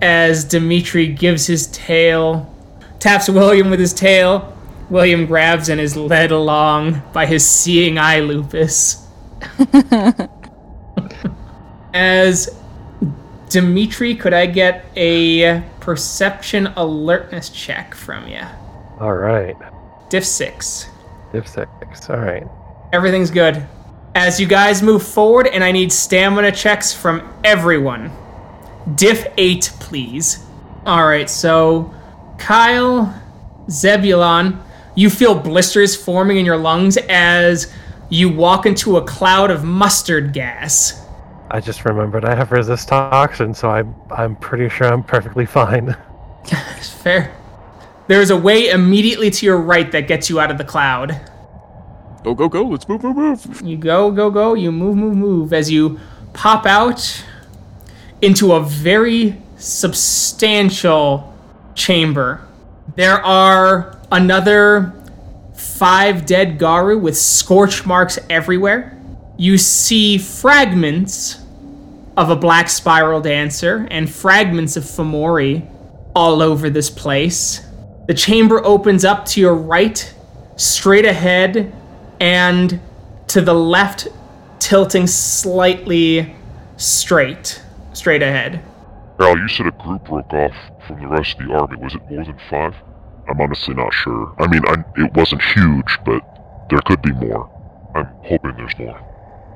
as 0.00 0.44
Dimitri 0.44 1.08
gives 1.08 1.46
his 1.46 1.66
tail, 1.68 2.52
taps 3.00 3.28
William 3.28 3.70
with 3.70 3.80
his 3.80 3.92
tail. 3.94 4.52
William 4.90 5.26
grabs 5.26 5.68
and 5.68 5.80
is 5.80 5.96
led 5.96 6.30
along 6.30 7.02
by 7.12 7.26
his 7.26 7.44
seeing 7.44 7.98
eye 7.98 8.20
lupus. 8.20 9.04
as 11.94 12.48
Dimitri, 13.48 14.14
could 14.14 14.32
I 14.32 14.46
get 14.46 14.84
a 14.96 15.62
perception 15.80 16.68
alertness 16.68 17.48
check 17.48 17.94
from 17.94 18.26
you? 18.28 18.42
All 18.98 19.14
right. 19.14 19.56
Diff 20.08 20.24
6. 20.24 20.88
Diff 21.32 21.46
six. 21.46 22.10
All 22.10 22.16
right. 22.16 22.46
Everything's 22.92 23.30
good. 23.30 23.66
As 24.14 24.40
you 24.40 24.46
guys 24.46 24.82
move 24.82 25.06
forward, 25.06 25.46
and 25.46 25.62
I 25.62 25.72
need 25.72 25.92
stamina 25.92 26.52
checks 26.52 26.92
from 26.92 27.28
everyone. 27.44 28.10
Diff 28.94 29.26
8, 29.36 29.72
please. 29.80 30.44
Alright, 30.86 31.28
so 31.28 31.92
Kyle, 32.38 33.22
Zebulon, 33.68 34.60
you 34.94 35.10
feel 35.10 35.34
blisters 35.34 35.96
forming 35.96 36.38
in 36.38 36.46
your 36.46 36.56
lungs 36.56 36.96
as 37.08 37.72
you 38.08 38.28
walk 38.28 38.66
into 38.66 38.96
a 38.96 39.04
cloud 39.04 39.50
of 39.50 39.64
mustard 39.64 40.32
gas. 40.32 41.05
I 41.50 41.60
just 41.60 41.84
remembered 41.84 42.24
I 42.24 42.34
have 42.34 42.52
resist 42.52 42.88
toxin, 42.88 43.54
so 43.54 43.70
I'm 43.70 43.94
I'm 44.10 44.36
pretty 44.36 44.68
sure 44.68 44.86
I'm 44.86 45.02
perfectly 45.02 45.46
fine. 45.46 45.96
Fair. 47.02 47.34
There 48.08 48.20
is 48.20 48.30
a 48.30 48.36
way 48.36 48.68
immediately 48.68 49.30
to 49.30 49.46
your 49.46 49.58
right 49.58 49.90
that 49.92 50.06
gets 50.06 50.30
you 50.30 50.38
out 50.38 50.50
of 50.50 50.58
the 50.58 50.64
cloud. 50.64 51.20
Go, 52.22 52.34
go, 52.34 52.48
go. 52.48 52.62
Let's 52.64 52.88
move, 52.88 53.02
move, 53.02 53.16
move. 53.16 53.62
You 53.62 53.76
go, 53.76 54.10
go, 54.10 54.30
go. 54.30 54.54
You 54.54 54.72
move, 54.72 54.96
move, 54.96 55.16
move 55.16 55.52
as 55.52 55.70
you 55.70 56.00
pop 56.32 56.66
out 56.66 57.24
into 58.20 58.52
a 58.52 58.62
very 58.62 59.40
substantial 59.56 61.36
chamber. 61.74 62.46
There 62.94 63.24
are 63.24 63.98
another 64.10 64.92
five 65.54 66.26
dead 66.26 66.58
Garou 66.58 66.98
with 66.98 67.16
scorch 67.16 67.84
marks 67.86 68.18
everywhere. 68.30 68.95
You 69.38 69.58
see 69.58 70.16
fragments 70.16 71.42
of 72.16 72.30
a 72.30 72.36
black 72.36 72.70
spiral 72.70 73.20
dancer 73.20 73.86
and 73.90 74.10
fragments 74.10 74.76
of 74.76 74.84
Fomori 74.84 75.68
all 76.14 76.40
over 76.40 76.70
this 76.70 76.88
place. 76.88 77.60
The 78.06 78.14
chamber 78.14 78.64
opens 78.64 79.04
up 79.04 79.26
to 79.26 79.40
your 79.40 79.54
right, 79.54 80.14
straight 80.56 81.04
ahead, 81.04 81.72
and 82.20 82.80
to 83.28 83.42
the 83.42 83.52
left, 83.52 84.08
tilting 84.58 85.06
slightly 85.06 86.34
straight, 86.78 87.62
straight 87.92 88.22
ahead. 88.22 88.62
Al, 89.20 89.36
you 89.36 89.48
said 89.48 89.66
a 89.66 89.70
group 89.72 90.04
broke 90.04 90.32
off 90.32 90.54
from 90.86 91.00
the 91.00 91.08
rest 91.08 91.38
of 91.38 91.46
the 91.46 91.52
army. 91.52 91.76
Was 91.76 91.94
it 91.94 92.10
more 92.10 92.24
than 92.24 92.38
five? 92.48 92.74
I'm 93.28 93.40
honestly 93.40 93.74
not 93.74 93.92
sure. 93.92 94.34
I 94.38 94.46
mean, 94.46 94.62
I, 94.66 94.82
it 94.96 95.12
wasn't 95.14 95.42
huge, 95.42 95.98
but 96.06 96.22
there 96.70 96.80
could 96.86 97.02
be 97.02 97.12
more. 97.12 97.50
I'm 97.94 98.06
hoping 98.22 98.54
there's 98.56 98.78
more. 98.78 98.98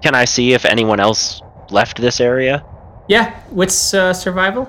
Can 0.03 0.15
I 0.15 0.25
see 0.25 0.53
if 0.53 0.65
anyone 0.65 1.01
else 1.01 1.43
left 1.71 2.01
this 2.01 2.21
area? 2.21 2.65
Yeah, 3.09 3.41
wits 3.51 3.93
uh, 3.93 4.13
survival. 4.13 4.69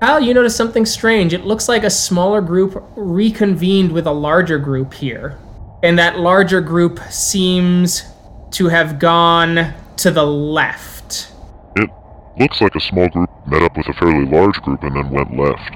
Kyle, 0.00 0.20
you 0.20 0.32
notice 0.32 0.56
something 0.56 0.86
strange. 0.86 1.34
It 1.34 1.44
looks 1.44 1.68
like 1.68 1.84
a 1.84 1.90
smaller 1.90 2.40
group 2.40 2.82
reconvened 2.96 3.92
with 3.92 4.06
a 4.06 4.12
larger 4.12 4.58
group 4.58 4.94
here. 4.94 5.38
And 5.82 5.98
that 5.98 6.18
larger 6.18 6.60
group 6.60 7.00
seems 7.10 8.04
to 8.52 8.68
have 8.68 8.98
gone 8.98 9.74
to 9.96 10.10
the 10.10 10.24
left. 10.24 11.32
It 11.76 11.90
looks 12.38 12.60
like 12.60 12.74
a 12.74 12.80
small 12.80 13.08
group 13.08 13.30
met 13.46 13.62
up 13.62 13.76
with 13.76 13.88
a 13.88 13.92
fairly 13.94 14.26
large 14.26 14.60
group 14.62 14.82
and 14.82 14.96
then 14.96 15.10
went 15.10 15.36
left. 15.36 15.74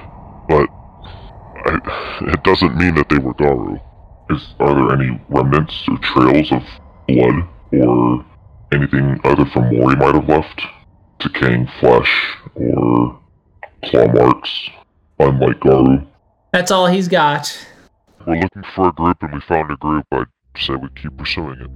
But 0.49 0.69
I, 1.65 2.31
it 2.33 2.43
doesn't 2.43 2.75
mean 2.75 2.95
that 2.95 3.09
they 3.09 3.19
were 3.19 3.33
Garou. 3.33 3.79
Is 4.29 4.55
are 4.59 4.73
there 4.73 4.93
any 4.99 5.21
remnants 5.29 5.83
or 5.87 5.97
trails 5.99 6.51
of 6.51 6.63
blood 7.07 7.47
or 7.73 8.25
anything 8.71 9.19
either 9.23 9.45
from 9.45 9.75
Mori 9.75 9.95
might 9.95 10.15
have 10.15 10.27
left? 10.27 10.61
Decaying 11.19 11.69
flesh 11.79 12.35
or 12.55 13.19
claw 13.85 14.07
marks, 14.13 14.69
unlike 15.19 15.59
Garou? 15.61 16.05
That's 16.51 16.71
all 16.71 16.87
he's 16.87 17.07
got. 17.07 17.57
We're 18.25 18.39
looking 18.39 18.63
for 18.75 18.89
a 18.89 18.93
group 18.93 19.17
and 19.21 19.33
we 19.33 19.41
found 19.41 19.71
a 19.71 19.77
group. 19.77 20.05
I'd 20.11 20.25
say 20.57 20.75
we 20.75 20.89
keep 20.95 21.15
pursuing 21.17 21.61
it. 21.61 21.69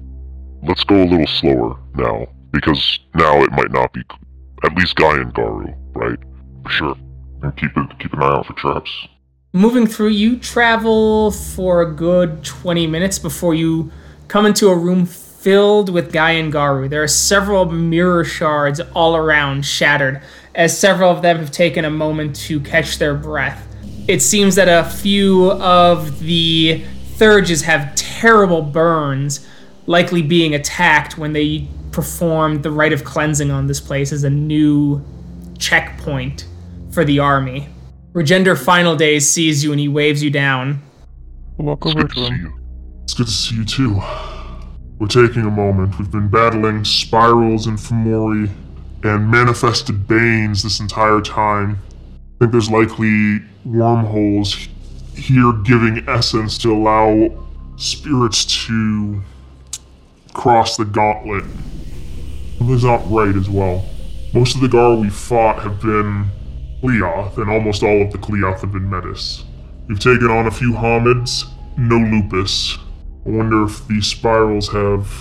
Let's 0.68 0.84
go 0.84 0.96
a 1.02 1.06
little 1.06 1.28
slower 1.28 1.80
now, 1.96 2.28
because 2.52 3.00
now 3.16 3.44
it 3.44 3.52
might 3.52 3.72
not 3.72 3.94
be 3.94 4.02
at 4.64 4.76
least 4.76 4.96
Gaian 4.98 5.34
Garou, 5.34 5.74
right? 5.94 6.20
For 6.64 6.70
sure. 6.70 6.96
And 7.42 7.56
keep 7.56 7.72
it 7.78 8.00
keep 8.00 8.14
an 8.14 8.22
eye 8.22 8.26
out 8.26 8.46
for 8.46 8.54
traps. 8.54 8.92
Moving 9.54 9.88
through, 9.88 10.10
you 10.10 10.38
travel 10.38 11.32
for 11.32 11.82
a 11.82 11.92
good 11.92 12.44
20 12.44 12.86
minutes 12.88 13.18
before 13.18 13.56
you 13.56 13.92
come 14.28 14.46
into 14.46 14.68
a 14.68 14.76
room 14.76 15.06
filled 15.40 15.90
with 15.90 16.12
Gaian 16.12 16.52
Garou. 16.52 16.90
There 16.90 17.02
are 17.02 17.08
several 17.08 17.66
mirror 17.66 18.26
shards 18.26 18.82
all 18.94 19.16
around, 19.16 19.66
shattered, 19.66 20.22
as 20.54 20.78
several 20.78 21.12
of 21.12 21.22
them 21.22 21.38
have 21.38 21.52
taken 21.52 21.86
a 21.86 21.90
moment 21.90 22.36
to 22.48 22.60
catch 22.60 22.98
their 22.98 23.16
breath. 23.16 23.66
It 24.08 24.22
seems 24.22 24.56
that 24.56 24.68
a 24.68 24.90
few 24.90 25.52
of 25.52 26.20
the 26.20 26.84
Theurges 27.16 27.64
have 27.64 27.94
terrible 27.96 28.62
burns, 28.62 29.48
likely 29.86 30.22
being 30.22 30.56
attacked 30.56 31.18
when 31.18 31.34
they 31.34 31.68
performed 31.92 32.64
the 32.64 32.72
rite 32.72 32.94
of 32.94 33.04
cleansing 33.04 33.52
on 33.52 33.68
this 33.68 33.80
place 33.80 34.12
as 34.12 34.24
a 34.24 34.30
new 34.30 35.04
checkpoint 35.58 36.48
for 36.92 37.06
the 37.06 37.20
army. 37.20 37.70
Regender 38.14 38.58
Final 38.58 38.96
Days 38.96 39.30
sees 39.30 39.64
you 39.64 39.72
and 39.72 39.80
he 39.80 39.88
waves 39.88 40.24
you 40.24 40.30
down. 40.30 40.82
Walk 41.58 41.86
over 41.86 42.08
to 42.08 42.20
him. 42.22 42.60
It's 43.04 43.14
good 43.14 43.28
to 43.28 43.32
see 43.32 43.56
you 43.56 43.66
too. 43.66 44.02
We're 45.00 45.08
taking 45.08 45.43
a 45.43 45.50
moment. 45.50 45.97
We've 45.97 46.12
been 46.12 46.28
battling 46.28 46.84
spirals 46.84 47.68
and 47.68 47.78
Fomori 47.78 48.50
and 49.02 49.32
manifested 49.32 50.10
banes 50.10 50.62
this 50.62 50.82
entire 50.82 51.22
time. 51.22 51.80
I 52.36 52.39
think 52.39 52.52
there's 52.52 52.70
likely 52.70 53.39
wormholes 53.64 54.68
here 55.16 55.54
giving 55.64 56.04
essence 56.10 56.58
to 56.60 56.74
allow 56.74 57.47
spirits 57.78 58.43
to 58.66 59.22
cross 60.34 60.76
the 60.76 60.84
gauntlet. 60.84 61.45
Something's 62.58 62.84
not 62.84 63.10
right 63.10 63.36
as 63.38 63.50
well. 63.50 63.86
Most 64.34 64.56
of 64.56 64.62
the 64.62 64.68
Gar 64.68 64.95
we 64.95 65.10
fought 65.10 65.64
have 65.64 65.82
been 65.82 66.28
Cliath, 66.84 67.38
and 67.38 67.50
almost 67.50 67.84
all 67.84 68.02
of 68.02 68.12
the 68.12 68.18
Cliath 68.18 68.60
have 68.62 68.74
been 68.74 68.89
Metis. 68.89 69.45
We've 69.88 70.00
taken 70.00 70.30
on 70.30 70.47
a 70.47 70.52
few 70.52 70.74
Homids, 70.74 71.45
no 71.78 71.97
Lupus. 71.97 72.78
I 73.26 73.30
wonder 73.30 73.65
if 73.65 73.88
these 73.88 74.07
spirals 74.07 74.70
have, 74.70 75.11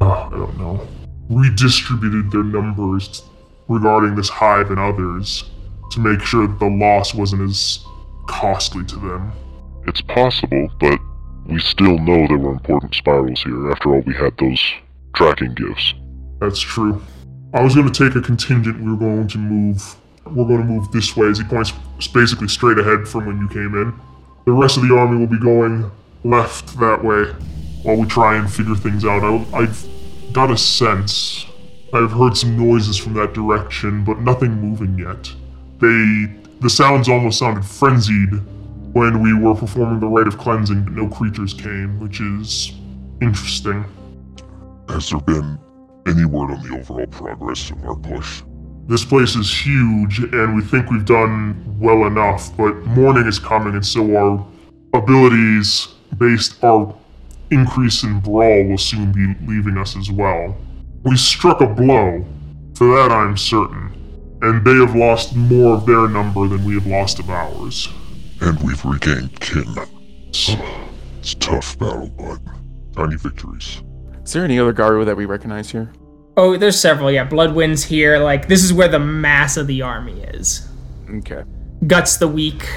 uh, 0.00 0.26
I 0.26 0.30
don't 0.30 0.58
know, 0.58 0.86
redistributed 1.28 2.30
their 2.30 2.42
numbers 2.42 3.22
regarding 3.68 4.14
this 4.14 4.28
hive 4.28 4.70
and 4.70 4.78
others 4.78 5.50
to 5.92 6.00
make 6.00 6.20
sure 6.20 6.46
that 6.46 6.58
the 6.58 6.66
loss 6.66 7.14
wasn't 7.14 7.42
as 7.42 7.84
costly 8.26 8.84
to 8.86 8.96
them. 8.96 9.32
It's 9.86 10.00
possible, 10.00 10.68
but 10.80 10.98
we 11.46 11.60
still 11.60 11.98
know 11.98 12.26
there 12.26 12.38
were 12.38 12.52
important 12.52 12.94
spirals 12.94 13.42
here. 13.42 13.70
After 13.70 13.94
all, 13.94 14.00
we 14.00 14.14
had 14.14 14.36
those 14.38 14.62
tracking 15.14 15.54
gifts. 15.54 15.94
That's 16.40 16.60
true. 16.60 17.00
I 17.54 17.62
was 17.62 17.74
going 17.74 17.90
to 17.90 18.04
take 18.04 18.16
a 18.16 18.20
contingent. 18.20 18.80
We 18.80 18.90
were 18.90 18.96
going 18.96 19.28
to 19.28 19.38
move. 19.38 19.96
We're 20.26 20.44
going 20.44 20.58
to 20.58 20.64
move 20.64 20.90
this 20.90 21.16
way 21.16 21.28
as 21.28 21.38
he 21.38 21.44
points 21.44 21.72
basically 22.12 22.48
straight 22.48 22.78
ahead 22.78 23.06
from 23.06 23.26
when 23.26 23.38
you 23.38 23.48
came 23.48 23.74
in. 23.80 23.94
The 24.44 24.52
rest 24.52 24.76
of 24.76 24.82
the 24.86 24.94
army 24.94 25.18
will 25.18 25.28
be 25.28 25.38
going 25.38 25.90
left 26.24 26.78
that 26.78 27.02
way 27.04 27.24
while 27.82 27.96
we 27.96 28.06
try 28.06 28.36
and 28.36 28.52
figure 28.52 28.74
things 28.74 29.04
out. 29.04 29.22
I, 29.22 29.58
I've 29.58 29.88
got 30.32 30.50
a 30.50 30.56
sense. 30.56 31.46
I've 31.92 32.12
heard 32.12 32.36
some 32.36 32.56
noises 32.56 32.96
from 32.96 33.14
that 33.14 33.32
direction, 33.32 34.04
but 34.04 34.20
nothing 34.20 34.52
moving 34.52 34.98
yet. 34.98 35.32
They. 35.78 36.42
The 36.58 36.70
sounds 36.70 37.06
almost 37.06 37.38
sounded 37.38 37.66
frenzied 37.66 38.32
when 38.94 39.20
we 39.20 39.34
were 39.34 39.54
performing 39.54 40.00
the 40.00 40.06
rite 40.06 40.26
of 40.26 40.38
cleansing, 40.38 40.84
but 40.84 40.94
no 40.94 41.06
creatures 41.06 41.52
came, 41.52 42.00
which 42.00 42.20
is 42.20 42.72
interesting. 43.20 43.84
Has 44.88 45.10
there 45.10 45.20
been 45.20 45.58
any 46.06 46.24
word 46.24 46.50
on 46.50 46.66
the 46.66 46.78
overall 46.78 47.06
progress 47.08 47.70
of 47.70 47.84
our 47.84 47.94
push? 47.94 48.42
This 48.86 49.04
place 49.04 49.36
is 49.36 49.52
huge, 49.52 50.20
and 50.20 50.56
we 50.56 50.62
think 50.62 50.90
we've 50.90 51.04
done 51.04 51.78
well 51.78 52.06
enough, 52.06 52.56
but 52.56 52.74
morning 52.86 53.26
is 53.26 53.38
coming, 53.38 53.74
and 53.74 53.84
so 53.84 54.16
our 54.16 54.46
abilities 54.94 55.95
based 56.18 56.62
our 56.64 56.94
increase 57.50 58.02
in 58.02 58.20
brawl 58.20 58.64
will 58.64 58.78
soon 58.78 59.12
be 59.12 59.34
leaving 59.46 59.78
us 59.78 59.96
as 59.96 60.10
well. 60.10 60.56
We 61.02 61.16
struck 61.16 61.60
a 61.60 61.66
blow, 61.66 62.24
for 62.74 62.88
that 62.96 63.12
I'm 63.12 63.36
certain, 63.36 63.92
and 64.42 64.64
they 64.64 64.74
have 64.74 64.96
lost 64.96 65.36
more 65.36 65.76
of 65.76 65.86
their 65.86 66.08
number 66.08 66.48
than 66.48 66.64
we 66.64 66.74
have 66.74 66.86
lost 66.86 67.18
of 67.18 67.30
ours. 67.30 67.88
And 68.40 68.60
we've 68.62 68.84
regained 68.84 69.40
kin. 69.40 69.64
It's, 70.28 70.50
it's 71.18 71.32
a 71.32 71.36
tough 71.36 71.78
battle, 71.78 72.10
but 72.18 72.38
tiny 72.94 73.16
victories. 73.16 73.82
Is 74.22 74.32
there 74.32 74.44
any 74.44 74.58
other 74.58 74.72
Garou 74.72 75.04
that 75.04 75.16
we 75.16 75.24
recognize 75.24 75.70
here? 75.70 75.92
Oh, 76.36 76.56
there's 76.56 76.78
several. 76.78 77.10
Yeah, 77.10 77.26
Bloodwind's 77.26 77.84
here. 77.84 78.18
Like 78.18 78.48
this 78.48 78.62
is 78.62 78.72
where 78.72 78.88
the 78.88 78.98
mass 78.98 79.56
of 79.56 79.66
the 79.66 79.82
army 79.82 80.20
is. 80.20 80.68
Okay. 81.08 81.44
Guts 81.86 82.16
the 82.18 82.28
weak. 82.28 82.68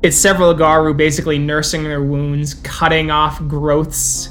It's 0.00 0.16
several 0.16 0.54
Garou 0.54 0.94
basically 0.94 1.38
nursing 1.38 1.82
their 1.82 2.02
wounds, 2.02 2.54
cutting 2.54 3.10
off 3.10 3.40
growths 3.48 4.28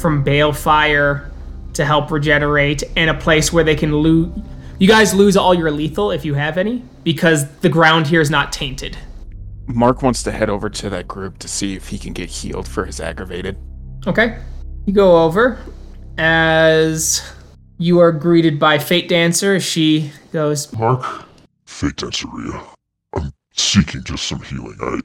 from 0.00 0.24
balefire 0.24 1.30
to 1.72 1.84
help 1.84 2.12
regenerate, 2.12 2.84
and 2.96 3.10
a 3.10 3.14
place 3.14 3.52
where 3.52 3.64
they 3.64 3.74
can 3.74 3.96
lose. 3.96 4.30
You 4.78 4.86
guys 4.86 5.12
lose 5.12 5.36
all 5.36 5.54
your 5.54 5.72
lethal 5.72 6.12
if 6.12 6.24
you 6.24 6.34
have 6.34 6.56
any, 6.56 6.84
because 7.02 7.48
the 7.58 7.68
ground 7.68 8.06
here 8.06 8.20
is 8.20 8.30
not 8.30 8.52
tainted. 8.52 8.96
Mark 9.66 10.02
wants 10.02 10.22
to 10.22 10.30
head 10.30 10.48
over 10.48 10.70
to 10.70 10.88
that 10.90 11.08
group 11.08 11.38
to 11.38 11.48
see 11.48 11.74
if 11.74 11.88
he 11.88 11.98
can 11.98 12.12
get 12.12 12.28
healed 12.28 12.68
for 12.68 12.84
his 12.84 13.00
aggravated. 13.00 13.58
Okay. 14.06 14.38
You 14.86 14.92
go 14.92 15.24
over 15.24 15.58
as 16.16 17.28
you 17.78 17.98
are 17.98 18.12
greeted 18.12 18.58
by 18.58 18.78
Fate 18.78 19.08
Dancer. 19.08 19.58
She 19.58 20.12
goes, 20.32 20.72
Mark? 20.72 21.26
Fate 21.66 21.96
Dancer 21.96 22.28
Rhea. 22.32 22.62
I'm 23.14 23.32
seeking 23.52 24.04
just 24.04 24.28
some 24.28 24.40
healing. 24.42 24.78
I 24.80 25.00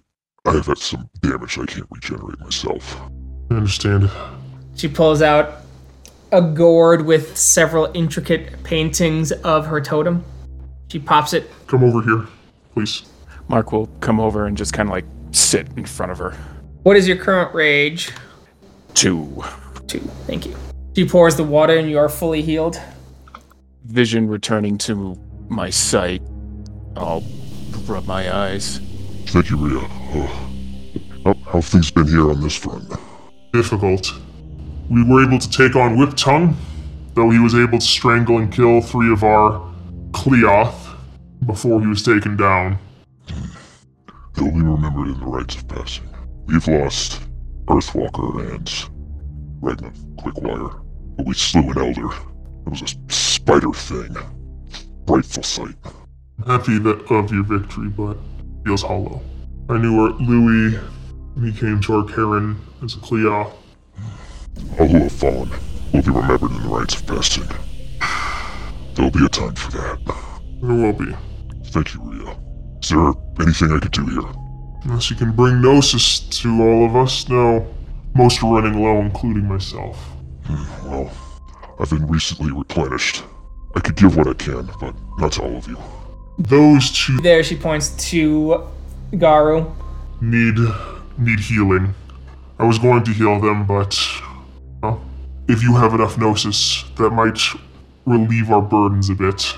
I 0.45 0.51
have 0.55 0.65
had 0.65 0.77
some 0.77 1.09
damage 1.21 1.57
I 1.57 1.65
can't 1.65 1.87
regenerate 1.89 2.37
myself. 2.41 2.99
I 3.49 3.55
understand. 3.55 4.11
She 4.75 4.89
pulls 4.89 5.21
out 5.21 5.61
a 6.33 6.41
gourd 6.41 7.05
with 7.05 7.37
several 7.37 7.89
intricate 7.93 8.61
paintings 8.63 9.31
of 9.31 9.65
her 9.67 9.79
totem. 9.79 10.25
She 10.91 10.99
pops 10.99 11.31
it. 11.31 11.49
Come 11.67 11.83
over 11.85 12.01
here, 12.01 12.27
please. 12.73 13.03
Mark 13.47 13.71
will 13.71 13.87
come 14.01 14.19
over 14.19 14.45
and 14.45 14.57
just 14.57 14.73
kind 14.73 14.89
of 14.89 14.93
like 14.93 15.05
sit 15.31 15.67
in 15.77 15.85
front 15.85 16.11
of 16.11 16.17
her. 16.17 16.35
What 16.83 16.97
is 16.97 17.07
your 17.07 17.17
current 17.17 17.53
rage? 17.55 18.11
Two. 18.95 19.43
Two. 19.87 20.01
Thank 20.27 20.45
you. 20.45 20.55
She 20.93 21.07
pours 21.07 21.37
the 21.37 21.45
water 21.45 21.77
and 21.77 21.89
you 21.89 21.97
are 21.97 22.09
fully 22.09 22.41
healed. 22.41 22.81
Vision 23.85 24.27
returning 24.27 24.77
to 24.79 25.17
my 25.47 25.69
sight. 25.69 26.21
I'll 26.97 27.23
rub 27.85 28.05
my 28.05 28.33
eyes. 28.35 28.81
Thank 29.33 29.49
you, 29.49 29.57
Rhea. 29.57 29.79
Oh. 30.13 31.33
How, 31.51 31.59
things 31.59 31.89
been 31.89 32.05
here 32.05 32.29
on 32.29 32.39
this 32.39 32.55
front? 32.55 32.87
Difficult. 33.51 34.13
We 34.91 35.03
were 35.03 35.23
able 35.25 35.39
to 35.39 35.49
take 35.49 35.75
on 35.75 35.97
Whip 35.97 36.15
Tongue, 36.15 36.55
though 37.15 37.31
he 37.31 37.39
was 37.39 37.55
able 37.55 37.79
to 37.79 37.85
strangle 37.85 38.37
and 38.37 38.53
kill 38.53 38.79
three 38.79 39.11
of 39.11 39.23
our 39.23 39.73
Cliath 40.11 40.95
before 41.47 41.81
he 41.81 41.87
was 41.87 42.03
taken 42.03 42.37
down. 42.37 42.77
He'll 44.35 44.51
be 44.51 44.61
remembered 44.61 45.07
in 45.07 45.19
the 45.19 45.25
rites 45.25 45.55
of 45.55 45.67
passing. 45.67 46.07
We've 46.45 46.67
lost 46.67 47.19
Earthwalker 47.65 48.53
and 48.53 48.67
Regnant 49.63 50.15
Quickwire, 50.17 50.79
but 51.17 51.25
we 51.25 51.33
slew 51.33 51.71
an 51.71 51.79
Elder. 51.79 52.13
It 52.67 52.69
was 52.69 52.83
a 52.83 53.11
spider 53.11 53.73
thing. 53.73 54.15
Frightful 55.07 55.41
sight. 55.41 55.75
Happy 56.45 56.77
that 56.77 57.11
of 57.11 57.31
your 57.31 57.43
victory, 57.45 57.89
but 57.89 58.15
feels 58.63 58.81
hollow. 58.81 59.21
I 59.69 59.77
knew 59.77 59.99
our 60.01 60.09
Louis 60.13 60.77
when 61.35 61.51
he 61.51 61.57
came 61.57 61.81
to 61.81 61.93
our 61.95 62.03
caern 62.03 62.57
as 62.83 62.95
a 62.95 62.97
Cliath. 62.99 63.53
All 64.79 64.87
who 64.87 64.99
have 64.99 65.11
fallen 65.11 65.49
will 65.93 66.01
be 66.01 66.11
remembered 66.11 66.51
in 66.51 66.61
the 66.63 66.69
rites 66.69 66.95
of 66.95 67.07
passing. 67.07 67.47
There'll 68.95 69.11
be 69.11 69.25
a 69.25 69.29
time 69.29 69.55
for 69.55 69.71
that. 69.71 69.99
There 70.61 70.75
will 70.75 70.93
be. 70.93 71.13
Thank 71.65 71.93
you, 71.93 72.01
Rhea. 72.03 72.37
Is 72.81 72.89
there 72.89 73.13
anything 73.41 73.71
I 73.71 73.79
could 73.79 73.91
do 73.91 74.05
here? 74.05 74.29
Unless 74.83 75.09
you 75.09 75.15
can 75.15 75.31
bring 75.31 75.61
Gnosis 75.61 76.19
to 76.41 76.61
all 76.61 76.85
of 76.85 76.95
us, 76.95 77.27
no. 77.29 77.65
Most 78.15 78.43
are 78.43 78.53
running 78.53 78.81
low, 78.83 78.99
including 78.99 79.47
myself. 79.47 79.97
Hmm, 80.45 80.87
Well, 80.89 81.11
I've 81.79 81.89
been 81.89 82.05
recently 82.07 82.51
replenished. 82.51 83.23
I 83.75 83.79
could 83.79 83.95
give 83.95 84.15
what 84.15 84.27
I 84.27 84.33
can, 84.33 84.69
but 84.79 84.93
not 85.17 85.31
to 85.33 85.43
all 85.43 85.57
of 85.57 85.67
you. 85.67 85.77
Those 86.37 86.91
two 86.91 87.19
There, 87.19 87.43
she 87.43 87.55
points 87.55 87.89
to 88.09 88.67
Garou. 89.17 89.71
need 90.21 90.55
need 91.17 91.39
healing. 91.39 91.93
I 92.59 92.65
was 92.65 92.79
going 92.79 93.03
to 93.03 93.11
heal 93.11 93.39
them, 93.39 93.65
but 93.65 93.97
well, 94.81 95.03
if 95.47 95.61
you 95.61 95.75
have 95.75 95.93
enough 95.93 96.17
gnosis, 96.17 96.85
that 96.97 97.11
might 97.11 97.39
relieve 98.05 98.51
our 98.51 98.61
burdens 98.61 99.09
a 99.09 99.15
bit. 99.15 99.55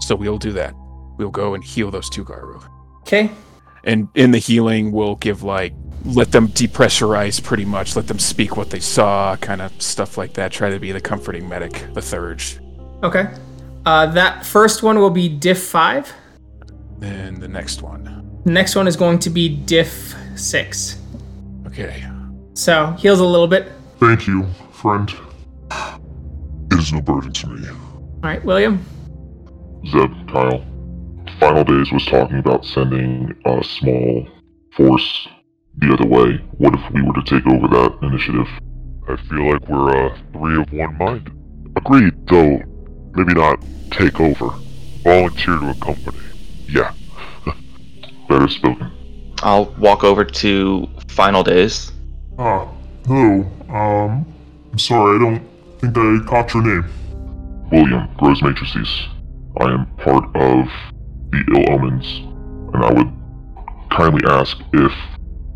So 0.00 0.14
we'll 0.14 0.38
do 0.38 0.52
that. 0.52 0.74
We'll 1.18 1.30
go 1.30 1.54
and 1.54 1.62
heal 1.62 1.90
those 1.90 2.08
two 2.08 2.24
Garou. 2.24 2.60
Okay. 3.00 3.30
And 3.84 4.08
in 4.14 4.30
the 4.30 4.38
healing, 4.38 4.92
we'll 4.92 5.16
give 5.16 5.42
like 5.42 5.72
let 6.04 6.32
them 6.32 6.48
depressurize 6.48 7.42
pretty 7.42 7.64
much, 7.64 7.96
let 7.96 8.06
them 8.06 8.18
speak 8.18 8.56
what 8.56 8.70
they 8.70 8.80
saw, 8.80 9.36
kind 9.36 9.60
of 9.60 9.70
stuff 9.82 10.16
like 10.16 10.34
that. 10.34 10.52
Try 10.52 10.70
to 10.70 10.78
be 10.78 10.92
the 10.92 11.00
comforting 11.00 11.48
medic, 11.48 11.84
the 11.92 12.00
Theurge. 12.00 12.58
Okay. 13.02 13.28
Uh, 13.88 14.04
that 14.04 14.44
first 14.44 14.82
one 14.82 14.98
will 14.98 15.08
be 15.08 15.30
diff 15.30 15.62
5. 15.62 16.12
Then 16.98 17.40
the 17.40 17.48
next 17.48 17.80
one. 17.80 18.42
Next 18.44 18.76
one 18.76 18.86
is 18.86 18.96
going 18.96 19.18
to 19.20 19.30
be 19.30 19.48
diff 19.48 20.14
6. 20.36 21.00
Okay. 21.68 22.04
So, 22.52 22.88
heals 22.98 23.20
a 23.20 23.24
little 23.24 23.48
bit. 23.48 23.72
Thank 23.98 24.26
you, 24.26 24.46
friend. 24.72 25.10
It 26.70 26.78
is 26.78 26.92
no 26.92 27.00
burden 27.00 27.32
to 27.32 27.46
me. 27.46 27.66
Alright, 28.16 28.44
William. 28.44 28.84
Zeb, 29.86 30.12
Kyle. 30.30 30.62
Final 31.40 31.64
Days 31.64 31.90
was 31.90 32.04
talking 32.04 32.40
about 32.40 32.66
sending 32.66 33.34
a 33.46 33.64
small 33.64 34.28
force 34.76 35.28
the 35.78 35.94
other 35.94 36.06
way. 36.06 36.36
What 36.58 36.74
if 36.74 36.92
we 36.92 37.00
were 37.00 37.14
to 37.14 37.22
take 37.22 37.46
over 37.46 37.66
that 37.68 37.98
initiative? 38.02 38.48
I 39.08 39.16
feel 39.30 39.50
like 39.50 39.66
we're 39.66 40.08
uh, 40.08 40.18
three 40.34 40.60
of 40.60 40.70
one 40.74 40.98
mind. 40.98 41.30
Agreed, 41.74 42.12
though 42.26 42.60
maybe 43.14 43.34
not 43.34 43.58
take 43.90 44.20
over. 44.20 44.50
Volunteer 45.02 45.58
to 45.58 45.70
accompany. 45.70 46.18
Yeah. 46.68 46.92
Better 48.28 48.48
spoken. 48.48 48.92
I'll 49.42 49.66
walk 49.78 50.04
over 50.04 50.24
to 50.24 50.88
Final 51.08 51.42
Days. 51.42 51.92
Ah, 52.38 52.68
hello. 53.06 53.46
Um, 53.68 54.26
I'm 54.72 54.78
sorry, 54.78 55.16
I 55.16 55.18
don't 55.18 55.48
think 55.80 55.96
I 55.96 56.28
caught 56.28 56.52
your 56.54 56.64
name. 56.64 56.84
William, 57.70 58.08
Grows 58.16 58.42
Matrices. 58.42 59.06
I 59.60 59.72
am 59.72 59.86
part 59.96 60.24
of 60.36 60.68
the 61.30 61.44
Ill 61.54 61.74
Omens, 61.74 62.06
and 62.74 62.84
I 62.84 62.92
would 62.92 63.12
kindly 63.90 64.22
ask 64.28 64.56
if 64.72 64.92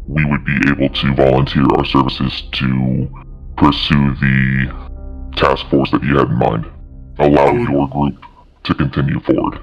we 0.06 0.24
would 0.24 0.44
be 0.44 0.58
able 0.68 0.88
to 0.88 1.14
volunteer 1.14 1.64
our 1.76 1.84
services 1.84 2.42
to 2.52 3.08
pursue 3.56 4.14
the 4.16 5.32
task 5.36 5.66
force 5.70 5.90
that 5.92 6.02
you 6.02 6.18
had 6.18 6.28
in 6.28 6.36
mind. 6.36 6.66
Allow 7.18 7.52
your 7.52 7.88
group 7.88 8.24
to 8.64 8.74
continue 8.74 9.20
forward. 9.20 9.60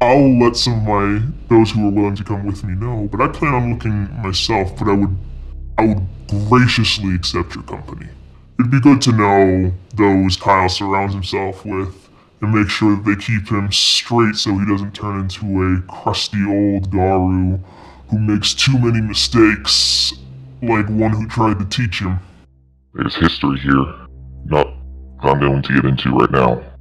I'll 0.00 0.38
let 0.40 0.56
some 0.56 0.78
of 0.78 0.82
my 0.82 1.22
those 1.48 1.70
who 1.70 1.86
are 1.86 1.92
willing 1.92 2.16
to 2.16 2.24
come 2.24 2.44
with 2.44 2.64
me 2.64 2.74
know, 2.74 3.08
but 3.12 3.20
I 3.20 3.28
plan 3.28 3.54
on 3.54 3.72
looking 3.72 4.10
myself. 4.20 4.76
But 4.76 4.88
I 4.88 4.92
would, 4.94 5.16
I 5.78 5.86
would 5.86 6.48
graciously 6.48 7.14
accept 7.14 7.54
your 7.54 7.62
company. 7.64 8.08
It'd 8.58 8.70
be 8.70 8.80
good 8.80 9.00
to 9.02 9.12
know 9.12 9.72
those 9.94 10.36
Kyle 10.36 10.68
surrounds 10.68 11.14
himself 11.14 11.64
with, 11.64 12.08
and 12.40 12.52
make 12.52 12.68
sure 12.68 12.96
that 12.96 13.04
they 13.04 13.14
keep 13.14 13.48
him 13.48 13.70
straight 13.70 14.34
so 14.34 14.58
he 14.58 14.66
doesn't 14.66 14.92
turn 14.92 15.20
into 15.20 15.62
a 15.62 15.80
crusty 15.82 16.44
old 16.48 16.90
Garou 16.90 17.60
who 18.10 18.18
makes 18.18 18.54
too 18.54 18.76
many 18.78 19.00
mistakes, 19.00 20.12
like 20.62 20.88
one 20.88 21.12
who 21.12 21.28
tried 21.28 21.60
to 21.60 21.64
teach 21.66 22.00
him. 22.00 22.18
There's 22.92 23.14
history 23.14 23.58
here. 23.60 23.86
Not 24.44 24.66
I'm 25.24 25.38
going 25.38 25.62
to 25.62 25.74
get 25.74 25.84
into 25.84 26.10
right 26.10 26.30
now. 26.32 26.71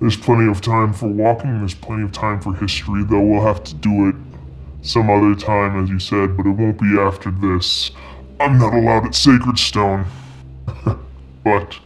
There's 0.00 0.16
plenty 0.16 0.50
of 0.50 0.60
time 0.60 0.92
for 0.92 1.08
walking, 1.08 1.50
and 1.50 1.60
there's 1.60 1.74
plenty 1.74 2.02
of 2.02 2.12
time 2.12 2.40
for 2.40 2.54
history, 2.54 3.02
though 3.04 3.20
we'll 3.20 3.44
have 3.44 3.64
to 3.64 3.74
do 3.74 4.08
it 4.08 4.16
some 4.82 5.10
other 5.10 5.34
time, 5.34 5.82
as 5.82 5.88
you 5.88 5.98
said, 5.98 6.36
but 6.36 6.46
it 6.46 6.50
won't 6.50 6.78
be 6.78 6.98
after 6.98 7.30
this. 7.30 7.90
I'm 8.38 8.58
not 8.58 8.74
allowed 8.74 9.06
at 9.06 9.14
Sacred 9.14 9.58
Stone. 9.58 10.06
but 11.44 11.78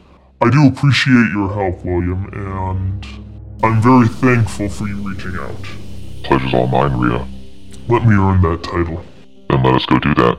I 0.43 0.51
do 0.51 0.67
appreciate 0.67 1.31
your 1.33 1.53
help, 1.53 1.85
William, 1.85 2.29
and 2.33 3.07
I'm 3.63 3.81
very 3.81 4.09
thankful 4.09 4.69
for 4.69 4.89
you 4.89 4.97
reaching 4.97 5.37
out. 5.39 5.63
Pleasure's 6.25 6.55
all 6.55 6.67
mine, 6.67 6.99
Rhea. 6.99 7.27
Let 7.89 8.05
me 8.07 8.15
earn 8.15 8.43
that 8.43 8.63
title. 8.63 9.05
Then 9.49 9.63
let 9.63 9.75
us 9.75 9.87
go 9.87 9.99
do 9.99 10.15
that. 10.15 10.39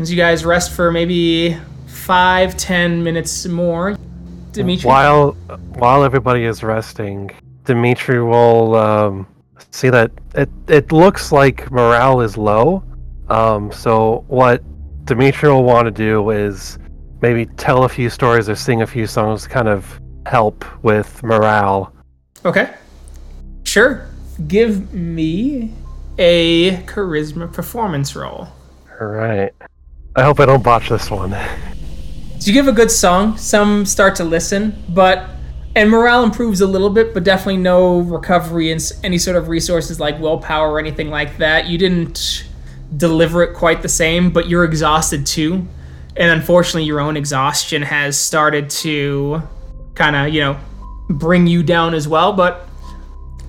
As 0.00 0.10
you 0.10 0.16
guys 0.16 0.44
rest 0.44 0.72
for 0.72 0.90
maybe 0.90 1.56
five, 1.86 2.56
ten 2.56 3.02
minutes 3.02 3.46
more, 3.46 3.96
Dimitri. 4.52 4.88
While 4.88 5.32
while 5.74 6.04
everybody 6.04 6.44
is 6.44 6.62
resting, 6.62 7.30
Dimitri 7.64 8.22
will 8.22 8.74
um, 8.74 9.26
see 9.70 9.90
that 9.90 10.10
it 10.34 10.50
it 10.68 10.92
looks 10.92 11.32
like 11.32 11.70
morale 11.70 12.20
is 12.20 12.36
low. 12.36 12.82
Um, 13.28 13.70
so 13.70 14.24
what 14.28 14.62
Dimitri 15.04 15.48
will 15.48 15.64
want 15.64 15.86
to 15.86 15.90
do 15.90 16.30
is 16.30 16.78
maybe 17.22 17.46
tell 17.46 17.84
a 17.84 17.88
few 17.88 18.10
stories 18.10 18.48
or 18.48 18.56
sing 18.56 18.82
a 18.82 18.86
few 18.86 19.06
songs, 19.06 19.44
to 19.44 19.48
kind 19.48 19.68
of 19.68 20.00
help 20.26 20.64
with 20.82 21.22
morale. 21.22 21.92
Okay. 22.44 22.74
Sure. 23.64 24.06
Give 24.48 24.92
me 24.92 25.72
a 26.18 26.76
charisma 26.82 27.52
performance 27.52 28.16
roll. 28.16 28.48
All 29.00 29.06
right. 29.06 29.52
I 30.16 30.22
hope 30.22 30.40
I 30.40 30.46
don't 30.46 30.62
botch 30.62 30.88
this 30.88 31.10
one. 31.10 31.36
You 32.42 32.54
give 32.54 32.68
a 32.68 32.72
good 32.72 32.90
song, 32.90 33.36
some 33.36 33.84
start 33.84 34.16
to 34.16 34.24
listen, 34.24 34.82
but 34.88 35.28
and 35.76 35.88
morale 35.88 36.24
improves 36.24 36.60
a 36.62 36.66
little 36.66 36.90
bit, 36.90 37.14
but 37.14 37.22
definitely 37.22 37.58
no 37.58 38.00
recovery 38.00 38.72
and 38.72 38.92
any 39.04 39.18
sort 39.18 39.36
of 39.36 39.48
resources 39.48 40.00
like 40.00 40.18
willpower 40.18 40.72
or 40.72 40.78
anything 40.80 41.10
like 41.10 41.36
that. 41.36 41.66
You 41.66 41.78
didn't 41.78 42.48
deliver 42.96 43.42
it 43.42 43.54
quite 43.54 43.82
the 43.82 43.88
same, 43.88 44.32
but 44.32 44.48
you're 44.48 44.64
exhausted 44.64 45.26
too. 45.26 45.68
And 46.16 46.30
unfortunately, 46.32 46.84
your 46.84 46.98
own 46.98 47.16
exhaustion 47.16 47.82
has 47.82 48.18
started 48.18 48.68
to 48.70 49.42
kind 49.94 50.16
of, 50.16 50.34
you 50.34 50.40
know, 50.40 50.58
bring 51.08 51.46
you 51.46 51.62
down 51.62 51.94
as 51.94 52.08
well. 52.08 52.32
But 52.32 52.68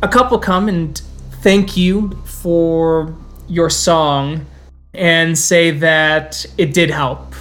a 0.04 0.08
couple 0.08 0.38
come 0.38 0.68
and 0.68 1.02
thank 1.42 1.76
you 1.76 2.12
for 2.26 3.16
your 3.48 3.70
song 3.70 4.46
and 4.94 5.36
say 5.38 5.72
that 5.72 6.46
it 6.58 6.74
did 6.74 6.92
help. 6.92 7.34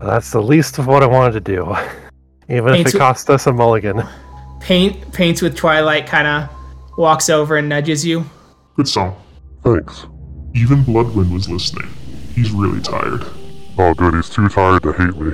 That's 0.00 0.30
the 0.30 0.42
least 0.42 0.78
of 0.78 0.86
what 0.86 1.02
I 1.02 1.06
wanted 1.06 1.32
to 1.32 1.40
do, 1.40 1.74
even 2.48 2.74
if 2.74 2.94
it 2.94 2.98
cost 2.98 3.30
us 3.30 3.46
a 3.46 3.52
mulligan. 3.52 4.02
Paint 4.60 5.12
paints 5.12 5.42
with 5.42 5.56
twilight 5.56 6.06
kind 6.06 6.26
of 6.26 6.50
walks 6.98 7.30
over 7.30 7.56
and 7.56 7.68
nudges 7.68 8.04
you. 8.04 8.24
Good 8.76 8.88
song. 8.88 9.16
Thanks. 9.62 10.06
Even 10.54 10.82
Bloodwind 10.82 11.32
was 11.32 11.48
listening. 11.48 11.88
He's 12.34 12.50
really 12.50 12.80
tired. 12.80 13.24
Oh, 13.78 13.94
good. 13.94 14.14
He's 14.14 14.28
too 14.30 14.48
tired 14.48 14.82
to 14.82 14.92
hate 14.92 15.16
me. 15.16 15.32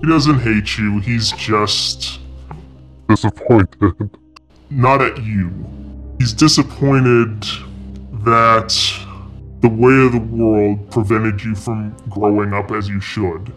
He 0.00 0.08
doesn't 0.08 0.40
hate 0.40 0.76
you, 0.78 0.98
he's 1.00 1.30
just 1.32 2.18
Disappointed. 3.08 4.10
not 4.70 5.00
at 5.02 5.22
you. 5.22 5.52
He's 6.18 6.32
disappointed 6.32 7.42
that 8.24 8.74
the 9.60 9.68
way 9.68 10.06
of 10.06 10.12
the 10.12 10.18
world 10.18 10.90
prevented 10.90 11.42
you 11.44 11.54
from 11.54 11.96
growing 12.08 12.52
up 12.52 12.70
as 12.72 12.88
you 12.88 13.00
should. 13.00 13.52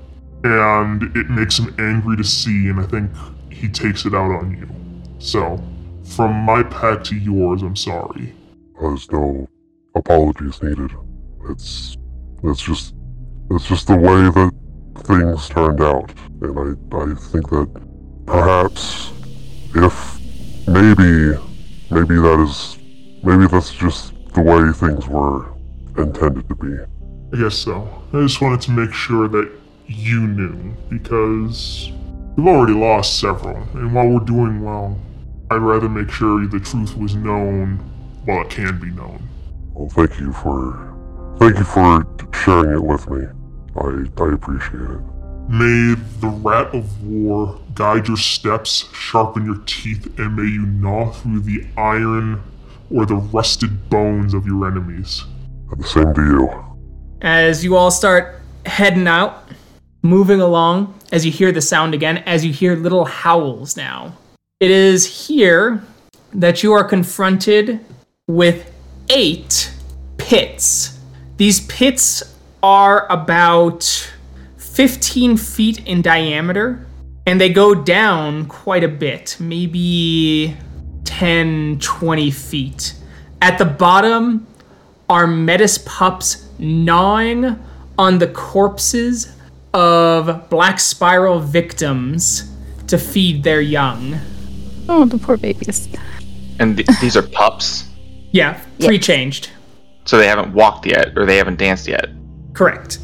And 0.45 1.01
it 1.17 1.25
hmm. 1.25 1.35
makes 1.35 1.57
him 1.57 1.73
angry 1.79 2.15
to 2.17 2.23
see, 2.23 2.69
and 2.69 2.79
I 2.79 2.83
think 2.83 3.11
he 3.51 3.67
takes 3.67 4.05
it 4.05 4.13
out 4.13 4.29
on 4.29 4.51
you. 4.51 4.69
So, 5.17 5.59
from 6.15 6.33
my 6.35 6.61
pack 6.61 7.03
to 7.05 7.15
yours, 7.15 7.63
I'm 7.63 7.75
sorry. 7.75 8.35
There's 8.79 9.11
no 9.11 9.47
apologies 9.95 10.61
needed. 10.61 10.91
It's 11.49 11.97
it's 12.43 12.61
just 12.61 12.93
it's 13.49 13.67
just 13.67 13.87
the 13.87 13.95
way 13.95 14.29
that 14.29 14.51
things 15.05 15.49
turned 15.49 15.81
out, 15.81 16.13
and 16.41 16.59
I 16.59 16.95
I 16.95 17.15
think 17.15 17.49
that 17.49 17.69
perhaps 18.27 19.11
if 19.73 20.19
maybe 20.67 21.39
maybe 21.89 22.15
that 22.21 22.39
is 22.47 22.77
maybe 23.23 23.47
that's 23.47 23.73
just 23.73 24.13
the 24.35 24.41
way 24.41 24.71
things 24.73 25.07
were 25.07 25.53
intended 25.97 26.47
to 26.49 26.55
be. 26.55 26.77
I 27.33 27.41
guess 27.41 27.55
so. 27.55 27.89
I 28.13 28.21
just 28.21 28.41
wanted 28.41 28.61
to 28.61 28.71
make 28.71 28.93
sure 28.93 29.27
that 29.27 29.64
you 29.87 30.27
knew, 30.27 30.75
because 30.89 31.91
we've 32.35 32.47
already 32.47 32.73
lost 32.73 33.19
several, 33.19 33.57
and 33.73 33.93
while 33.93 34.07
we're 34.07 34.19
doing 34.19 34.63
well, 34.63 34.99
I'd 35.51 35.57
rather 35.57 35.87
make 35.87 36.09
sure 36.09 36.45
the 36.47 36.59
truth 36.59 36.97
was 36.97 37.15
known 37.15 37.77
while 38.25 38.41
it 38.41 38.49
can 38.49 38.79
be 38.79 38.89
known. 38.91 39.27
Well, 39.73 39.89
thank 39.89 40.19
you 40.19 40.33
for 40.33 40.93
thank 41.37 41.57
you 41.57 41.63
for 41.63 42.05
sharing 42.33 42.75
it 42.75 42.83
with 42.83 43.09
me. 43.09 43.27
I 43.75 44.23
I 44.23 44.33
appreciate 44.33 44.81
it. 44.81 45.01
May 45.47 45.95
the 46.21 46.29
rat 46.41 46.73
of 46.73 47.03
war 47.03 47.59
guide 47.75 48.07
your 48.07 48.17
steps, 48.17 48.89
sharpen 48.93 49.45
your 49.45 49.61
teeth, 49.67 50.17
and 50.17 50.35
may 50.35 50.49
you 50.49 50.65
gnaw 50.65 51.11
through 51.11 51.41
the 51.41 51.67
iron 51.77 52.41
or 52.89 53.05
the 53.05 53.15
rusted 53.15 53.89
bones 53.89 54.33
of 54.33 54.47
your 54.47 54.65
enemies. 54.67 55.23
And 55.71 55.83
the 55.83 55.87
same 55.87 56.13
to 56.15 56.21
you. 56.21 56.75
As 57.21 57.63
you 57.63 57.75
all 57.75 57.91
start 57.91 58.41
heading 58.65 59.07
out, 59.07 59.43
moving 60.05 60.39
along 60.39 60.93
as 61.11 61.25
you 61.25 61.31
hear 61.31 61.51
the 61.51 61.61
sound 61.61 61.93
again, 61.93 62.19
as 62.19 62.45
you 62.45 62.53
hear 62.53 62.75
little 62.75 63.05
howls 63.05 63.75
now. 63.75 64.13
It 64.59 64.71
is 64.71 65.27
here 65.27 65.83
that 66.33 66.63
you 66.63 66.73
are 66.73 66.83
confronted 66.83 67.79
with 68.27 68.71
eight 69.09 69.73
pits. 70.17 70.99
These 71.37 71.65
pits 71.67 72.35
are 72.61 73.11
about 73.11 73.83
15 74.57 75.37
feet 75.37 75.85
in 75.85 76.01
diameter 76.01 76.85
and 77.25 77.41
they 77.41 77.49
go 77.49 77.73
down 77.73 78.45
quite 78.45 78.83
a 78.83 78.87
bit, 78.87 79.35
maybe 79.39 80.55
10, 81.05 81.79
20 81.79 82.31
feet. 82.31 82.93
At 83.41 83.57
the 83.57 83.65
bottom 83.65 84.47
are 85.09 85.27
metis 85.27 85.77
pups 85.79 86.47
gnawing 86.59 87.59
on 87.97 88.19
the 88.19 88.27
corpses 88.27 89.34
of 89.75 90.49
black 90.49 90.79
spiral 90.79 91.39
victims 91.39 92.49
to 92.87 92.97
feed 92.97 93.43
their 93.43 93.59
young. 93.61 94.17
Oh, 94.87 95.05
the 95.05 95.17
poor 95.17 95.35
babies. 95.37 95.89
And 96.59 96.77
th- 96.77 96.87
these 97.01 97.17
are 97.17 97.21
pups, 97.21 97.83
Yeah, 98.31 98.59
pre 98.79 98.97
changed. 98.97 99.49
so 100.05 100.17
they 100.17 100.27
haven't 100.27 100.53
walked 100.53 100.85
yet 100.85 101.17
or 101.17 101.25
they 101.25 101.37
haven't 101.37 101.57
danced 101.59 101.87
yet. 101.87 102.07
Correct. 102.53 102.99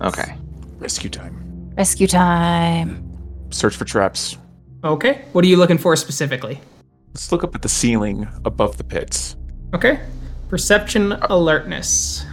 Okay. 0.00 0.34
Rescue 0.78 1.10
time. 1.10 1.72
Rescue 1.76 2.06
time. 2.06 3.08
Search 3.50 3.74
for 3.76 3.84
traps. 3.84 4.36
Okay. 4.84 5.24
What 5.32 5.44
are 5.44 5.48
you 5.48 5.56
looking 5.56 5.78
for 5.78 5.96
specifically? 5.96 6.60
Let's 7.08 7.30
look 7.32 7.42
up 7.44 7.54
at 7.54 7.62
the 7.62 7.68
ceiling 7.68 8.28
above 8.44 8.76
the 8.78 8.84
pits. 8.84 9.36
Okay. 9.74 10.00
Perception 10.48 11.12
alertness. 11.12 12.24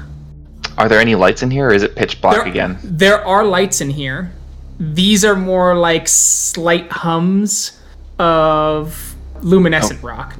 Are 0.79 0.87
there 0.87 0.99
any 0.99 1.13
lights 1.13 1.43
in 1.43 1.51
here 1.51 1.67
or 1.67 1.73
is 1.73 1.83
it 1.83 1.93
pitch 1.93 2.21
black 2.21 2.37
There- 2.37 2.47
again? 2.47 2.79
There 2.81 3.23
are 3.27 3.43
lights 3.43 3.81
in 3.81 3.89
here. 3.89 4.31
These 4.79 5.25
are 5.25 5.35
more 5.35 5.75
like 5.75 6.07
slight 6.07 6.89
hums 6.89 7.73
of 8.17 9.15
luminescent 9.41 10.01
rock. 10.01 10.35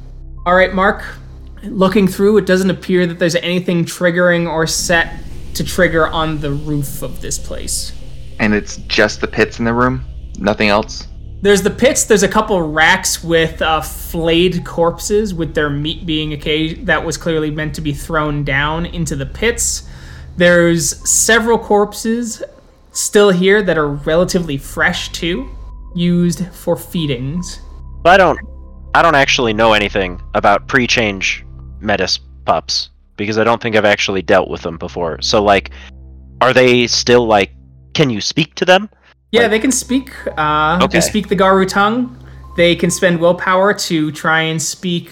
All 0.46 0.54
right, 0.54 0.74
Mark. 0.74 1.04
Looking 1.62 2.08
through, 2.08 2.38
it 2.38 2.46
doesn't 2.46 2.70
appear 2.70 3.06
that 3.06 3.18
there's 3.18 3.34
anything 3.36 3.84
triggering 3.84 4.50
or 4.50 4.66
set 4.66 5.12
to 5.54 5.62
trigger 5.62 6.08
on 6.08 6.40
the 6.40 6.52
roof 6.52 7.02
of 7.02 7.20
this 7.20 7.38
place. 7.38 7.92
And 8.38 8.54
it's 8.54 8.78
just 8.88 9.20
the 9.20 9.26
pits 9.26 9.58
in 9.58 9.66
the 9.66 9.74
room? 9.74 10.02
Nothing 10.38 10.70
else? 10.70 11.06
There's 11.42 11.60
the 11.60 11.70
pits. 11.70 12.04
There's 12.04 12.22
a 12.22 12.28
couple 12.28 12.62
racks 12.62 13.22
with 13.22 13.60
uh, 13.60 13.82
flayed 13.82 14.64
corpses, 14.64 15.34
with 15.34 15.54
their 15.54 15.68
meat 15.68 16.06
being 16.06 16.32
occasion 16.32 16.86
that 16.86 17.04
was 17.04 17.18
clearly 17.18 17.50
meant 17.50 17.74
to 17.74 17.82
be 17.82 17.92
thrown 17.92 18.42
down 18.42 18.86
into 18.86 19.16
the 19.16 19.26
pits. 19.26 19.86
There's 20.40 21.06
several 21.06 21.58
corpses 21.58 22.42
still 22.92 23.28
here 23.28 23.62
that 23.62 23.76
are 23.76 23.88
relatively 23.88 24.56
fresh 24.56 25.12
too, 25.12 25.46
used 25.94 26.46
for 26.54 26.78
feedings. 26.78 27.60
But 28.02 28.14
I 28.14 28.16
don't 28.16 28.38
I 28.94 29.02
don't 29.02 29.16
actually 29.16 29.52
know 29.52 29.74
anything 29.74 30.18
about 30.32 30.66
pre-change 30.66 31.44
metis 31.80 32.20
pups 32.46 32.88
because 33.16 33.36
I 33.36 33.44
don't 33.44 33.60
think 33.60 33.76
I've 33.76 33.84
actually 33.84 34.22
dealt 34.22 34.48
with 34.48 34.62
them 34.62 34.78
before. 34.78 35.20
So 35.20 35.42
like 35.42 35.72
are 36.40 36.54
they 36.54 36.86
still 36.86 37.26
like 37.26 37.52
can 37.92 38.08
you 38.08 38.22
speak 38.22 38.54
to 38.54 38.64
them? 38.64 38.88
Yeah, 39.32 39.46
they 39.46 39.58
can 39.58 39.70
speak. 39.70 40.10
Uh, 40.38 40.78
Okay. 40.80 40.96
They 40.96 41.00
speak 41.02 41.28
the 41.28 41.36
Garou 41.36 41.66
tongue. 41.66 42.16
They 42.56 42.74
can 42.76 42.90
spend 42.90 43.20
willpower 43.20 43.74
to 43.74 44.10
try 44.12 44.40
and 44.40 44.60
speak 44.62 45.10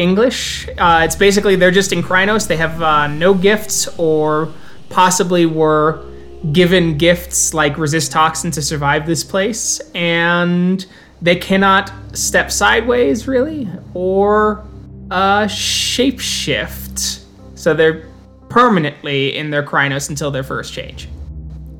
English. 0.00 0.68
Uh, 0.78 1.02
it's 1.04 1.16
basically 1.16 1.54
they're 1.56 1.70
just 1.70 1.92
in 1.92 2.02
Crinos. 2.02 2.48
They 2.48 2.56
have 2.56 2.82
uh, 2.82 3.06
no 3.06 3.34
gifts, 3.34 3.86
or 3.98 4.52
possibly 4.88 5.46
were 5.46 6.04
given 6.52 6.96
gifts 6.98 7.52
like 7.54 7.76
resist 7.78 8.10
toxin 8.12 8.50
to 8.52 8.62
survive 8.62 9.06
this 9.06 9.22
place, 9.22 9.80
and 9.94 10.84
they 11.22 11.36
cannot 11.36 11.92
step 12.12 12.50
sideways 12.50 13.28
really, 13.28 13.68
or 13.94 14.64
uh, 15.10 15.44
shapeshift. 15.44 17.24
So 17.54 17.74
they're 17.74 18.06
permanently 18.48 19.36
in 19.36 19.50
their 19.50 19.62
Crinos 19.62 20.08
until 20.08 20.30
their 20.30 20.42
first 20.42 20.72
change. 20.72 21.08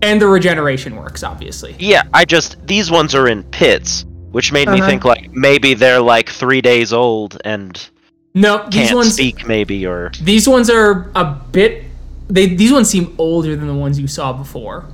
And 0.02 0.20
the 0.20 0.26
regeneration 0.28 0.96
works, 0.96 1.22
obviously. 1.22 1.74
Yeah, 1.78 2.02
I 2.14 2.24
just 2.24 2.64
these 2.66 2.90
ones 2.90 3.14
are 3.14 3.28
in 3.28 3.42
pits, 3.44 4.04
which 4.30 4.52
made 4.52 4.68
me 4.68 4.78
Uh-huh. 4.78 4.86
think 4.86 5.04
like 5.04 5.30
maybe 5.32 5.74
they're 5.74 6.00
like 6.00 6.28
3 6.30 6.60
days 6.60 6.92
old 6.92 7.38
and 7.44 7.88
No, 8.34 8.64
these 8.70 8.88
can't 8.88 8.96
ones 8.96 9.14
speak 9.14 9.46
maybe 9.46 9.84
or 9.86 10.12
these 10.22 10.48
ones 10.48 10.70
are 10.70 11.10
a 11.16 11.24
bit 11.24 11.84
they 12.28 12.46
these 12.46 12.72
ones 12.72 12.88
seem 12.88 13.14
older 13.18 13.56
than 13.56 13.66
the 13.66 13.74
ones 13.74 13.98
you 13.98 14.06
saw 14.06 14.32
before. 14.32 14.86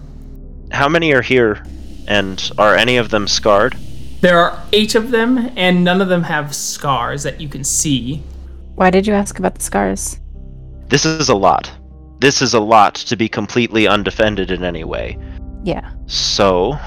how 0.70 0.89
many 0.89 1.12
are 1.12 1.22
here 1.22 1.62
and 2.09 2.51
are 2.57 2.74
any 2.74 2.97
of 2.97 3.11
them 3.11 3.28
scarred? 3.28 3.76
There 4.20 4.39
are 4.39 4.62
8 4.72 4.95
of 4.95 5.11
them 5.11 5.53
and 5.57 5.84
none 5.84 6.01
of 6.01 6.09
them 6.09 6.22
have 6.22 6.55
scars 6.55 7.22
that 7.24 7.41
you 7.41 7.49
can 7.49 7.62
see. 7.62 8.22
Why 8.74 8.91
did 8.91 9.07
you 9.07 9.12
ask 9.12 9.39
about 9.39 9.55
the 9.55 9.62
scars? 9.62 10.18
This 10.89 11.05
is 11.05 11.28
a 11.28 11.34
lot. 11.34 11.70
This 12.20 12.41
is 12.41 12.55
a 12.55 12.61
lot 12.61 12.95
to 12.95 13.16
be 13.16 13.28
completely 13.28 13.87
undefended 13.87 14.51
in 14.51 14.64
any 14.64 14.84
way. 14.84 15.18
Yeah. 15.64 15.93
So, 16.07 16.78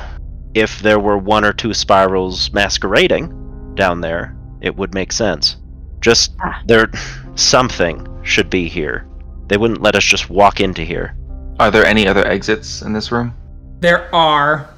if 0.54 0.80
there 0.80 1.00
were 1.00 1.18
one 1.18 1.46
or 1.46 1.54
two 1.54 1.74
spirals 1.74 2.52
masquerading 2.54 3.76
down 3.76 4.02
there, 4.02 4.36
it 4.62 4.76
would 4.76 4.94
make 4.94 5.12
sense. 5.12 5.58
Just 6.02 6.32
Ah. 6.42 6.62
there 6.66 6.90
something 7.36 8.08
should 8.24 8.50
be 8.50 8.68
here. 8.68 9.06
They 9.48 9.58
wouldn't 9.58 9.82
let 9.82 9.96
us 9.96 10.04
just 10.04 10.30
walk 10.30 10.60
into 10.60 10.84
here. 10.84 11.16
Are 11.60 11.72
there 11.72 11.86
any 11.86 12.08
other 12.08 12.26
exits 12.26 12.82
in 12.82 12.94
this 12.94 13.12
room? 13.12 13.34
There 13.82 14.14
are 14.14 14.70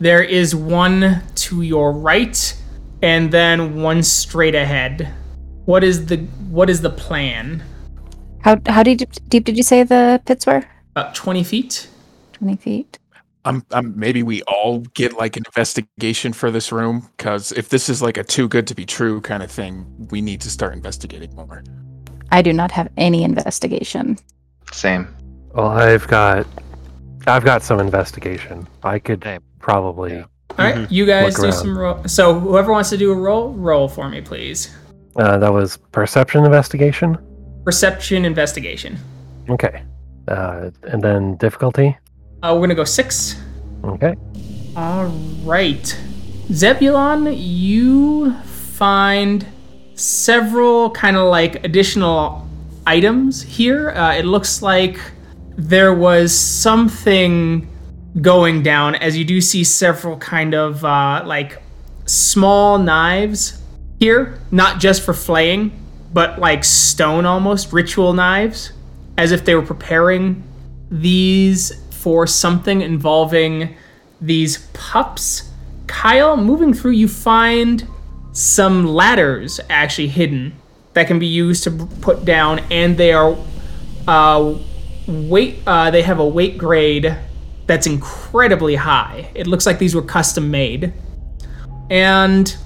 there 0.00 0.22
is 0.22 0.54
one 0.54 1.22
to 1.34 1.60
your 1.62 1.92
right 1.92 2.56
and 3.02 3.30
then 3.30 3.82
one 3.82 4.02
straight 4.02 4.54
ahead. 4.54 5.12
What 5.66 5.84
is 5.84 6.06
the 6.06 6.16
what 6.48 6.70
is 6.70 6.80
the 6.80 6.90
plan? 6.90 7.62
How 8.42 8.56
how 8.66 8.82
deep 8.82 9.00
deep 9.28 9.44
did 9.44 9.56
you 9.56 9.62
say 9.62 9.82
the 9.82 10.20
pits 10.24 10.46
were? 10.46 10.64
About 10.96 11.14
20 11.14 11.44
feet? 11.44 11.88
Twenty 12.32 12.56
feet. 12.56 12.98
Um, 13.44 13.64
um, 13.70 13.98
maybe 13.98 14.22
we 14.22 14.42
all 14.42 14.80
get 14.94 15.14
like 15.14 15.36
an 15.36 15.44
investigation 15.46 16.32
for 16.34 16.50
this 16.50 16.70
room, 16.72 17.08
because 17.16 17.52
if 17.52 17.70
this 17.70 17.88
is 17.88 18.02
like 18.02 18.18
a 18.18 18.24
too 18.24 18.48
good 18.48 18.66
to 18.66 18.74
be 18.74 18.84
true 18.84 19.20
kind 19.22 19.42
of 19.42 19.50
thing, 19.50 19.86
we 20.10 20.20
need 20.20 20.40
to 20.42 20.50
start 20.50 20.74
investigating 20.74 21.34
more. 21.34 21.64
I 22.30 22.42
do 22.42 22.52
not 22.52 22.70
have 22.72 22.88
any 22.96 23.24
investigation. 23.24 24.18
Same. 24.72 25.08
Well, 25.54 25.68
I've 25.68 26.06
got, 26.06 26.46
I've 27.26 27.44
got 27.44 27.62
some 27.62 27.80
investigation. 27.80 28.68
I 28.82 28.98
could 28.98 29.26
probably. 29.58 30.20
All 30.20 30.26
right, 30.58 30.90
you 30.92 31.06
guys 31.06 31.38
Look 31.38 31.50
do 31.50 31.56
some 31.56 31.78
roll. 31.78 32.04
So 32.04 32.38
whoever 32.38 32.72
wants 32.72 32.90
to 32.90 32.98
do 32.98 33.10
a 33.10 33.14
roll, 33.14 33.52
roll 33.54 33.88
for 33.88 34.08
me, 34.08 34.20
please. 34.20 34.76
Uh, 35.16 35.38
that 35.38 35.52
was 35.52 35.76
perception 35.92 36.44
investigation. 36.44 37.16
Perception 37.64 38.24
investigation. 38.24 38.98
Okay. 39.48 39.82
Uh, 40.28 40.70
and 40.84 41.02
then 41.02 41.36
difficulty. 41.36 41.96
Uh, 42.42 42.54
we're 42.54 42.62
gonna 42.62 42.74
go 42.74 42.84
six. 42.84 43.40
Okay. 43.84 44.14
All 44.76 45.06
right, 45.44 45.98
Zebulon, 46.52 47.32
you 47.36 48.32
find 48.42 49.46
several 49.94 50.90
kind 50.90 51.16
of 51.16 51.28
like 51.28 51.64
additional 51.64 52.48
items 52.86 53.42
here. 53.42 53.90
Uh, 53.90 54.14
it 54.14 54.24
looks 54.24 54.62
like 54.62 54.98
there 55.56 55.94
was 55.94 56.36
something 56.36 57.68
going 58.20 58.62
down, 58.62 58.94
as 58.94 59.16
you 59.16 59.24
do 59.24 59.40
see 59.40 59.62
several 59.62 60.16
kind 60.16 60.54
of 60.54 60.84
uh, 60.84 61.22
like 61.26 61.62
small 62.06 62.78
knives 62.78 63.60
here, 63.98 64.40
not 64.50 64.80
just 64.80 65.02
for 65.02 65.14
flaying, 65.14 65.70
but 66.12 66.38
like 66.38 66.64
stone 66.64 67.26
almost 67.26 67.72
ritual 67.72 68.12
knives, 68.12 68.72
as 69.18 69.30
if 69.30 69.44
they 69.44 69.54
were 69.54 69.62
preparing 69.62 70.42
these 70.90 71.79
for 72.00 72.26
something 72.26 72.80
involving 72.80 73.76
these 74.22 74.66
pups. 74.72 75.50
Kyle, 75.86 76.34
moving 76.36 76.72
through, 76.72 76.92
you 76.92 77.08
find 77.08 77.86
some 78.32 78.86
ladders 78.86 79.60
actually 79.68 80.08
hidden 80.08 80.54
that 80.94 81.06
can 81.06 81.18
be 81.18 81.26
used 81.26 81.62
to 81.64 81.70
put 82.00 82.24
down, 82.24 82.60
and 82.70 82.96
they 82.96 83.12
are 83.12 83.36
uh, 84.08 84.54
weight. 85.06 85.58
Uh, 85.66 85.90
they 85.90 86.02
have 86.02 86.20
a 86.20 86.26
weight 86.26 86.56
grade 86.56 87.16
that's 87.66 87.86
incredibly 87.86 88.76
high. 88.76 89.30
It 89.34 89.46
looks 89.46 89.66
like 89.66 89.78
these 89.78 89.94
were 89.94 90.02
custom 90.02 90.50
made. 90.50 90.94
And 91.90 92.56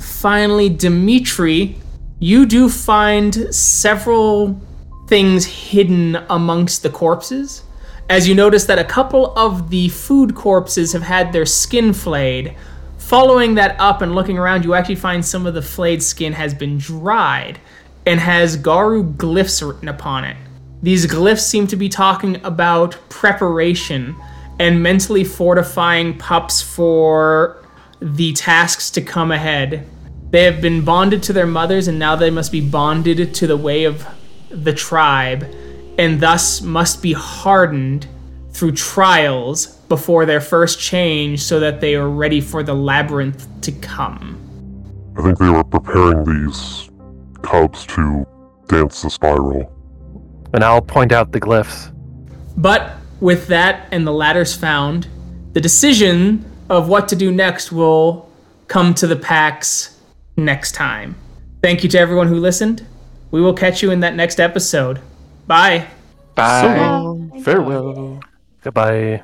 finally, 0.00 0.68
Dimitri, 0.68 1.76
you 2.20 2.46
do 2.46 2.68
find 2.68 3.52
several 3.52 4.60
things 5.08 5.44
hidden 5.46 6.16
amongst 6.30 6.82
the 6.82 6.90
corpses. 6.90 7.64
As 8.10 8.26
you 8.26 8.34
notice 8.34 8.64
that 8.64 8.78
a 8.78 8.84
couple 8.84 9.36
of 9.36 9.68
the 9.68 9.90
food 9.90 10.34
corpses 10.34 10.94
have 10.94 11.02
had 11.02 11.30
their 11.30 11.44
skin 11.44 11.92
flayed. 11.92 12.56
Following 12.96 13.54
that 13.56 13.78
up 13.78 14.00
and 14.00 14.14
looking 14.14 14.38
around, 14.38 14.64
you 14.64 14.72
actually 14.72 14.94
find 14.94 15.22
some 15.22 15.46
of 15.46 15.52
the 15.52 15.60
flayed 15.60 16.02
skin 16.02 16.32
has 16.32 16.54
been 16.54 16.78
dried 16.78 17.60
and 18.06 18.18
has 18.18 18.56
Garou 18.56 19.04
glyphs 19.12 19.66
written 19.66 19.88
upon 19.88 20.24
it. 20.24 20.38
These 20.82 21.06
glyphs 21.06 21.40
seem 21.40 21.66
to 21.66 21.76
be 21.76 21.90
talking 21.90 22.42
about 22.44 22.96
preparation 23.10 24.16
and 24.58 24.82
mentally 24.82 25.24
fortifying 25.24 26.16
pups 26.16 26.62
for 26.62 27.62
the 28.00 28.32
tasks 28.32 28.90
to 28.92 29.02
come 29.02 29.30
ahead. 29.30 29.86
They 30.30 30.44
have 30.44 30.62
been 30.62 30.82
bonded 30.82 31.22
to 31.24 31.34
their 31.34 31.46
mothers, 31.46 31.88
and 31.88 31.98
now 31.98 32.16
they 32.16 32.30
must 32.30 32.52
be 32.52 32.62
bonded 32.62 33.34
to 33.34 33.46
the 33.46 33.56
way 33.56 33.84
of 33.84 34.06
the 34.48 34.72
tribe, 34.72 35.46
and 35.98 36.20
thus 36.20 36.62
must 36.62 37.02
be 37.02 37.12
hardened 37.12 38.06
through 38.50 38.72
trials 38.72 39.66
before 39.88 40.24
their 40.24 40.40
first 40.40 40.80
change 40.80 41.42
so 41.42 41.60
that 41.60 41.80
they 41.80 41.94
are 41.94 42.08
ready 42.08 42.40
for 42.40 42.62
the 42.62 42.74
labyrinth 42.74 43.46
to 43.60 43.72
come. 43.72 44.36
I 45.18 45.22
think 45.22 45.38
they 45.38 45.50
were 45.50 45.64
preparing 45.64 46.24
these 46.24 46.90
cubs 47.42 47.84
to 47.86 48.26
dance 48.68 49.02
the 49.02 49.10
spiral. 49.10 49.72
And 50.54 50.64
I'll 50.64 50.80
point 50.80 51.12
out 51.12 51.32
the 51.32 51.40
glyphs. 51.40 51.94
But 52.56 52.92
with 53.20 53.48
that 53.48 53.88
and 53.90 54.06
the 54.06 54.12
ladders 54.12 54.54
found, 54.54 55.08
the 55.52 55.60
decision 55.60 56.44
of 56.68 56.88
what 56.88 57.08
to 57.08 57.16
do 57.16 57.32
next 57.32 57.72
will 57.72 58.30
come 58.68 58.94
to 58.94 59.06
the 59.06 59.16
packs 59.16 59.98
next 60.36 60.72
time. 60.72 61.16
Thank 61.62 61.82
you 61.82 61.88
to 61.90 61.98
everyone 61.98 62.28
who 62.28 62.36
listened. 62.36 62.86
We 63.30 63.40
will 63.40 63.54
catch 63.54 63.82
you 63.82 63.90
in 63.90 64.00
that 64.00 64.14
next 64.14 64.38
episode. 64.38 65.00
Bye. 65.48 65.86
Bye. 66.34 67.40
Farewell. 67.42 68.20
Goodbye. 68.62 69.22